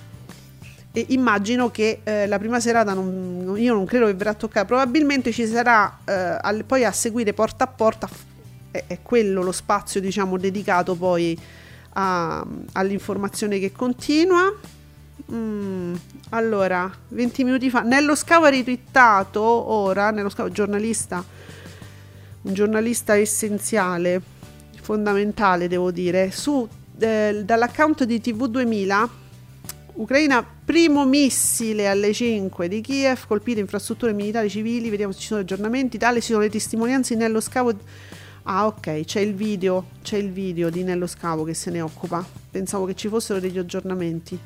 immagino 1.09 1.71
che 1.71 2.01
eh, 2.03 2.27
la 2.27 2.39
prima 2.39 2.61
serata 2.61 2.93
non, 2.93 3.55
io 3.57 3.73
non 3.73 3.85
credo 3.87 4.07
che 4.07 4.15
verrà 4.15 4.35
toccata, 4.35 4.67
probabilmente 4.67 5.33
ci 5.33 5.47
sarà 5.47 5.99
eh, 6.05 6.39
al, 6.41 6.65
poi 6.65 6.85
a 6.85 6.93
seguire 6.93 7.33
porta 7.33 7.65
a 7.65 7.69
porta, 7.69 8.09
è, 8.71 8.85
è 8.87 8.99
quello 9.01 9.43
lo 9.43 9.53
spazio 9.53 10.01
diciamo 10.01 10.37
dedicato 10.37 10.95
poi 10.95 11.39
a, 11.95 12.47
all'informazione 12.73 13.59
che 13.59 13.73
continua. 13.73 14.53
Mm, 15.31 15.95
allora, 16.31 16.91
20 17.09 17.45
minuti 17.45 17.71
fa, 17.71 17.81
Nello 17.81 18.15
Scavo 18.15 18.47
ha 18.47 18.51
ritwittato 18.51 19.43
ora, 19.43 20.11
Nello 20.11 20.29
Scavo 20.29 20.51
giornalista, 20.51 21.25
un 22.43 22.55
giornalista 22.55 23.17
essenziale, 23.17 24.21
fondamentale 24.81 25.69
devo 25.69 25.91
dire, 25.91 26.31
su 26.31 26.67
eh, 26.99 27.43
dall'account 27.45 28.05
di 28.05 28.21
TV2000, 28.25 29.09
Ucraina 29.99 30.47
primo 30.65 31.05
missile 31.05 31.89
alle 31.89 32.13
5 32.13 32.69
di 32.69 32.81
Kiev, 32.81 33.27
colpite 33.27 33.59
infrastrutture 33.59 34.13
militari 34.13 34.49
civili, 34.49 34.91
vediamo 34.91 35.13
se 35.13 35.19
ci 35.19 35.27
sono 35.27 35.41
aggiornamenti, 35.41 35.99
tali 35.99 36.21
sono 36.21 36.39
le 36.39 36.51
testimonianze 36.51 37.17
Nello 37.17 37.41
Scavo 37.41 37.75
Ah, 38.45 38.67
ok, 38.67 39.05
c'è 39.05 39.21
il 39.21 39.35
video, 39.35 39.89
c'è 40.03 40.17
il 40.17 40.31
video 40.33 40.71
di 40.71 40.83
Nello 40.83 41.07
Scavo 41.07 41.45
che 41.45 41.55
se 41.55 41.71
ne 41.71 41.81
occupa. 41.81 42.25
Pensavo 42.51 42.87
che 42.87 42.95
ci 42.95 43.09
fossero 43.09 43.41
degli 43.41 43.59
aggiornamenti. 43.59 44.39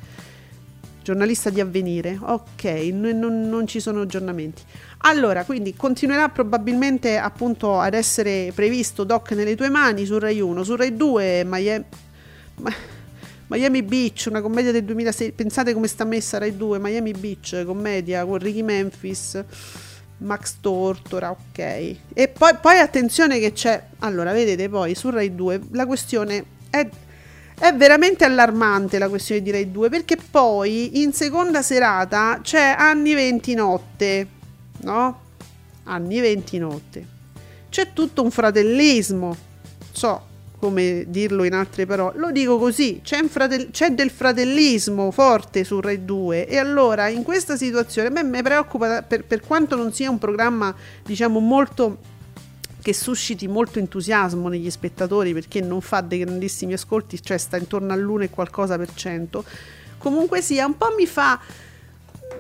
Giornalista 1.03 1.51
di 1.51 1.61
avvenire, 1.61 2.17
ok, 2.21 2.65
n- 2.65 3.11
n- 3.11 3.49
non 3.49 3.67
ci 3.67 3.81
sono 3.81 4.03
aggiornamenti. 4.03 4.63
Allora, 4.99 5.45
quindi 5.45 5.75
continuerà 5.75 6.29
probabilmente 6.29 7.17
appunto 7.17 7.79
ad 7.79 7.95
essere 7.95 8.53
previsto 8.55 9.03
Doc 9.03 9.33
nelle 9.33 9.57
tue 9.57 9.69
mani 9.69 10.05
su 10.05 10.19
Rai 10.19 10.41
1, 10.41 10.63
su 10.63 10.77
Rai 10.77 10.97
2 10.97 11.43
Miami, 11.45 11.85
Miami 13.49 13.83
Beach, 13.83 14.27
una 14.29 14.41
commedia 14.41 14.71
del 14.71 14.85
2006. 14.85 15.33
Pensate 15.33 15.73
come 15.75 15.89
sta 15.89 16.05
messa 16.05 16.39
Rai 16.39 16.57
2, 16.57 16.79
Miami 16.79 17.13
Beach, 17.13 17.65
commedia 17.65 18.25
con 18.25 18.39
Ricky 18.39 18.63
Memphis 18.63 19.43
Max 20.23 20.57
Tortora, 20.61 21.31
ok. 21.31 21.59
E 22.13 22.29
poi, 22.29 22.55
poi, 22.61 22.79
attenzione 22.79 23.39
che 23.39 23.53
c'è, 23.53 23.83
allora 24.01 24.33
vedete 24.33 24.69
poi 24.69 24.95
su 24.95 25.11
Rai 25.11 25.35
2 25.35 25.61
la 25.73 25.87
questione 25.87 26.45
è, 26.71 26.89
è, 27.59 27.75
veramente 27.75 28.25
allarmante 28.25 28.99
la 28.99 29.09
questione 29.09 29.43
di 29.43 29.51
Rai 29.51 29.71
2 29.71 29.89
perché 29.89 30.17
poi 30.17 31.03
in 31.03 31.13
seconda 31.13 31.63
serata 31.63 32.41
c'è 32.43 32.75
anni 32.77 33.15
20 33.15 33.55
notte, 33.55 34.27
no? 34.79 35.21
Anni 35.85 36.21
20 36.21 36.59
notte. 36.59 37.07
C'è 37.69 37.93
tutto 37.93 38.23
un 38.23 38.31
fratellismo, 38.31 39.37
so, 39.91 40.31
come 40.63 41.07
dirlo 41.09 41.43
in 41.43 41.55
altre 41.55 41.87
parole, 41.87 42.17
lo 42.21 42.31
dico 42.31 42.57
così, 42.57 43.01
c'è, 43.03 43.21
frate- 43.25 43.71
c'è, 43.73 43.91
del 43.91 44.11
fratellismo 44.11 45.11
forte 45.11 45.65
su 45.65 45.81
Rai 45.81 46.05
2 46.05 46.47
e 46.47 46.57
allora 46.57 47.09
in 47.09 47.25
questa 47.25 47.57
situazione 47.57 48.11
me 48.11 48.23
mi 48.23 48.41
preoccupa 48.43 49.03
per, 49.03 49.25
per 49.25 49.41
quanto 49.41 49.75
non 49.75 49.93
sia 49.93 50.09
un 50.09 50.21
programma 50.21 50.73
diciamo 51.03 51.41
molto 51.41 51.99
che 52.81 52.95
susciti 52.95 53.49
molto 53.49 53.81
entusiasmo 53.81 54.47
negli 54.47 54.71
spettatori 54.71 55.33
perché 55.33 55.61
non 55.61 55.81
fa 55.81 56.01
dei 56.01 56.21
grandissimi 56.21 56.75
ascolti, 56.75 57.21
cioè 57.21 57.39
sta 57.39 57.57
intorno 57.57 57.93
all'1 57.93 58.23
e 58.23 58.31
qualcosa 58.31 58.79
per 58.79 58.95
cento, 58.95 59.45
comunque 59.99 60.43
sia 60.43 60.65
un 60.65 60.77
po' 60.77 60.95
mi 60.97 61.09
fa 61.09 61.41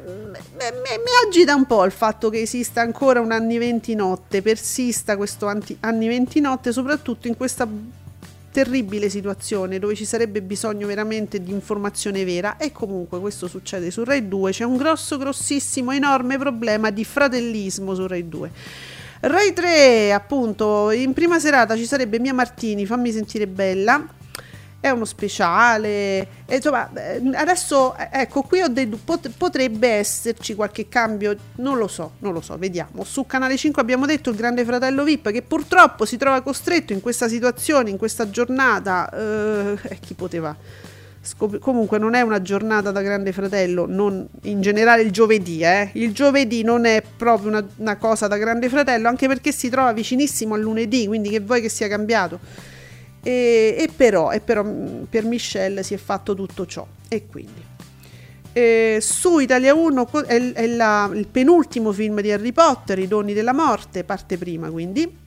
mi 0.04 1.26
agita 1.26 1.56
un 1.56 1.66
po' 1.66 1.84
il 1.84 1.92
fatto 1.92 2.30
che 2.30 2.40
esista 2.40 2.82
ancora 2.82 3.20
un 3.20 3.32
anni 3.32 3.58
20 3.58 3.96
notte, 3.96 4.42
persista 4.42 5.16
questo 5.16 5.46
anti, 5.46 5.76
anni 5.80 6.06
20 6.06 6.40
notte, 6.40 6.72
soprattutto 6.72 7.26
in 7.26 7.36
questa 7.36 7.68
terribile 8.52 9.08
situazione 9.08 9.80
dove 9.80 9.96
ci 9.96 10.04
sarebbe 10.04 10.42
bisogno 10.42 10.86
veramente 10.86 11.42
di 11.42 11.50
informazione 11.50 12.24
vera 12.24 12.56
e 12.58 12.70
comunque 12.70 13.18
questo 13.18 13.48
succede 13.48 13.90
su 13.90 14.04
Rai 14.04 14.28
2, 14.28 14.52
c'è 14.52 14.64
un 14.64 14.76
grosso, 14.76 15.16
grossissimo, 15.18 15.90
enorme 15.90 16.38
problema 16.38 16.90
di 16.90 17.04
fratellismo 17.04 17.94
su 17.94 18.06
Rai 18.06 18.28
2. 18.28 18.50
Rai 19.20 19.52
3, 19.52 20.12
appunto, 20.12 20.90
in 20.90 21.12
prima 21.12 21.38
serata 21.38 21.76
ci 21.76 21.86
sarebbe 21.86 22.18
Mia 22.20 22.34
Martini, 22.34 22.86
fammi 22.86 23.10
sentire 23.10 23.46
bella 23.46 24.06
è 24.82 24.90
uno 24.90 25.04
speciale. 25.04 26.26
E, 26.44 26.56
insomma, 26.56 26.90
eh, 26.92 27.22
adesso 27.34 27.96
eh, 27.96 28.08
ecco, 28.10 28.42
qui 28.42 28.62
ho 28.62 28.68
dei, 28.68 28.88
pot- 28.88 29.30
potrebbe 29.30 29.86
esserci 29.88 30.56
qualche 30.56 30.88
cambio, 30.88 31.36
non 31.56 31.78
lo 31.78 31.86
so, 31.86 32.14
non 32.18 32.32
lo 32.32 32.40
so, 32.40 32.58
vediamo. 32.58 33.04
Su 33.04 33.24
Canale 33.24 33.56
5 33.56 33.80
abbiamo 33.80 34.06
detto 34.06 34.28
il 34.30 34.36
Grande 34.36 34.64
Fratello 34.64 35.04
VIP 35.04 35.30
che 35.30 35.42
purtroppo 35.42 36.04
si 36.04 36.16
trova 36.16 36.40
costretto 36.40 36.92
in 36.92 37.00
questa 37.00 37.28
situazione, 37.28 37.90
in 37.90 37.96
questa 37.96 38.28
giornata. 38.28 39.08
Eh, 39.08 39.78
eh 39.84 39.98
chi 40.00 40.14
poteva? 40.14 40.54
Scop- 41.24 41.60
comunque 41.60 41.98
non 41.98 42.14
è 42.14 42.20
una 42.22 42.42
giornata 42.42 42.90
da 42.90 43.02
Grande 43.02 43.30
Fratello, 43.30 43.86
non, 43.88 44.26
in 44.42 44.60
generale 44.60 45.02
il 45.02 45.12
giovedì, 45.12 45.62
eh? 45.62 45.90
il 45.92 46.12
giovedì 46.12 46.64
non 46.64 46.86
è 46.86 47.04
proprio 47.16 47.50
una, 47.50 47.64
una 47.76 47.96
cosa 47.98 48.26
da 48.26 48.36
Grande 48.36 48.68
Fratello, 48.68 49.06
anche 49.06 49.28
perché 49.28 49.52
si 49.52 49.68
trova 49.68 49.92
vicinissimo 49.92 50.54
al 50.54 50.60
lunedì, 50.60 51.06
quindi 51.06 51.28
che 51.28 51.38
vuoi 51.38 51.60
che 51.60 51.68
sia 51.68 51.86
cambiato 51.86 52.71
e, 53.22 53.76
e, 53.78 53.88
però, 53.94 54.32
e 54.32 54.40
però 54.40 54.64
mm, 54.64 55.04
per 55.04 55.24
Michelle 55.24 55.82
si 55.82 55.94
è 55.94 55.96
fatto 55.96 56.34
tutto 56.34 56.66
ciò. 56.66 56.86
E 57.08 57.26
quindi. 57.26 57.70
Eh, 58.54 58.98
su 59.00 59.38
Italia 59.38 59.72
1 59.72 60.10
è, 60.26 60.52
è 60.52 60.66
la, 60.66 61.10
il 61.14 61.26
penultimo 61.26 61.90
film 61.90 62.20
di 62.20 62.30
Harry 62.30 62.52
Potter 62.52 62.98
I 62.98 63.08
doni 63.08 63.32
della 63.32 63.54
morte 63.54 64.04
parte 64.04 64.36
prima 64.36 64.70
quindi. 64.70 65.20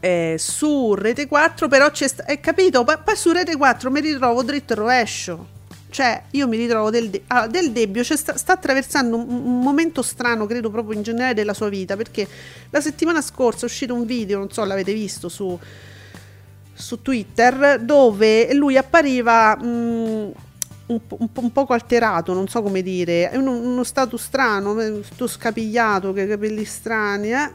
Eh, 0.00 0.36
su 0.38 0.94
Rete 0.94 1.26
4 1.26 1.66
però 1.66 1.90
c'è 1.90 2.08
è 2.24 2.38
capito? 2.38 2.84
Poi, 2.84 2.96
poi 3.04 3.16
su 3.16 3.32
Rete 3.32 3.56
4 3.56 3.90
mi 3.90 4.00
ritrovo 4.00 4.42
dritto 4.42 4.72
e 4.72 4.76
rovescio. 4.76 5.56
Cioè 5.90 6.22
io 6.32 6.46
mi 6.46 6.56
ritrovo 6.58 6.90
del, 6.90 7.08
de- 7.08 7.22
ah, 7.28 7.46
del 7.46 7.72
Debbio 7.72 8.04
cioè 8.04 8.16
sta, 8.16 8.36
sta, 8.36 8.52
attraversando 8.52 9.16
un, 9.16 9.26
un, 9.28 9.60
momento 9.60 10.02
strano 10.02 10.44
credo 10.44 10.70
proprio 10.70 10.94
in 10.94 11.02
generale 11.02 11.32
della 11.32 11.54
sua 11.54 11.70
vita 11.70 11.96
perché 11.96 12.28
la 12.68 12.82
settimana 12.82 13.22
scorsa 13.22 13.62
è 13.62 13.64
uscito 13.64 13.94
un 13.94 14.04
video 14.04 14.36
non 14.36 14.50
so 14.50 14.62
l'avete 14.64 14.92
visto 14.92 15.30
su 15.30 15.58
su 16.78 17.02
Twitter 17.02 17.80
dove 17.80 18.54
lui 18.54 18.76
appariva 18.76 19.56
mh, 19.56 19.66
mm, 19.66 20.30
un, 20.86 21.00
un, 21.08 21.28
un, 21.34 21.52
poco 21.52 21.72
alterato, 21.72 22.32
non 22.32 22.48
so 22.48 22.62
come 22.62 22.82
dire, 22.82 23.30
uno, 23.34 23.50
uno 23.50 23.84
stato 23.84 24.16
strano, 24.16 24.80
eh, 24.80 25.00
tutto 25.00 25.26
scapigliato, 25.26 26.12
che 26.12 26.26
capelli 26.26 26.64
strani, 26.64 27.32
eh? 27.32 27.52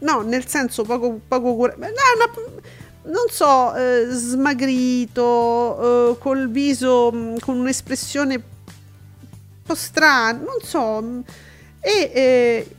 No, 0.00 0.20
nel 0.20 0.46
senso 0.46 0.84
poco, 0.84 1.20
poco 1.26 1.54
cura- 1.54 1.74
no, 1.76 1.86
non 3.04 3.26
so, 3.28 3.74
eh, 3.74 4.06
smagrito, 4.10 6.12
eh, 6.12 6.18
col 6.18 6.50
viso, 6.50 7.10
mh, 7.10 7.16
mm, 7.16 7.36
con 7.38 7.58
un'espressione 7.58 8.34
un 8.34 8.42
po' 9.62 9.74
strana, 9.74 10.38
non 10.38 10.60
so. 10.62 11.02
Mm, 11.02 11.20
e 11.80 12.10
eh, 12.14 12.76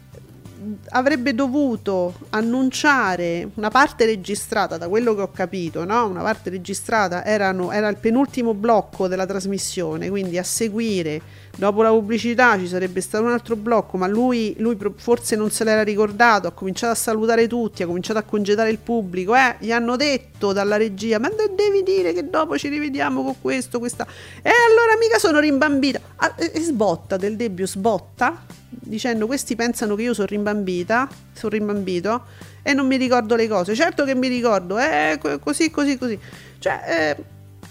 avrebbe 0.89 1.33
dovuto 1.33 2.13
annunciare 2.29 3.49
una 3.55 3.69
parte 3.69 4.05
registrata, 4.05 4.77
da 4.77 4.87
quello 4.87 5.15
che 5.15 5.21
ho 5.21 5.31
capito, 5.31 5.85
no? 5.85 6.07
una 6.07 6.21
parte 6.21 6.49
registrata 6.49 7.25
erano, 7.25 7.71
era 7.71 7.87
il 7.87 7.97
penultimo 7.97 8.53
blocco 8.53 9.07
della 9.07 9.25
trasmissione, 9.25 10.09
quindi 10.09 10.37
a 10.37 10.43
seguire 10.43 11.21
dopo 11.57 11.81
la 11.81 11.89
pubblicità 11.89 12.57
ci 12.57 12.67
sarebbe 12.67 13.01
stato 13.01 13.23
un 13.23 13.31
altro 13.31 13.55
blocco, 13.55 13.97
ma 13.97 14.07
lui, 14.07 14.55
lui 14.57 14.77
forse 14.97 15.35
non 15.35 15.51
se 15.51 15.63
l'era 15.63 15.83
ricordato, 15.83 16.47
ha 16.47 16.51
cominciato 16.51 16.91
a 16.93 16.95
salutare 16.95 17.47
tutti, 17.47 17.83
ha 17.83 17.87
cominciato 17.87 18.19
a 18.19 18.23
congedare 18.23 18.69
il 18.69 18.79
pubblico, 18.79 19.35
eh? 19.35 19.55
gli 19.59 19.71
hanno 19.71 19.95
detto 19.95 20.53
dalla 20.53 20.77
regia, 20.77 21.19
ma 21.19 21.29
de- 21.29 21.53
devi 21.55 21.83
dire 21.83 22.13
che 22.13 22.29
dopo 22.29 22.57
ci 22.57 22.67
rivediamo 22.67 23.23
con 23.23 23.35
questo, 23.41 23.79
questa... 23.79 24.05
E 24.41 24.49
allora 24.49 24.97
mica 24.99 25.17
sono 25.17 25.39
rimbambita. 25.39 25.99
Ah, 26.17 26.33
e 26.37 26.59
sbotta 26.59 27.17
del 27.17 27.35
Debbio, 27.35 27.65
sbotta, 27.65 28.43
dicendo 28.67 29.25
questi 29.27 29.55
pensano 29.55 29.95
che 29.95 30.03
io 30.03 30.13
sono 30.13 30.27
rimbambita, 30.27 31.07
sono 31.33 31.51
rimbambito 31.51 32.25
e 32.61 32.73
non 32.73 32.87
mi 32.87 32.97
ricordo 32.97 33.35
le 33.35 33.47
cose. 33.47 33.75
Certo 33.75 34.03
che 34.05 34.15
mi 34.15 34.27
ricordo, 34.27 34.77
eh, 34.77 35.17
co- 35.19 35.39
così, 35.39 35.69
così, 35.69 35.97
così. 35.97 36.19
Cioè, 36.59 36.81
eh, 36.87 37.23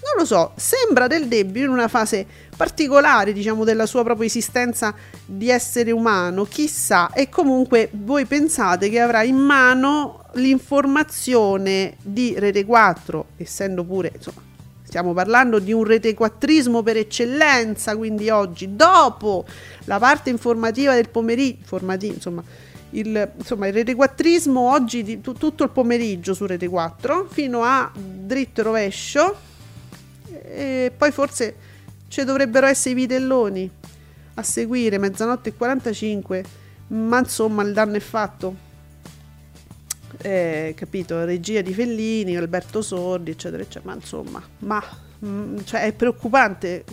non 0.04 0.18
lo 0.18 0.24
so, 0.24 0.52
sembra 0.56 1.06
del 1.06 1.26
Debbio 1.26 1.64
in 1.64 1.70
una 1.70 1.88
fase 1.88 2.26
particolare, 2.56 3.32
diciamo, 3.32 3.64
della 3.64 3.86
sua 3.86 4.04
propria 4.04 4.26
esistenza 4.26 4.94
di 5.24 5.48
essere 5.48 5.90
umano, 5.90 6.44
chissà, 6.44 7.10
e 7.12 7.28
comunque 7.28 7.88
voi 7.92 8.26
pensate 8.26 8.90
che 8.90 9.00
avrà 9.00 9.22
in 9.22 9.36
mano 9.36 10.24
l'informazione 10.34 11.96
di 12.02 12.34
Rete 12.38 12.64
4, 12.64 13.26
essendo 13.38 13.82
pure, 13.84 14.12
insomma, 14.14 14.42
stiamo 14.94 15.12
parlando 15.12 15.58
di 15.58 15.72
un 15.72 15.82
retequattrismo 15.82 16.84
per 16.84 16.96
eccellenza, 16.98 17.96
quindi 17.96 18.30
oggi, 18.30 18.76
dopo 18.76 19.44
la 19.86 19.98
parte 19.98 20.30
informativa 20.30 20.94
del 20.94 21.08
pomeriggio, 21.08 21.80
insomma, 21.90 22.40
il, 22.90 23.32
insomma, 23.36 23.66
il 23.66 23.72
retequattrismo 23.72 24.70
oggi 24.70 25.02
di, 25.02 25.20
tu, 25.20 25.32
tutto 25.32 25.64
il 25.64 25.70
pomeriggio 25.70 26.32
su 26.32 26.46
Rete 26.46 26.68
4 26.68 27.26
fino 27.28 27.64
a 27.64 27.90
dritto 27.92 28.60
e 28.60 28.62
rovescio 28.62 29.36
e 30.44 30.92
poi 30.96 31.10
forse 31.10 31.56
ci 32.06 32.22
dovrebbero 32.22 32.66
essere 32.66 32.90
i 32.90 32.94
vitelloni 32.94 33.68
a 34.34 34.42
seguire 34.44 34.98
mezzanotte 34.98 35.48
e 35.48 35.54
45 35.54 36.44
ma 36.86 37.18
insomma 37.18 37.64
il 37.64 37.72
danno 37.72 37.96
è 37.96 38.00
fatto 38.00 38.54
eh, 40.18 40.74
capito 40.76 41.24
regia 41.24 41.60
di 41.60 41.72
Fellini 41.72 42.36
Alberto 42.36 42.82
Sordi 42.82 43.32
eccetera 43.32 43.62
eccetera 43.62 43.92
ma 43.92 43.94
insomma 43.94 44.42
ma 44.58 44.82
mm, 45.24 45.58
cioè 45.64 45.82
è 45.82 45.92
preoccupante. 45.92 46.84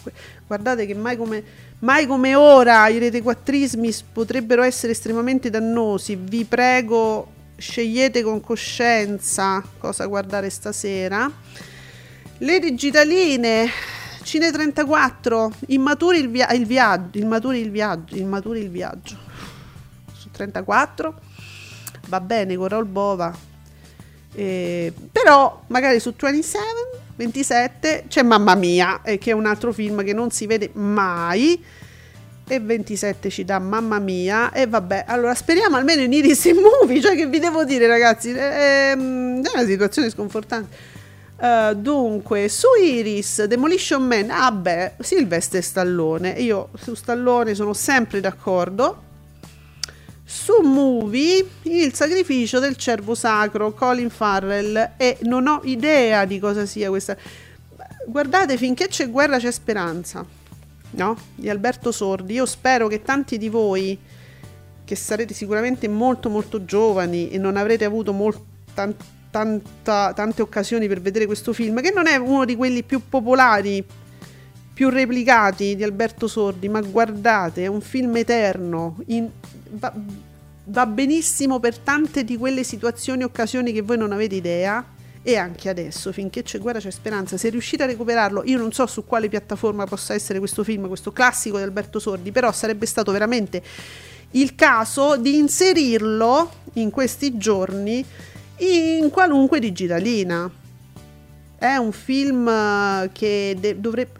Guardate 0.48 0.86
che 0.86 0.94
mai 0.94 1.18
come, 1.18 1.44
mai 1.80 2.06
come 2.06 2.36
ora 2.36 2.88
i 2.88 2.98
retequattrismi 2.98 3.94
potrebbero 4.12 4.64
essere 4.64 4.92
estremamente 4.92 5.50
dannosi. 5.50 6.16
Vi 6.16 6.46
prego 6.46 7.40
scegliete 7.58 8.24
con 8.24 8.42
coscienza 8.42 9.64
cosa 9.78 10.06
guardare 10.06 10.50
stasera. 10.50 11.32
Le 12.38 12.60
digitaline 12.60 13.70
Cine 14.24 14.52
34 14.52 15.52
immaturi 15.68 16.20
il, 16.20 16.30
via- 16.30 16.52
il 16.52 16.66
viaggio 16.66 17.18
immaturi 17.18 17.60
il 17.60 17.72
viaggio 17.72 18.16
immaturi 18.16 18.62
il 18.62 18.70
viaggio. 18.70 19.18
Su 20.14 20.30
34 20.30 21.20
va 22.12 22.20
bene 22.20 22.58
con 22.58 22.68
Raul 22.68 22.86
Bova. 22.86 23.34
Eh, 24.34 24.94
però 25.12 25.64
magari 25.68 26.00
su 26.00 26.14
27 26.18 27.00
27 27.16 28.06
c'è 28.08 28.22
Mamma 28.22 28.56
Mia 28.56 29.02
eh, 29.04 29.18
che 29.18 29.32
è 29.32 29.34
un 29.34 29.46
altro 29.46 29.72
film 29.74 30.04
che 30.04 30.14
non 30.14 30.30
si 30.30 30.46
vede 30.46 30.72
mai. 30.74 31.64
E 32.48 32.60
27 32.60 33.30
ci 33.30 33.46
dà 33.46 33.60
Mamma 33.60 34.00
Mia 34.00 34.52
e 34.52 34.68
vabbè 34.68 35.06
allora 35.08 35.34
speriamo 35.34 35.78
almeno 35.78 36.02
in 36.02 36.12
Iris 36.12 36.48
Movie. 36.48 37.00
Cioè 37.00 37.16
che 37.16 37.28
vi 37.28 37.40
devo 37.40 37.64
dire 37.64 37.88
ragazzi? 37.88 38.32
È, 38.32 38.92
è 38.92 38.94
una 38.94 39.66
situazione 39.66 40.10
sconfortante. 40.10 41.00
Uh, 41.42 41.74
dunque, 41.74 42.50
su 42.50 42.68
Iris, 42.80 43.46
Demolition 43.46 44.06
Man, 44.06 44.30
ah 44.30 44.52
beh, 44.52 44.94
Silvestre 45.00 45.62
Stallone. 45.62 46.32
Io 46.32 46.70
su 46.76 46.94
Stallone 46.94 47.56
sono 47.56 47.74
sempre 47.74 48.20
d'accordo. 48.20 49.10
Su 50.34 50.62
Movie, 50.64 51.46
Il 51.64 51.94
sacrificio 51.94 52.60
del 52.60 52.78
cervo 52.78 53.16
sacro, 53.16 53.74
Colin 53.74 54.10
Farrell, 54.10 54.92
e 54.96 55.18
non 55.24 55.46
ho 55.46 55.60
idea 55.66 56.24
di 56.24 56.40
cosa 56.40 56.66
sia 56.66 56.88
questa. 56.88 57.18
Guardate, 58.08 58.56
finché 58.56 58.88
c'è 58.88 59.10
guerra 59.10 59.40
c'è 59.40 59.52
speranza, 59.52 60.26
no? 60.92 61.18
Di 61.36 61.50
Alberto 61.50 61.92
Sordi. 61.92 62.36
Io 62.36 62.46
spero 62.46 62.88
che 62.88 63.02
tanti 63.02 63.38
di 63.38 63.50
voi, 63.50 64.00
che 64.86 64.96
sarete 64.96 65.34
sicuramente 65.34 65.90
molto 65.90 66.30
molto 66.30 66.64
giovani 66.64 67.30
e 67.30 67.38
non 67.38 67.58
avrete 67.58 67.84
avuto 67.84 68.14
molto 68.14 68.46
tanta, 68.74 70.14
tante 70.14 70.42
occasioni 70.42 70.88
per 70.88 71.02
vedere 71.02 71.26
questo 71.26 71.52
film, 71.52 71.82
che 71.82 71.92
non 71.92 72.08
è 72.08 72.16
uno 72.16 72.46
di 72.46 72.56
quelli 72.56 72.84
più 72.84 73.02
popolari, 73.10 73.86
più 74.74 74.88
replicati 74.88 75.76
di 75.76 75.84
Alberto 75.84 76.28
Sordi, 76.28 76.70
ma 76.70 76.80
guardate, 76.80 77.66
è 77.66 77.68
un 77.68 77.82
film 77.82 78.16
eterno, 78.16 78.96
in, 79.08 79.30
va, 79.72 79.94
va 80.66 80.86
benissimo 80.86 81.60
per 81.60 81.78
tante 81.78 82.24
di 82.24 82.38
quelle 82.38 82.64
situazioni 82.64 83.22
e 83.22 83.26
occasioni 83.26 83.72
che 83.72 83.82
voi 83.82 83.98
non 83.98 84.12
avete 84.12 84.36
idea. 84.36 84.86
E 85.24 85.36
anche 85.36 85.70
adesso, 85.70 86.12
finché 86.12 86.42
c'è 86.42 86.58
guerra 86.58 86.80
c'è 86.80 86.90
speranza. 86.90 87.38
Se 87.38 87.50
riuscite 87.50 87.84
a 87.84 87.86
recuperarlo, 87.86 88.42
io 88.46 88.58
non 88.58 88.72
so 88.72 88.88
su 88.88 89.06
quale 89.06 89.30
piattaforma 89.30 89.86
possa 89.86 90.16
essere 90.16 90.40
questo 90.40 90.64
film, 90.64 90.88
questo 90.88 91.12
classico 91.12 91.58
di 91.58 91.64
Alberto 91.64 92.00
Sordi, 92.00 92.32
però 92.32 92.52
sarebbe 92.52 92.88
stato 92.88 93.12
veramente 93.12 93.62
il 94.32 94.56
caso 94.56 95.18
di 95.18 95.38
inserirlo 95.38 96.52
in 96.74 96.90
questi 96.90 97.38
giorni 97.38 98.04
in 98.58 99.10
qualunque 99.12 99.60
digitalina. 99.60 100.50
È 101.56 101.76
un 101.76 101.92
film 101.92 102.48
eh, 102.48 103.10
che 103.12 103.56
de- 103.60 103.80
dovrebbe, 103.80 104.20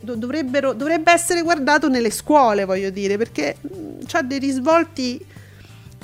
dovrebbe 0.00 1.12
essere 1.12 1.42
guardato 1.42 1.88
nelle 1.88 2.10
scuole, 2.10 2.64
voglio 2.64 2.90
dire, 2.90 3.16
perché 3.16 3.56
ha 4.12 4.22
dei 4.22 4.38
risvolti 4.38 5.24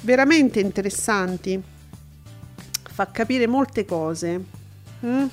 veramente 0.02 0.60
interessanti. 0.60 1.60
Fa 2.82 3.10
capire 3.10 3.46
molte 3.46 3.84
cose. 3.84 4.40
Mm? 5.04 5.26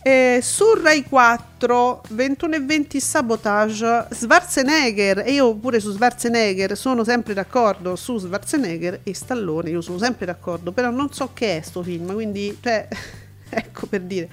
E 0.00 0.38
su 0.42 0.64
Rai 0.80 1.02
4 1.02 2.02
21 2.10 2.54
e 2.54 2.60
20 2.60 3.00
Sabotage 3.00 4.06
Schwarzenegger 4.10 5.18
e 5.18 5.32
io 5.32 5.54
pure 5.56 5.80
su 5.80 5.92
Schwarzenegger 5.92 6.76
sono 6.76 7.02
sempre 7.02 7.34
d'accordo 7.34 7.96
su 7.96 8.16
Schwarzenegger 8.16 9.00
e 9.02 9.14
Stallone 9.14 9.70
io 9.70 9.80
sono 9.80 9.98
sempre 9.98 10.24
d'accordo 10.24 10.70
però 10.70 10.90
non 10.90 11.12
so 11.12 11.30
che 11.34 11.58
è 11.58 11.60
sto 11.62 11.82
film 11.82 12.14
quindi 12.14 12.56
cioè, 12.62 12.86
ecco 13.50 13.86
per 13.86 14.02
dire 14.02 14.28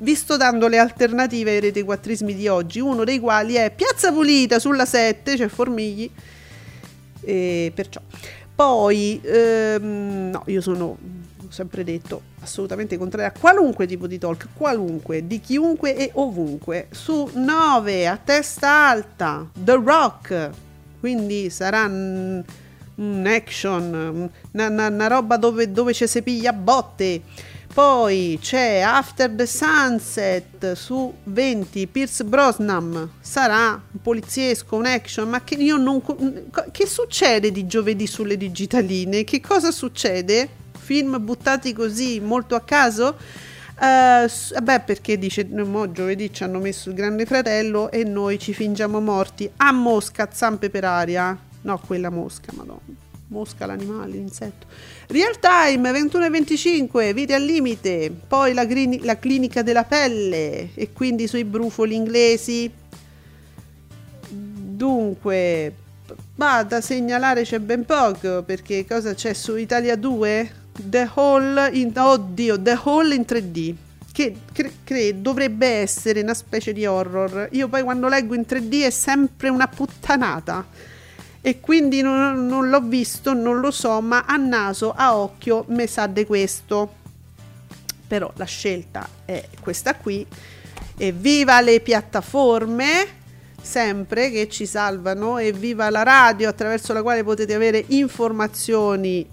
vi 0.00 0.14
sto 0.14 0.36
dando 0.36 0.68
le 0.68 0.78
alternative 0.78 1.52
ai 1.52 1.60
retequattrismi 1.60 2.34
di 2.34 2.48
oggi 2.48 2.80
uno 2.80 3.04
dei 3.04 3.18
quali 3.18 3.54
è 3.54 3.72
Piazza 3.74 4.12
Pulita 4.12 4.58
sulla 4.58 4.84
7 4.84 5.36
cioè 5.36 5.48
Formigli 5.48 6.10
e 7.22 7.72
perciò 7.74 8.00
poi 8.54 9.20
ehm, 9.22 10.30
no 10.30 10.42
io 10.46 10.60
sono 10.60 10.96
ho 11.50 11.52
sempre 11.52 11.82
detto 11.82 12.22
assolutamente 12.42 12.96
contraria 12.96 13.32
a 13.34 13.38
qualunque 13.38 13.84
tipo 13.84 14.06
di 14.06 14.18
talk, 14.18 14.50
qualunque, 14.54 15.26
di 15.26 15.40
chiunque 15.40 15.96
e 15.96 16.10
ovunque. 16.14 16.86
Su 16.90 17.28
9 17.34 18.06
a 18.06 18.16
testa 18.16 18.88
alta, 18.88 19.48
The 19.52 19.74
Rock, 19.74 20.50
quindi 21.00 21.50
sarà 21.50 21.86
un, 21.86 22.44
action, 23.26 24.30
una 24.52 25.06
roba 25.08 25.36
dove, 25.36 25.72
dove 25.72 25.92
ci 25.92 26.06
si 26.06 26.22
piglia 26.22 26.52
botte. 26.52 27.22
Poi 27.72 28.38
c'è 28.40 28.80
After 28.80 29.30
the 29.30 29.46
Sunset 29.46 30.72
su 30.72 31.14
20, 31.24 31.86
Pierce 31.86 32.24
Brosnan, 32.24 33.12
sarà 33.20 33.80
un 33.90 34.02
poliziesco, 34.02 34.76
un 34.76 34.86
action, 34.86 35.28
ma 35.28 35.42
che 35.44 35.54
io 35.54 35.76
non... 35.76 36.02
Che 36.70 36.86
succede 36.86 37.52
di 37.52 37.66
giovedì 37.66 38.06
sulle 38.06 38.36
digitaline? 38.36 39.24
Che 39.24 39.40
cosa 39.40 39.70
succede? 39.70 40.58
film 40.90 41.22
buttati 41.24 41.72
così 41.72 42.18
molto 42.18 42.56
a 42.56 42.62
caso? 42.62 43.16
Uh, 43.78 44.60
beh, 44.60 44.80
perché 44.80 45.16
dice 45.16 45.44
mo, 45.44 45.92
giovedì 45.92 46.32
ci 46.32 46.42
hanno 46.42 46.58
messo 46.58 46.88
il 46.88 46.96
Grande 46.96 47.26
Fratello 47.26 47.92
e 47.92 48.02
noi 48.02 48.40
ci 48.40 48.52
fingiamo 48.52 49.00
morti 49.00 49.48
a 49.58 49.70
mosca, 49.70 50.28
zampe 50.32 50.68
per 50.68 50.84
aria. 50.84 51.38
No, 51.62 51.78
quella 51.78 52.10
mosca, 52.10 52.50
madonna. 52.56 52.99
Mosca 53.30 53.64
l'animale, 53.64 54.12
l'insetto. 54.12 54.66
Real 55.06 55.38
time 55.38 55.92
21 55.92 56.24
e 56.24 56.30
25, 56.30 57.14
vite 57.14 57.34
al 57.34 57.42
limite. 57.42 58.12
Poi 58.26 58.52
la, 58.52 58.64
grini- 58.64 59.02
la 59.04 59.18
clinica 59.18 59.62
della 59.62 59.84
pelle 59.84 60.70
e 60.74 60.92
quindi 60.92 61.28
sui 61.28 61.44
brufoli 61.44 61.94
inglesi. 61.94 62.70
Dunque, 64.28 65.74
ma 66.36 66.62
da 66.64 66.80
segnalare 66.80 67.42
c'è 67.42 67.60
ben 67.60 67.84
poco 67.84 68.42
perché 68.42 68.84
cosa 68.84 69.14
c'è 69.14 69.32
su 69.32 69.56
Italia 69.56 69.94
2? 69.94 70.58
The 70.82 71.10
Hall 71.14 71.70
in, 71.72 71.92
oddio, 71.94 72.60
The 72.60 72.78
Hall 72.82 73.12
in 73.12 73.24
3D 73.26 73.74
che 74.12 74.34
cre- 74.52 74.72
cre- 74.82 75.20
dovrebbe 75.20 75.66
essere 75.68 76.20
una 76.20 76.34
specie 76.34 76.72
di 76.72 76.84
horror. 76.84 77.48
Io 77.52 77.68
poi 77.68 77.82
quando 77.82 78.08
leggo 78.08 78.34
in 78.34 78.44
3D 78.48 78.82
è 78.82 78.90
sempre 78.90 79.48
una 79.50 79.68
puttanata. 79.68 80.66
E 81.40 81.60
quindi 81.60 82.02
non, 82.02 82.46
non 82.46 82.68
l'ho 82.68 82.82
visto, 82.82 83.32
non 83.32 83.60
lo 83.60 83.70
so, 83.70 84.00
ma 84.00 84.24
a 84.26 84.36
naso, 84.36 84.92
a 84.92 85.16
occhio, 85.16 85.64
me 85.68 85.86
sa 85.86 86.06
di 86.06 86.24
questo. 86.26 86.98
Però 88.06 88.30
la 88.36 88.44
scelta 88.44 89.08
è 89.24 89.48
questa 89.60 89.94
qui. 89.94 90.26
E 90.96 91.12
viva 91.12 91.60
le 91.60 91.80
piattaforme! 91.80 93.18
sempre 93.62 94.30
che 94.30 94.48
ci 94.48 94.66
salvano 94.66 95.38
e 95.38 95.52
viva 95.52 95.90
la 95.90 96.02
radio 96.02 96.48
attraverso 96.48 96.92
la 96.92 97.02
quale 97.02 97.22
potete 97.22 97.54
avere 97.54 97.84
informazioni 97.88 99.28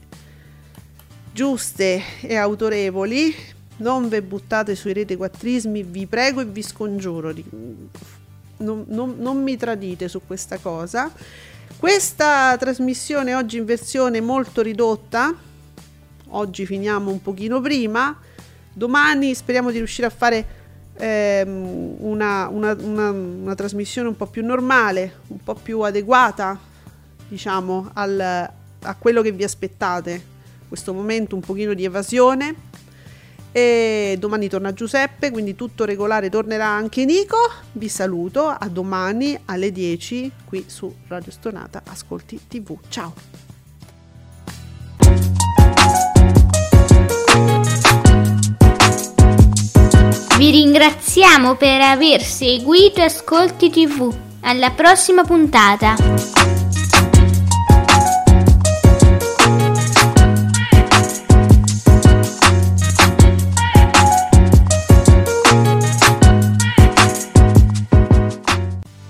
giuste 1.31 2.01
e 2.21 2.35
autorevoli. 2.35 3.33
Non 3.77 4.09
ve 4.09 4.23
buttate 4.23 4.75
sui 4.75 4.93
rete 4.93 5.15
quattrismi, 5.15 5.83
vi 5.83 6.07
prego 6.07 6.41
e 6.41 6.45
vi 6.45 6.63
scongiuro. 6.63 7.31
Non, 8.57 8.85
non, 8.87 9.15
non 9.19 9.43
mi 9.43 9.55
tradite 9.55 10.07
su 10.07 10.21
questa 10.25 10.57
cosa. 10.57 11.11
Questa 11.79 12.57
trasmissione 12.57 13.35
oggi 13.35 13.57
in 13.57 13.65
versione 13.65 14.19
molto 14.19 14.63
ridotta. 14.63 15.31
Oggi 16.29 16.65
finiamo 16.65 17.11
un 17.11 17.21
pochino 17.21 17.61
prima. 17.61 18.17
Domani 18.73 19.35
speriamo 19.35 19.69
di 19.69 19.77
riuscire 19.77 20.07
a 20.07 20.09
fare 20.09 20.47
ehm, 20.97 21.97
una, 21.99 22.47
una, 22.47 22.75
una, 22.79 23.11
una, 23.11 23.53
trasmissione 23.53 24.07
un 24.07 24.17
po' 24.17 24.25
più 24.25 24.43
normale, 24.43 25.19
un 25.27 25.37
po' 25.43 25.53
più 25.53 25.81
adeguata, 25.81 26.59
diciamo, 27.27 27.91
al, 27.93 28.19
a 28.21 28.95
quello 28.97 29.21
che 29.21 29.31
vi 29.31 29.43
aspettate. 29.43 30.25
Questo 30.67 30.95
momento 30.95 31.35
un 31.35 31.41
pochino 31.41 31.75
di 31.75 31.85
evasione. 31.85 32.55
E 33.57 34.17
domani 34.19 34.47
torna 34.49 34.71
Giuseppe, 34.71 35.31
quindi 35.31 35.55
tutto 35.55 35.83
regolare 35.83 36.29
tornerà 36.29 36.67
anche 36.67 37.05
Nico. 37.05 37.37
Vi 37.71 37.89
saluto, 37.89 38.45
a 38.45 38.67
domani 38.69 39.35
alle 39.45 39.71
10 39.71 40.31
qui 40.45 40.65
su 40.67 40.93
Radio 41.07 41.31
Stonata 41.31 41.81
Ascolti 41.87 42.39
TV. 42.47 42.77
Ciao! 42.87 43.15
Vi 50.37 50.51
ringraziamo 50.51 51.55
per 51.55 51.81
aver 51.81 52.21
seguito 52.21 53.01
Ascolti 53.01 53.71
TV. 53.71 54.15
Alla 54.41 54.69
prossima 54.69 55.23
puntata! 55.23 56.66